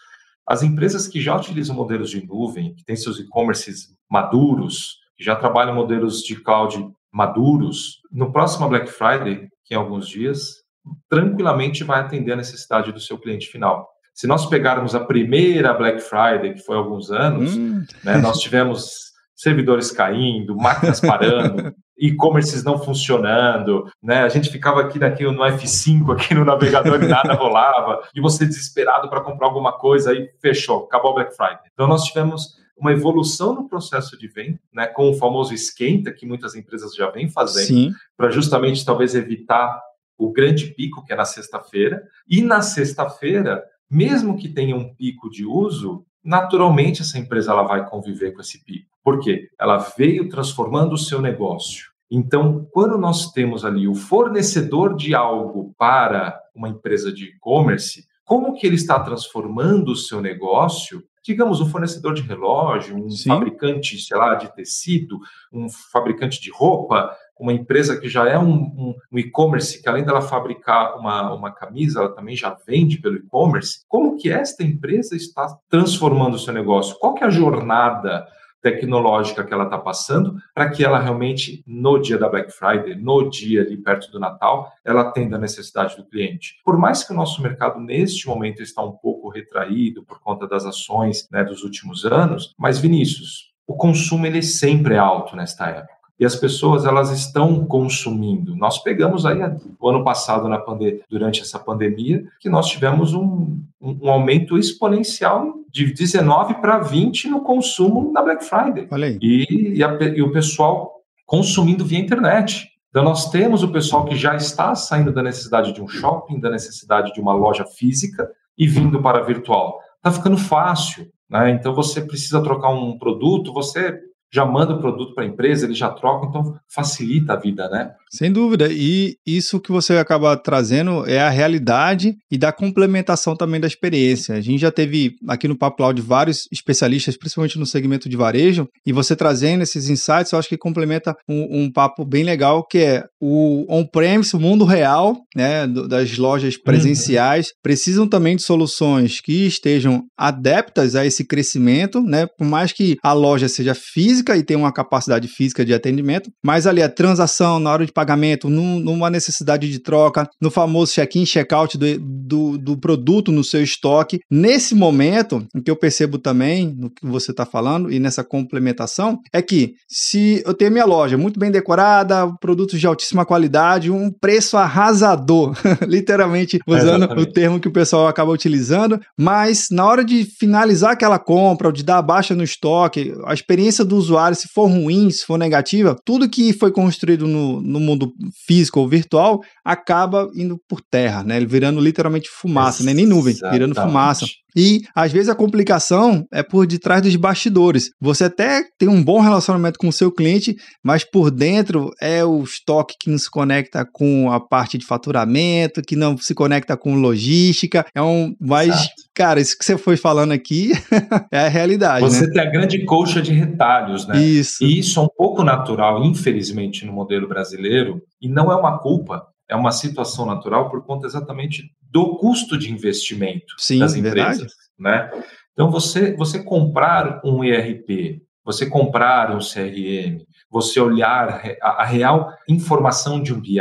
As 0.47 0.63
empresas 0.63 1.07
que 1.07 1.21
já 1.21 1.35
utilizam 1.35 1.75
modelos 1.75 2.09
de 2.09 2.25
nuvem, 2.25 2.73
que 2.73 2.83
têm 2.83 2.95
seus 2.95 3.19
e-commerces 3.19 3.93
maduros, 4.09 4.97
que 5.17 5.23
já 5.23 5.35
trabalham 5.35 5.75
modelos 5.75 6.21
de 6.23 6.35
cloud 6.35 6.89
maduros, 7.11 7.99
no 8.11 8.31
próximo 8.31 8.69
Black 8.69 8.89
Friday, 8.89 9.49
que 9.65 9.73
é 9.73 9.77
alguns 9.77 10.07
dias, 10.07 10.61
tranquilamente 11.09 11.83
vai 11.83 12.01
atender 12.01 12.33
a 12.33 12.37
necessidade 12.37 12.91
do 12.91 12.99
seu 12.99 13.17
cliente 13.17 13.47
final. 13.47 13.87
Se 14.13 14.27
nós 14.27 14.45
pegarmos 14.45 14.93
a 14.93 14.99
primeira 14.99 15.73
Black 15.73 16.01
Friday, 16.01 16.53
que 16.53 16.61
foi 16.61 16.75
há 16.75 16.79
alguns 16.79 17.11
anos, 17.11 17.55
hum. 17.55 17.83
né, 18.03 18.17
nós 18.17 18.39
tivemos 18.39 19.11
servidores 19.35 19.91
caindo, 19.91 20.55
máquinas 20.55 20.99
parando, 20.99 21.73
e-commerces 21.97 22.63
não 22.63 22.79
funcionando, 22.79 23.85
né? 24.01 24.23
A 24.23 24.29
gente 24.29 24.49
ficava 24.49 24.81
aqui 24.81 24.97
daqui 24.97 25.23
no 25.23 25.43
F5, 25.43 26.13
aqui 26.13 26.33
no 26.33 26.43
navegador 26.43 27.01
e 27.01 27.07
nada 27.07 27.33
rolava, 27.33 28.01
e 28.13 28.19
você 28.19 28.45
desesperado 28.45 29.09
para 29.09 29.21
comprar 29.21 29.47
alguma 29.47 29.73
coisa, 29.73 30.11
aí 30.11 30.29
fechou, 30.41 30.85
acabou 30.85 31.11
a 31.11 31.15
Black 31.15 31.35
Friday. 31.35 31.59
Então 31.73 31.87
nós 31.87 32.03
tivemos 32.03 32.59
uma 32.77 32.91
evolução 32.91 33.53
no 33.53 33.69
processo 33.69 34.17
de 34.17 34.27
venda, 34.27 34.59
né, 34.73 34.87
com 34.87 35.11
o 35.11 35.13
famoso 35.13 35.53
esquenta 35.53 36.11
que 36.11 36.25
muitas 36.25 36.55
empresas 36.55 36.95
já 36.95 37.09
vêm 37.11 37.29
fazendo, 37.29 37.91
para 38.17 38.31
justamente 38.31 38.83
talvez 38.83 39.13
evitar 39.13 39.79
o 40.23 40.31
grande 40.31 40.67
pico, 40.67 41.03
que 41.03 41.11
é 41.11 41.15
na 41.15 41.25
sexta-feira, 41.25 42.03
e 42.29 42.41
na 42.41 42.61
sexta-feira, 42.61 43.63
mesmo 43.89 44.37
que 44.37 44.47
tenha 44.47 44.75
um 44.75 44.93
pico 44.93 45.29
de 45.29 45.43
uso, 45.43 46.05
naturalmente 46.23 47.01
essa 47.01 47.17
empresa 47.17 47.51
ela 47.51 47.63
vai 47.63 47.89
conviver 47.89 48.31
com 48.31 48.41
esse 48.41 48.63
pico. 48.63 48.91
Por 49.03 49.19
quê? 49.19 49.49
Ela 49.59 49.77
veio 49.97 50.29
transformando 50.29 50.93
o 50.93 50.97
seu 50.97 51.19
negócio. 51.19 51.89
Então, 52.09 52.67
quando 52.71 52.99
nós 52.99 53.31
temos 53.31 53.65
ali 53.65 53.87
o 53.87 53.95
fornecedor 53.95 54.95
de 54.95 55.15
algo 55.15 55.73
para 55.75 56.39
uma 56.53 56.69
empresa 56.69 57.11
de 57.11 57.25
e-commerce, 57.25 58.05
como 58.23 58.53
que 58.53 58.67
ele 58.67 58.75
está 58.75 58.99
transformando 58.99 59.93
o 59.93 59.95
seu 59.95 60.21
negócio? 60.21 61.03
Digamos, 61.23 61.61
um 61.61 61.69
fornecedor 61.69 62.13
de 62.13 62.21
relógio, 62.21 62.97
um 62.97 63.09
Sim. 63.09 63.29
fabricante, 63.29 63.99
sei 63.99 64.17
lá, 64.17 64.35
de 64.35 64.53
tecido, 64.55 65.19
um 65.51 65.67
fabricante 65.69 66.41
de 66.41 66.51
roupa, 66.51 67.15
uma 67.39 67.53
empresa 67.53 67.99
que 67.99 68.07
já 68.07 68.29
é 68.29 68.37
um, 68.37 68.53
um, 68.53 68.95
um 69.11 69.19
e-commerce, 69.19 69.81
que 69.81 69.89
além 69.89 70.05
dela 70.05 70.21
fabricar 70.21 70.97
uma, 70.97 71.33
uma 71.33 71.51
camisa, 71.51 71.99
ela 71.99 72.13
também 72.13 72.35
já 72.35 72.55
vende 72.67 72.99
pelo 72.99 73.15
e-commerce, 73.15 73.83
como 73.87 74.15
que 74.15 74.31
esta 74.31 74.63
empresa 74.63 75.15
está 75.15 75.57
transformando 75.67 76.35
o 76.35 76.39
seu 76.39 76.53
negócio? 76.53 76.97
Qual 76.99 77.15
que 77.15 77.23
é 77.23 77.27
a 77.27 77.31
jornada 77.31 78.27
tecnológica 78.61 79.43
que 79.43 79.53
ela 79.53 79.65
está 79.65 79.77
passando 79.77 80.35
para 80.53 80.69
que 80.69 80.83
ela 80.83 80.99
realmente, 80.99 81.63
no 81.65 81.97
dia 81.99 82.17
da 82.17 82.29
Black 82.29 82.51
Friday, 82.51 82.95
no 82.95 83.29
dia 83.29 83.61
ali 83.61 83.77
perto 83.77 84.11
do 84.11 84.19
Natal, 84.19 84.71
ela 84.85 85.01
atenda 85.01 85.35
a 85.35 85.39
necessidade 85.39 85.97
do 85.97 86.05
cliente. 86.05 86.61
Por 86.63 86.77
mais 86.77 87.03
que 87.03 87.11
o 87.11 87.15
nosso 87.15 87.41
mercado, 87.41 87.79
neste 87.79 88.27
momento, 88.27 88.61
está 88.61 88.83
um 88.83 88.91
pouco 88.91 89.29
retraído 89.29 90.03
por 90.03 90.19
conta 90.19 90.47
das 90.47 90.65
ações 90.65 91.27
né, 91.31 91.43
dos 91.43 91.63
últimos 91.63 92.05
anos, 92.05 92.53
mas, 92.57 92.79
Vinícius, 92.79 93.51
o 93.67 93.75
consumo 93.75 94.25
ele 94.25 94.41
sempre 94.41 94.95
é 94.95 94.97
alto 94.97 95.35
nesta 95.35 95.67
época 95.67 96.00
e 96.21 96.25
as 96.25 96.35
pessoas 96.35 96.85
elas 96.85 97.09
estão 97.09 97.65
consumindo. 97.65 98.55
Nós 98.55 98.77
pegamos 98.77 99.25
aí 99.25 99.39
o 99.79 99.89
ano 99.89 100.03
passado 100.03 100.47
na 100.47 100.59
pande 100.59 101.01
durante 101.09 101.41
essa 101.41 101.57
pandemia 101.57 102.23
que 102.39 102.47
nós 102.47 102.67
tivemos 102.67 103.15
um, 103.15 103.59
um, 103.81 104.07
aumento 104.07 104.55
exponencial 104.55 105.55
de 105.71 105.91
19 105.91 106.61
para 106.61 106.77
20 106.77 107.27
no 107.27 107.41
consumo 107.41 108.11
na 108.11 108.21
Black 108.21 108.45
Friday. 108.45 108.85
E, 109.19 109.77
e, 109.77 109.83
a, 109.83 109.97
e 110.15 110.21
o 110.21 110.31
pessoal 110.31 111.01
consumindo 111.25 111.83
via 111.83 111.97
internet. 111.97 112.69
Então, 112.91 113.03
nós 113.03 113.31
temos 113.31 113.63
o 113.63 113.71
pessoal 113.71 114.05
que 114.05 114.15
já 114.15 114.35
está 114.35 114.75
saindo 114.75 115.11
da 115.11 115.23
necessidade 115.23 115.73
de 115.73 115.81
um 115.81 115.87
shopping, 115.87 116.39
da 116.39 116.51
necessidade 116.51 117.13
de 117.13 117.19
uma 117.19 117.33
loja 117.33 117.65
física 117.65 118.29
e 118.55 118.67
vindo 118.67 119.01
para 119.01 119.17
a 119.17 119.23
virtual. 119.23 119.79
Está 119.97 120.11
ficando 120.11 120.37
fácil. 120.37 121.09
Né? 121.27 121.49
Então, 121.49 121.73
você 121.73 121.99
precisa 121.99 122.43
trocar 122.43 122.69
um 122.69 122.99
produto, 122.99 123.51
você 123.51 124.10
já 124.33 124.45
manda 124.45 124.73
o 124.73 124.79
produto 124.79 125.13
para 125.13 125.23
a 125.23 125.27
empresa, 125.27 125.65
ele 125.65 125.73
já 125.73 125.89
troca, 125.89 126.27
então 126.27 126.55
facilita 126.73 127.33
a 127.33 127.35
vida, 127.35 127.69
né? 127.69 127.91
Sem 128.09 128.31
dúvida. 128.31 128.67
E 128.69 129.15
isso 129.25 129.59
que 129.59 129.71
você 129.71 129.97
acaba 129.97 130.35
trazendo 130.37 131.05
é 131.07 131.19
a 131.19 131.29
realidade 131.29 132.15
e 132.29 132.37
da 132.37 132.51
complementação 132.51 133.35
também 133.35 133.59
da 133.59 133.67
experiência. 133.67 134.35
A 134.35 134.41
gente 134.41 134.61
já 134.61 134.71
teve 134.71 135.15
aqui 135.27 135.47
no 135.47 135.57
Papo 135.57 135.77
Cloud 135.77 136.01
vários 136.01 136.47
especialistas, 136.51 137.17
principalmente 137.17 137.59
no 137.59 137.65
segmento 137.65 138.09
de 138.09 138.17
varejo, 138.17 138.67
e 138.85 138.91
você 138.91 139.15
trazendo 139.15 139.63
esses 139.63 139.89
insights, 139.89 140.31
eu 140.31 140.39
acho 140.39 140.49
que 140.49 140.57
complementa 140.57 141.15
um, 141.27 141.63
um 141.63 141.71
papo 141.71 142.05
bem 142.05 142.23
legal, 142.23 142.65
que 142.65 142.77
é 142.79 143.03
o 143.19 143.65
on-premise, 143.69 144.35
o 144.35 144.39
mundo 144.39 144.65
real, 144.65 145.17
né, 145.35 145.67
das 145.67 146.17
lojas 146.17 146.55
uhum. 146.55 146.61
presenciais, 146.63 147.47
uhum. 147.47 147.53
precisam 147.63 148.07
também 148.07 148.35
de 148.35 148.43
soluções 148.43 149.19
que 149.21 149.45
estejam 149.45 150.03
adeptas 150.17 150.95
a 150.95 151.05
esse 151.05 151.25
crescimento, 151.25 152.01
né? 152.01 152.27
Por 152.37 152.45
mais 152.45 152.71
que 152.71 152.97
a 153.03 153.13
loja 153.13 153.47
seja 153.47 153.73
física 153.73 154.20
e 154.37 154.43
tenha 154.43 154.59
uma 154.59 154.71
capacidade 154.71 155.27
física 155.27 155.65
de 155.65 155.73
atendimento, 155.73 156.29
mas 156.43 156.67
ali 156.67 156.81
a 156.81 156.89
transação 156.89 157.59
na 157.59 157.71
hora 157.71 157.85
de 157.85 157.91
pagamento, 157.91 158.49
num, 158.49 158.79
numa 158.79 159.09
necessidade 159.09 159.69
de 159.69 159.79
troca, 159.79 160.27
no 160.39 160.51
famoso 160.51 160.93
check-in, 160.93 161.25
check-out 161.25 161.77
do, 161.77 161.99
do, 161.99 162.57
do, 162.57 162.77
produto 162.77 163.31
no 163.31 163.43
seu 163.43 163.63
estoque. 163.63 164.19
Nesse 164.29 164.75
momento, 164.75 165.45
o 165.53 165.61
que 165.61 165.71
eu 165.71 165.75
percebo 165.75 166.17
também, 166.17 166.73
no 166.75 166.89
que 166.89 167.05
você 167.05 167.31
está 167.31 167.45
falando, 167.45 167.91
e 167.91 167.99
nessa 167.99 168.23
complementação, 168.23 169.19
é 169.33 169.41
que 169.41 169.73
se 169.87 170.41
eu 170.45 170.53
tenho 170.53 170.71
minha 170.71 170.85
loja 170.85 171.17
muito 171.17 171.39
bem 171.39 171.51
decorada, 171.51 172.31
produtos 172.39 172.79
de 172.79 172.87
altíssima 172.87 173.25
qualidade, 173.25 173.91
um 173.91 174.11
preço 174.11 174.57
arrasador, 174.57 175.55
literalmente 175.87 176.59
usando 176.67 177.03
o 177.19 177.25
termo 177.25 177.59
que 177.59 177.67
o 177.67 177.71
pessoal 177.71 178.07
acaba 178.07 178.31
utilizando, 178.31 178.99
mas 179.17 179.67
na 179.71 179.85
hora 179.85 180.03
de 180.03 180.23
finalizar 180.23 180.91
aquela 180.91 181.19
compra, 181.19 181.67
ou 181.67 181.73
de 181.73 181.83
dar 181.83 182.01
baixa 182.01 182.35
no 182.35 182.43
estoque, 182.43 183.13
a 183.25 183.33
experiência 183.33 183.83
do 183.85 183.95
usuário, 183.95 184.10
se 184.35 184.47
for 184.53 184.67
ruim, 184.67 185.09
se 185.09 185.25
for 185.25 185.37
negativa, 185.37 185.95
tudo 186.05 186.29
que 186.29 186.53
foi 186.53 186.71
construído 186.71 187.27
no, 187.27 187.61
no 187.61 187.79
mundo 187.79 188.11
físico 188.47 188.79
ou 188.79 188.87
virtual 188.87 189.41
acaba 189.63 190.29
indo 190.35 190.57
por 190.67 190.81
terra, 190.81 191.23
né? 191.23 191.39
Virando 191.45 191.79
literalmente 191.79 192.29
fumaça, 192.29 192.83
né? 192.83 192.93
Nem 192.93 193.05
nuvem, 193.05 193.35
virando 193.51 193.73
fumaça. 193.87 194.25
E 194.55 194.81
às 194.95 195.11
vezes 195.11 195.29
a 195.29 195.35
complicação 195.35 196.25
é 196.31 196.43
por 196.43 196.67
detrás 196.67 197.01
dos 197.01 197.15
bastidores. 197.15 197.91
Você 197.99 198.25
até 198.25 198.63
tem 198.77 198.89
um 198.89 199.03
bom 199.03 199.19
relacionamento 199.19 199.79
com 199.79 199.87
o 199.87 199.93
seu 199.93 200.11
cliente, 200.11 200.55
mas 200.83 201.03
por 201.03 201.31
dentro 201.31 201.91
é 202.01 202.23
o 202.23 202.43
estoque 202.43 202.95
que 202.99 203.09
não 203.09 203.17
se 203.17 203.29
conecta 203.29 203.85
com 203.91 204.31
a 204.31 204.39
parte 204.39 204.77
de 204.77 204.85
faturamento, 204.85 205.81
que 205.81 205.95
não 205.95 206.17
se 206.17 206.33
conecta 206.33 206.75
com 206.75 206.95
logística. 206.95 207.85
É 207.95 208.01
um. 208.01 208.35
Mas, 208.39 208.69
Exato. 208.69 208.93
cara, 209.13 209.39
isso 209.39 209.57
que 209.57 209.65
você 209.65 209.77
foi 209.77 209.97
falando 209.97 210.31
aqui 210.31 210.71
é 211.31 211.39
a 211.45 211.49
realidade. 211.49 212.05
Você 212.05 212.27
né? 212.27 212.33
tem 212.33 212.41
a 212.41 212.49
grande 212.49 212.83
colcha 212.85 213.21
de 213.21 213.31
retalhos, 213.31 214.07
né? 214.07 214.21
Isso. 214.21 214.63
E 214.63 214.79
isso 214.79 214.99
é 214.99 215.03
um 215.03 215.09
pouco 215.09 215.43
natural, 215.43 216.03
infelizmente, 216.03 216.85
no 216.85 216.93
modelo 216.93 217.27
brasileiro, 217.27 218.01
e 218.21 218.27
não 218.27 218.51
é 218.51 218.55
uma 218.55 218.79
culpa 218.79 219.25
é 219.51 219.55
uma 219.55 219.71
situação 219.71 220.25
natural 220.25 220.69
por 220.69 220.83
conta 220.85 221.05
exatamente 221.05 221.69
do 221.81 222.15
custo 222.15 222.57
de 222.57 222.71
investimento 222.71 223.53
Sim, 223.57 223.79
das 223.79 223.95
empresas, 223.95 224.37
verdade. 224.37 224.53
né? 224.79 225.11
Então 225.51 225.69
você 225.69 226.15
você 226.15 226.41
comprar 226.41 227.19
um 227.25 227.43
ERP, 227.43 228.21
você 228.45 228.65
comprar 228.65 229.35
um 229.35 229.39
CRM, 229.39 230.25
você 230.49 230.79
olhar 230.79 231.43
a, 231.61 231.81
a 231.81 231.85
real 231.85 232.33
informação 232.47 233.21
de 233.21 233.33
um 233.33 233.41
BI 233.41 233.59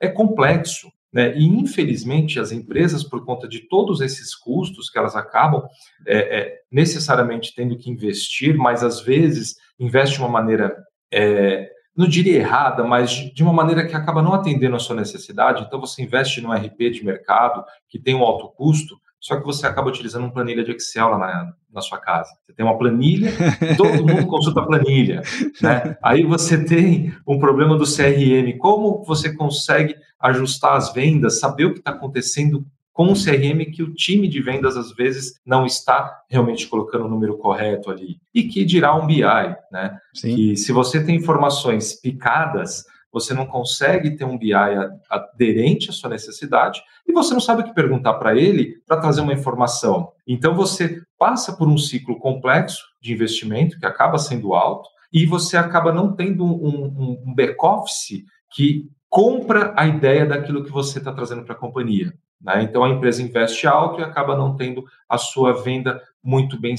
é 0.00 0.08
complexo. 0.08 0.90
Né? 1.12 1.36
E, 1.36 1.44
infelizmente, 1.44 2.38
as 2.38 2.52
empresas, 2.52 3.02
por 3.02 3.24
conta 3.24 3.48
de 3.48 3.68
todos 3.68 4.00
esses 4.00 4.34
custos 4.34 4.88
que 4.88 4.96
elas 4.98 5.16
acabam 5.16 5.64
é, 6.06 6.18
é, 6.38 6.58
necessariamente 6.70 7.52
tendo 7.54 7.76
que 7.76 7.90
investir, 7.90 8.56
mas 8.56 8.84
às 8.84 9.00
vezes 9.00 9.56
investe 9.78 10.16
de 10.16 10.20
uma 10.20 10.28
maneira 10.28 10.76
é, 11.12 11.68
não 12.00 12.08
diria 12.08 12.38
errada, 12.38 12.82
mas 12.82 13.10
de 13.10 13.42
uma 13.42 13.52
maneira 13.52 13.86
que 13.86 13.94
acaba 13.94 14.22
não 14.22 14.32
atendendo 14.32 14.74
a 14.74 14.78
sua 14.78 14.96
necessidade. 14.96 15.62
Então, 15.62 15.78
você 15.78 16.02
investe 16.02 16.40
no 16.40 16.50
RP 16.50 16.90
de 16.90 17.04
mercado, 17.04 17.62
que 17.90 17.98
tem 17.98 18.14
um 18.14 18.22
alto 18.22 18.48
custo, 18.48 18.98
só 19.20 19.36
que 19.36 19.44
você 19.44 19.66
acaba 19.66 19.90
utilizando 19.90 20.22
uma 20.22 20.32
planilha 20.32 20.64
de 20.64 20.72
Excel 20.72 21.10
lá 21.10 21.18
na, 21.18 21.52
na 21.70 21.82
sua 21.82 21.98
casa. 21.98 22.30
Você 22.46 22.54
tem 22.54 22.64
uma 22.64 22.78
planilha, 22.78 23.30
todo 23.76 24.06
mundo 24.06 24.26
consulta 24.26 24.60
a 24.60 24.66
planilha. 24.66 25.20
Né? 25.60 25.98
Aí 26.02 26.22
você 26.22 26.64
tem 26.64 27.12
um 27.26 27.38
problema 27.38 27.76
do 27.76 27.84
CRM. 27.84 28.56
Como 28.58 29.04
você 29.04 29.36
consegue 29.36 29.94
ajustar 30.18 30.78
as 30.78 30.94
vendas, 30.94 31.38
saber 31.38 31.66
o 31.66 31.74
que 31.74 31.80
está 31.80 31.90
acontecendo 31.90 32.64
com 33.00 33.12
o 33.12 33.14
CRM 33.14 33.64
que 33.72 33.82
o 33.82 33.94
time 33.94 34.28
de 34.28 34.42
vendas 34.42 34.76
às 34.76 34.92
vezes 34.92 35.40
não 35.42 35.64
está 35.64 36.20
realmente 36.28 36.66
colocando 36.68 37.06
o 37.06 37.08
número 37.08 37.38
correto 37.38 37.90
ali. 37.90 38.20
E 38.34 38.42
que 38.42 38.62
dirá 38.62 38.94
um 38.94 39.06
BI, 39.06 39.22
né? 39.72 39.98
Sim. 40.12 40.36
Que 40.36 40.56
se 40.58 40.70
você 40.70 41.02
tem 41.02 41.16
informações 41.16 41.98
picadas, 41.98 42.84
você 43.10 43.32
não 43.32 43.46
consegue 43.46 44.18
ter 44.18 44.26
um 44.26 44.36
BI 44.36 44.52
aderente 45.08 45.88
à 45.88 45.94
sua 45.94 46.10
necessidade 46.10 46.82
e 47.08 47.12
você 47.14 47.32
não 47.32 47.40
sabe 47.40 47.62
o 47.62 47.64
que 47.64 47.72
perguntar 47.72 48.12
para 48.18 48.36
ele 48.36 48.82
para 48.86 49.00
trazer 49.00 49.22
uma 49.22 49.32
informação. 49.32 50.12
Então 50.28 50.54
você 50.54 51.00
passa 51.18 51.56
por 51.56 51.66
um 51.66 51.78
ciclo 51.78 52.18
complexo 52.18 52.82
de 53.00 53.14
investimento 53.14 53.78
que 53.78 53.86
acaba 53.86 54.18
sendo 54.18 54.52
alto 54.52 54.90
e 55.10 55.24
você 55.24 55.56
acaba 55.56 55.90
não 55.90 56.14
tendo 56.14 56.44
um, 56.44 56.84
um, 56.84 57.22
um 57.28 57.34
back-office 57.34 58.24
que 58.52 58.90
compra 59.08 59.72
a 59.74 59.86
ideia 59.86 60.26
daquilo 60.26 60.62
que 60.62 60.70
você 60.70 60.98
está 60.98 61.14
trazendo 61.14 61.44
para 61.44 61.54
a 61.54 61.58
companhia. 61.58 62.12
Né? 62.40 62.62
Então 62.62 62.84
a 62.84 62.88
empresa 62.88 63.22
investe 63.22 63.66
alto 63.66 64.00
e 64.00 64.04
acaba 64.04 64.36
não 64.36 64.56
tendo 64.56 64.84
a 65.08 65.18
sua 65.18 65.52
venda 65.62 66.00
muito 66.22 66.60
bem 66.60 66.74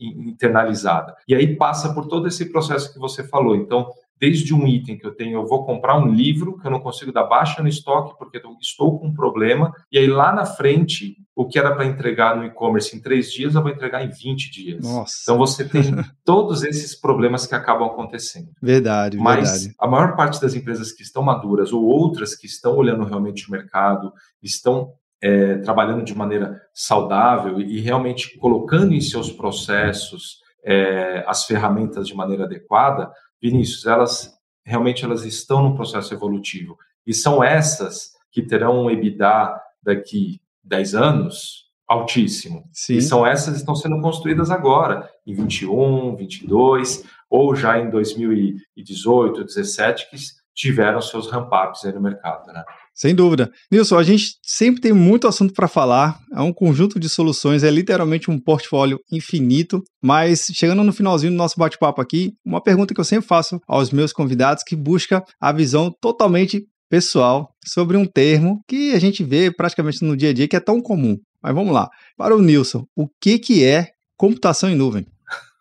internalizada. 0.00 1.14
E 1.26 1.34
aí 1.34 1.56
passa 1.56 1.92
por 1.92 2.06
todo 2.06 2.28
esse 2.28 2.50
processo 2.50 2.92
que 2.92 2.98
você 2.98 3.24
falou. 3.24 3.56
Então, 3.56 3.90
desde 4.18 4.54
um 4.54 4.66
item 4.66 4.96
que 4.96 5.06
eu 5.06 5.14
tenho, 5.14 5.40
eu 5.40 5.46
vou 5.46 5.66
comprar 5.66 5.98
um 5.98 6.08
livro 6.08 6.58
que 6.58 6.66
eu 6.66 6.70
não 6.70 6.80
consigo 6.80 7.12
dar 7.12 7.24
baixa 7.24 7.62
no 7.62 7.68
estoque 7.68 8.16
porque 8.18 8.40
estou 8.60 8.98
com 8.98 9.08
um 9.08 9.14
problema, 9.14 9.72
e 9.90 9.98
aí 9.98 10.06
lá 10.06 10.32
na 10.32 10.46
frente, 10.46 11.16
o 11.34 11.46
que 11.46 11.58
era 11.58 11.74
para 11.74 11.84
entregar 11.84 12.36
no 12.36 12.44
e-commerce 12.44 12.96
em 12.96 13.00
três 13.00 13.32
dias, 13.32 13.54
eu 13.54 13.62
vou 13.62 13.70
entregar 13.70 14.04
em 14.04 14.10
20 14.10 14.50
dias. 14.50 14.84
Nossa. 14.84 15.14
Então 15.22 15.36
você 15.36 15.68
tem 15.68 15.82
todos 16.24 16.62
esses 16.62 16.98
problemas 16.98 17.46
que 17.46 17.54
acabam 17.54 17.88
acontecendo. 17.88 18.48
Verdade, 18.62 19.18
Mas 19.18 19.50
verdade. 19.50 19.74
a 19.78 19.86
maior 19.86 20.16
parte 20.16 20.40
das 20.40 20.54
empresas 20.54 20.92
que 20.92 21.02
estão 21.02 21.22
maduras 21.22 21.72
ou 21.72 21.84
outras 21.84 22.36
que 22.36 22.46
estão 22.46 22.76
olhando 22.76 23.04
realmente 23.04 23.48
o 23.48 23.52
mercado, 23.52 24.12
estão 24.42 24.92
é, 25.24 25.56
trabalhando 25.56 26.04
de 26.04 26.14
maneira 26.14 26.60
saudável 26.74 27.58
e, 27.58 27.80
realmente 27.80 28.38
colocando 28.38 28.92
em 28.92 29.00
seus 29.00 29.32
processos 29.32 30.42
é, 30.62 31.24
as 31.26 31.46
ferramentas 31.46 32.06
de 32.06 32.14
maneira 32.14 32.44
adequada, 32.44 33.10
Vinícius, 33.40 33.86
elas 33.86 34.34
realmente 34.62 35.02
elas 35.02 35.24
estão 35.24 35.62
num 35.62 35.74
processo 35.74 36.12
evolutivo. 36.12 36.76
E 37.06 37.14
são 37.14 37.42
essas 37.42 38.12
que 38.30 38.42
terão 38.42 38.84
um 38.84 38.90
EBITDA 38.90 39.58
daqui 39.82 40.42
10 40.62 40.94
anos 40.94 41.70
altíssimo. 41.88 42.64
Sim. 42.70 42.96
E 42.96 43.02
são 43.02 43.26
essas 43.26 43.54
que 43.54 43.60
estão 43.60 43.74
sendo 43.74 44.00
construídas 44.02 44.50
agora, 44.50 45.08
em 45.26 45.34
21, 45.34 46.16
22, 46.16 47.02
ou 47.30 47.56
já 47.56 47.78
em 47.78 47.88
2018, 47.88 49.36
2017, 49.36 50.10
que 50.10 50.16
tiveram 50.54 51.00
seus 51.00 51.30
ramp-ups 51.30 51.82
no 51.94 52.00
mercado, 52.00 52.52
né? 52.52 52.62
Sem 52.94 53.12
dúvida. 53.12 53.50
Nilson, 53.72 53.98
a 53.98 54.04
gente 54.04 54.36
sempre 54.40 54.80
tem 54.80 54.92
muito 54.92 55.26
assunto 55.26 55.52
para 55.52 55.66
falar, 55.66 56.20
é 56.32 56.40
um 56.40 56.52
conjunto 56.52 57.00
de 57.00 57.08
soluções, 57.08 57.64
é 57.64 57.70
literalmente 57.70 58.30
um 58.30 58.38
portfólio 58.38 59.00
infinito, 59.10 59.82
mas 60.00 60.46
chegando 60.52 60.84
no 60.84 60.92
finalzinho 60.92 61.32
do 61.32 61.36
nosso 61.36 61.58
bate-papo 61.58 62.00
aqui, 62.00 62.32
uma 62.44 62.62
pergunta 62.62 62.94
que 62.94 63.00
eu 63.00 63.04
sempre 63.04 63.26
faço 63.26 63.60
aos 63.66 63.90
meus 63.90 64.12
convidados 64.12 64.62
que 64.62 64.76
busca 64.76 65.24
a 65.40 65.50
visão 65.50 65.92
totalmente 66.00 66.64
pessoal 66.88 67.50
sobre 67.66 67.96
um 67.96 68.06
termo 68.06 68.60
que 68.68 68.92
a 68.92 69.00
gente 69.00 69.24
vê 69.24 69.50
praticamente 69.50 70.04
no 70.04 70.16
dia 70.16 70.30
a 70.30 70.32
dia 70.32 70.46
que 70.46 70.54
é 70.54 70.60
tão 70.60 70.80
comum. 70.80 71.16
Mas 71.42 71.52
vamos 71.52 71.74
lá. 71.74 71.88
Para 72.16 72.36
o 72.36 72.40
Nilson, 72.40 72.84
o 72.96 73.08
que, 73.20 73.40
que 73.40 73.64
é 73.64 73.88
computação 74.16 74.70
em 74.70 74.76
nuvem? 74.76 75.04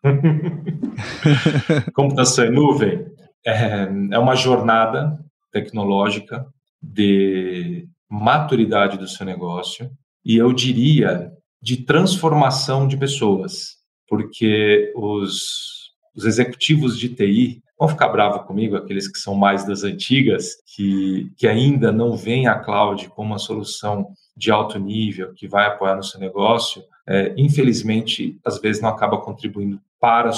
computação 1.96 2.46
em 2.46 2.52
nuvem 2.52 3.06
é, 3.44 3.88
é 4.12 4.20
uma 4.20 4.36
jornada 4.36 5.18
tecnológica 5.52 6.46
de 6.84 7.88
maturidade 8.10 8.98
do 8.98 9.08
seu 9.08 9.26
negócio 9.26 9.90
e 10.26 10.36
eu 10.36 10.52
diria 10.52 11.32
de 11.62 11.78
transformação 11.78 12.88
de 12.88 12.98
pessoas, 12.98 13.78
porque 14.08 14.92
os, 14.96 15.92
os 16.14 16.26
executivos 16.26 17.00
de 17.00 17.10
TI 17.10 17.64
vão 17.80 17.88
ficar 17.88 18.10
bravos 18.10 18.46
comigo, 18.46 18.76
aqueles 18.76 19.08
que 19.08 19.18
são 19.18 19.34
mais 19.34 19.66
das 19.66 19.84
antigas, 19.84 20.56
que, 20.76 21.32
que 21.38 21.48
ainda 21.48 21.92
não 21.92 22.16
veem 22.16 22.48
a 22.48 22.60
cloud 22.60 23.08
como 23.10 23.30
uma 23.30 23.40
solução 23.40 24.10
de 24.36 24.52
alto 24.52 24.78
nível 24.78 25.34
que 25.34 25.48
vai 25.48 25.66
apoiar 25.66 25.96
no 25.96 26.04
seu 26.04 26.20
negócio, 26.20 26.84
é, 27.08 27.34
infelizmente, 27.38 28.38
às 28.46 28.60
vezes 28.60 28.82
não 28.82 28.90
acaba 28.90 29.22
contribuindo 29.22 29.80
para 30.00 30.32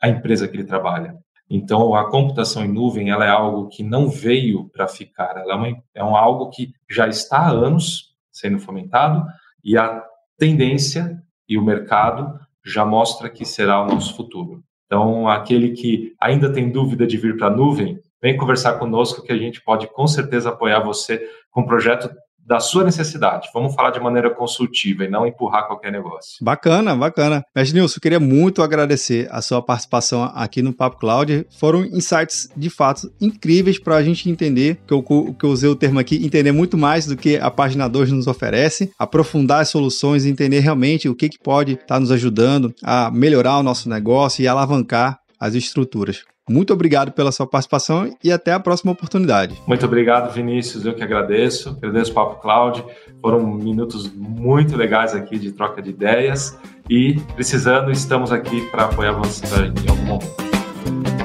a 0.00 0.08
empresa 0.08 0.48
que 0.48 0.56
ele 0.56 0.64
trabalha. 0.64 1.16
Então, 1.54 1.94
a 1.94 2.10
computação 2.10 2.64
em 2.64 2.72
nuvem 2.72 3.10
ela 3.10 3.26
é 3.26 3.28
algo 3.28 3.68
que 3.68 3.82
não 3.82 4.08
veio 4.08 4.70
para 4.70 4.88
ficar, 4.88 5.36
ela 5.36 5.52
é, 5.52 5.54
uma, 5.54 5.82
é 5.96 6.02
um 6.02 6.16
algo 6.16 6.48
que 6.48 6.72
já 6.88 7.06
está 7.06 7.40
há 7.40 7.50
anos 7.50 8.14
sendo 8.30 8.58
fomentado 8.58 9.22
e 9.62 9.76
a 9.76 10.02
tendência 10.38 11.22
e 11.46 11.58
o 11.58 11.62
mercado 11.62 12.40
já 12.64 12.86
mostra 12.86 13.28
que 13.28 13.44
será 13.44 13.82
o 13.82 13.86
nosso 13.86 14.16
futuro. 14.16 14.64
Então, 14.86 15.28
aquele 15.28 15.72
que 15.72 16.14
ainda 16.18 16.50
tem 16.50 16.72
dúvida 16.72 17.06
de 17.06 17.18
vir 17.18 17.36
para 17.36 17.48
a 17.48 17.54
nuvem, 17.54 18.00
vem 18.22 18.34
conversar 18.34 18.78
conosco 18.78 19.22
que 19.22 19.32
a 19.32 19.36
gente 19.36 19.62
pode 19.62 19.86
com 19.88 20.06
certeza 20.06 20.48
apoiar 20.48 20.80
você 20.80 21.22
com 21.50 21.60
um 21.60 21.66
projeto 21.66 22.10
da 22.44 22.60
sua 22.60 22.84
necessidade. 22.84 23.48
Vamos 23.54 23.74
falar 23.74 23.90
de 23.90 24.00
maneira 24.00 24.30
consultiva 24.30 25.04
e 25.04 25.08
não 25.08 25.26
empurrar 25.26 25.66
qualquer 25.66 25.92
negócio. 25.92 26.36
Bacana, 26.40 26.94
bacana. 26.94 27.44
Mestre 27.54 27.78
Nilson, 27.78 28.00
queria 28.00 28.20
muito 28.20 28.62
agradecer 28.62 29.28
a 29.30 29.40
sua 29.40 29.62
participação 29.62 30.24
aqui 30.34 30.60
no 30.60 30.72
Papo 30.72 30.98
Cloud. 30.98 31.46
Foram 31.58 31.84
insights 31.84 32.48
de 32.56 32.68
fato 32.68 33.12
incríveis 33.20 33.78
para 33.78 33.96
a 33.96 34.02
gente 34.02 34.28
entender, 34.28 34.80
que 34.86 34.92
eu, 34.92 35.02
que 35.02 35.44
eu 35.44 35.50
usei 35.50 35.68
o 35.68 35.76
termo 35.76 35.98
aqui, 35.98 36.24
entender 36.24 36.52
muito 36.52 36.76
mais 36.76 37.06
do 37.06 37.16
que 37.16 37.36
a 37.36 37.50
página 37.50 37.88
2 37.88 38.10
nos 38.12 38.26
oferece, 38.26 38.92
aprofundar 38.98 39.60
as 39.60 39.68
soluções, 39.68 40.26
entender 40.26 40.60
realmente 40.60 41.08
o 41.08 41.14
que, 41.14 41.28
que 41.28 41.38
pode 41.38 41.72
estar 41.74 41.86
tá 41.86 42.00
nos 42.00 42.10
ajudando 42.10 42.74
a 42.82 43.10
melhorar 43.10 43.58
o 43.58 43.62
nosso 43.62 43.88
negócio 43.88 44.42
e 44.42 44.48
alavancar 44.48 45.21
as 45.42 45.56
estruturas. 45.56 46.22
Muito 46.48 46.72
obrigado 46.72 47.10
pela 47.10 47.32
sua 47.32 47.48
participação 47.48 48.16
e 48.22 48.30
até 48.30 48.52
a 48.52 48.60
próxima 48.60 48.92
oportunidade. 48.92 49.60
Muito 49.66 49.84
obrigado, 49.84 50.32
Vinícius. 50.32 50.84
Eu 50.84 50.94
que 50.94 51.02
agradeço. 51.02 51.70
Agradeço 51.70 52.12
o 52.12 52.14
Papo 52.14 52.40
Cloud. 52.40 52.84
Foram 53.20 53.44
minutos 53.44 54.12
muito 54.14 54.76
legais 54.76 55.16
aqui 55.16 55.40
de 55.40 55.50
troca 55.50 55.82
de 55.82 55.90
ideias 55.90 56.56
e 56.88 57.14
precisando, 57.34 57.90
estamos 57.90 58.30
aqui 58.30 58.62
para 58.70 58.84
apoiar 58.84 59.12
você 59.12 59.46
em 59.84 59.90
algum 59.90 60.04
momento. 60.04 61.21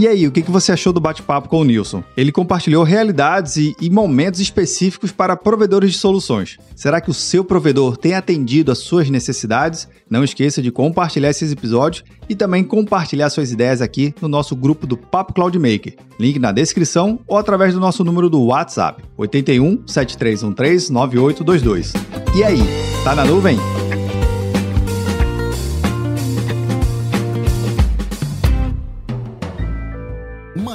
E 0.00 0.08
aí, 0.08 0.26
o 0.26 0.32
que 0.32 0.40
você 0.50 0.72
achou 0.72 0.94
do 0.94 0.98
bate-papo 0.98 1.46
com 1.46 1.60
o 1.60 1.64
Nilson? 1.64 2.02
Ele 2.16 2.32
compartilhou 2.32 2.82
realidades 2.82 3.58
e, 3.58 3.90
momentos 3.90 4.40
específicos 4.40 5.12
para 5.12 5.36
provedores 5.36 5.92
de 5.92 5.98
soluções. 5.98 6.56
Será 6.74 7.02
que 7.02 7.10
o 7.10 7.12
seu 7.12 7.44
provedor 7.44 7.98
tem 7.98 8.14
atendido 8.14 8.72
às 8.72 8.78
suas 8.78 9.10
necessidades? 9.10 9.86
Não 10.08 10.24
esqueça 10.24 10.62
de 10.62 10.70
compartilhar 10.70 11.28
esses 11.28 11.52
episódios 11.52 12.02
e 12.30 12.34
também 12.34 12.64
compartilhar 12.64 13.28
suas 13.28 13.52
ideias 13.52 13.82
aqui 13.82 14.14
no 14.22 14.28
nosso 14.28 14.56
grupo 14.56 14.86
do 14.86 14.96
Papo 14.96 15.34
Cloud 15.34 15.58
Maker. 15.58 15.94
Link 16.18 16.38
na 16.38 16.50
descrição 16.50 17.20
ou 17.28 17.36
através 17.36 17.74
do 17.74 17.80
nosso 17.80 18.02
número 18.02 18.30
do 18.30 18.42
WhatsApp, 18.42 19.04
81 19.18 19.82
7313 19.86 20.90
9822. 20.90 21.92
E 22.34 22.42
aí, 22.42 22.62
tá 23.04 23.14
na 23.14 23.26
nuvem? 23.26 23.58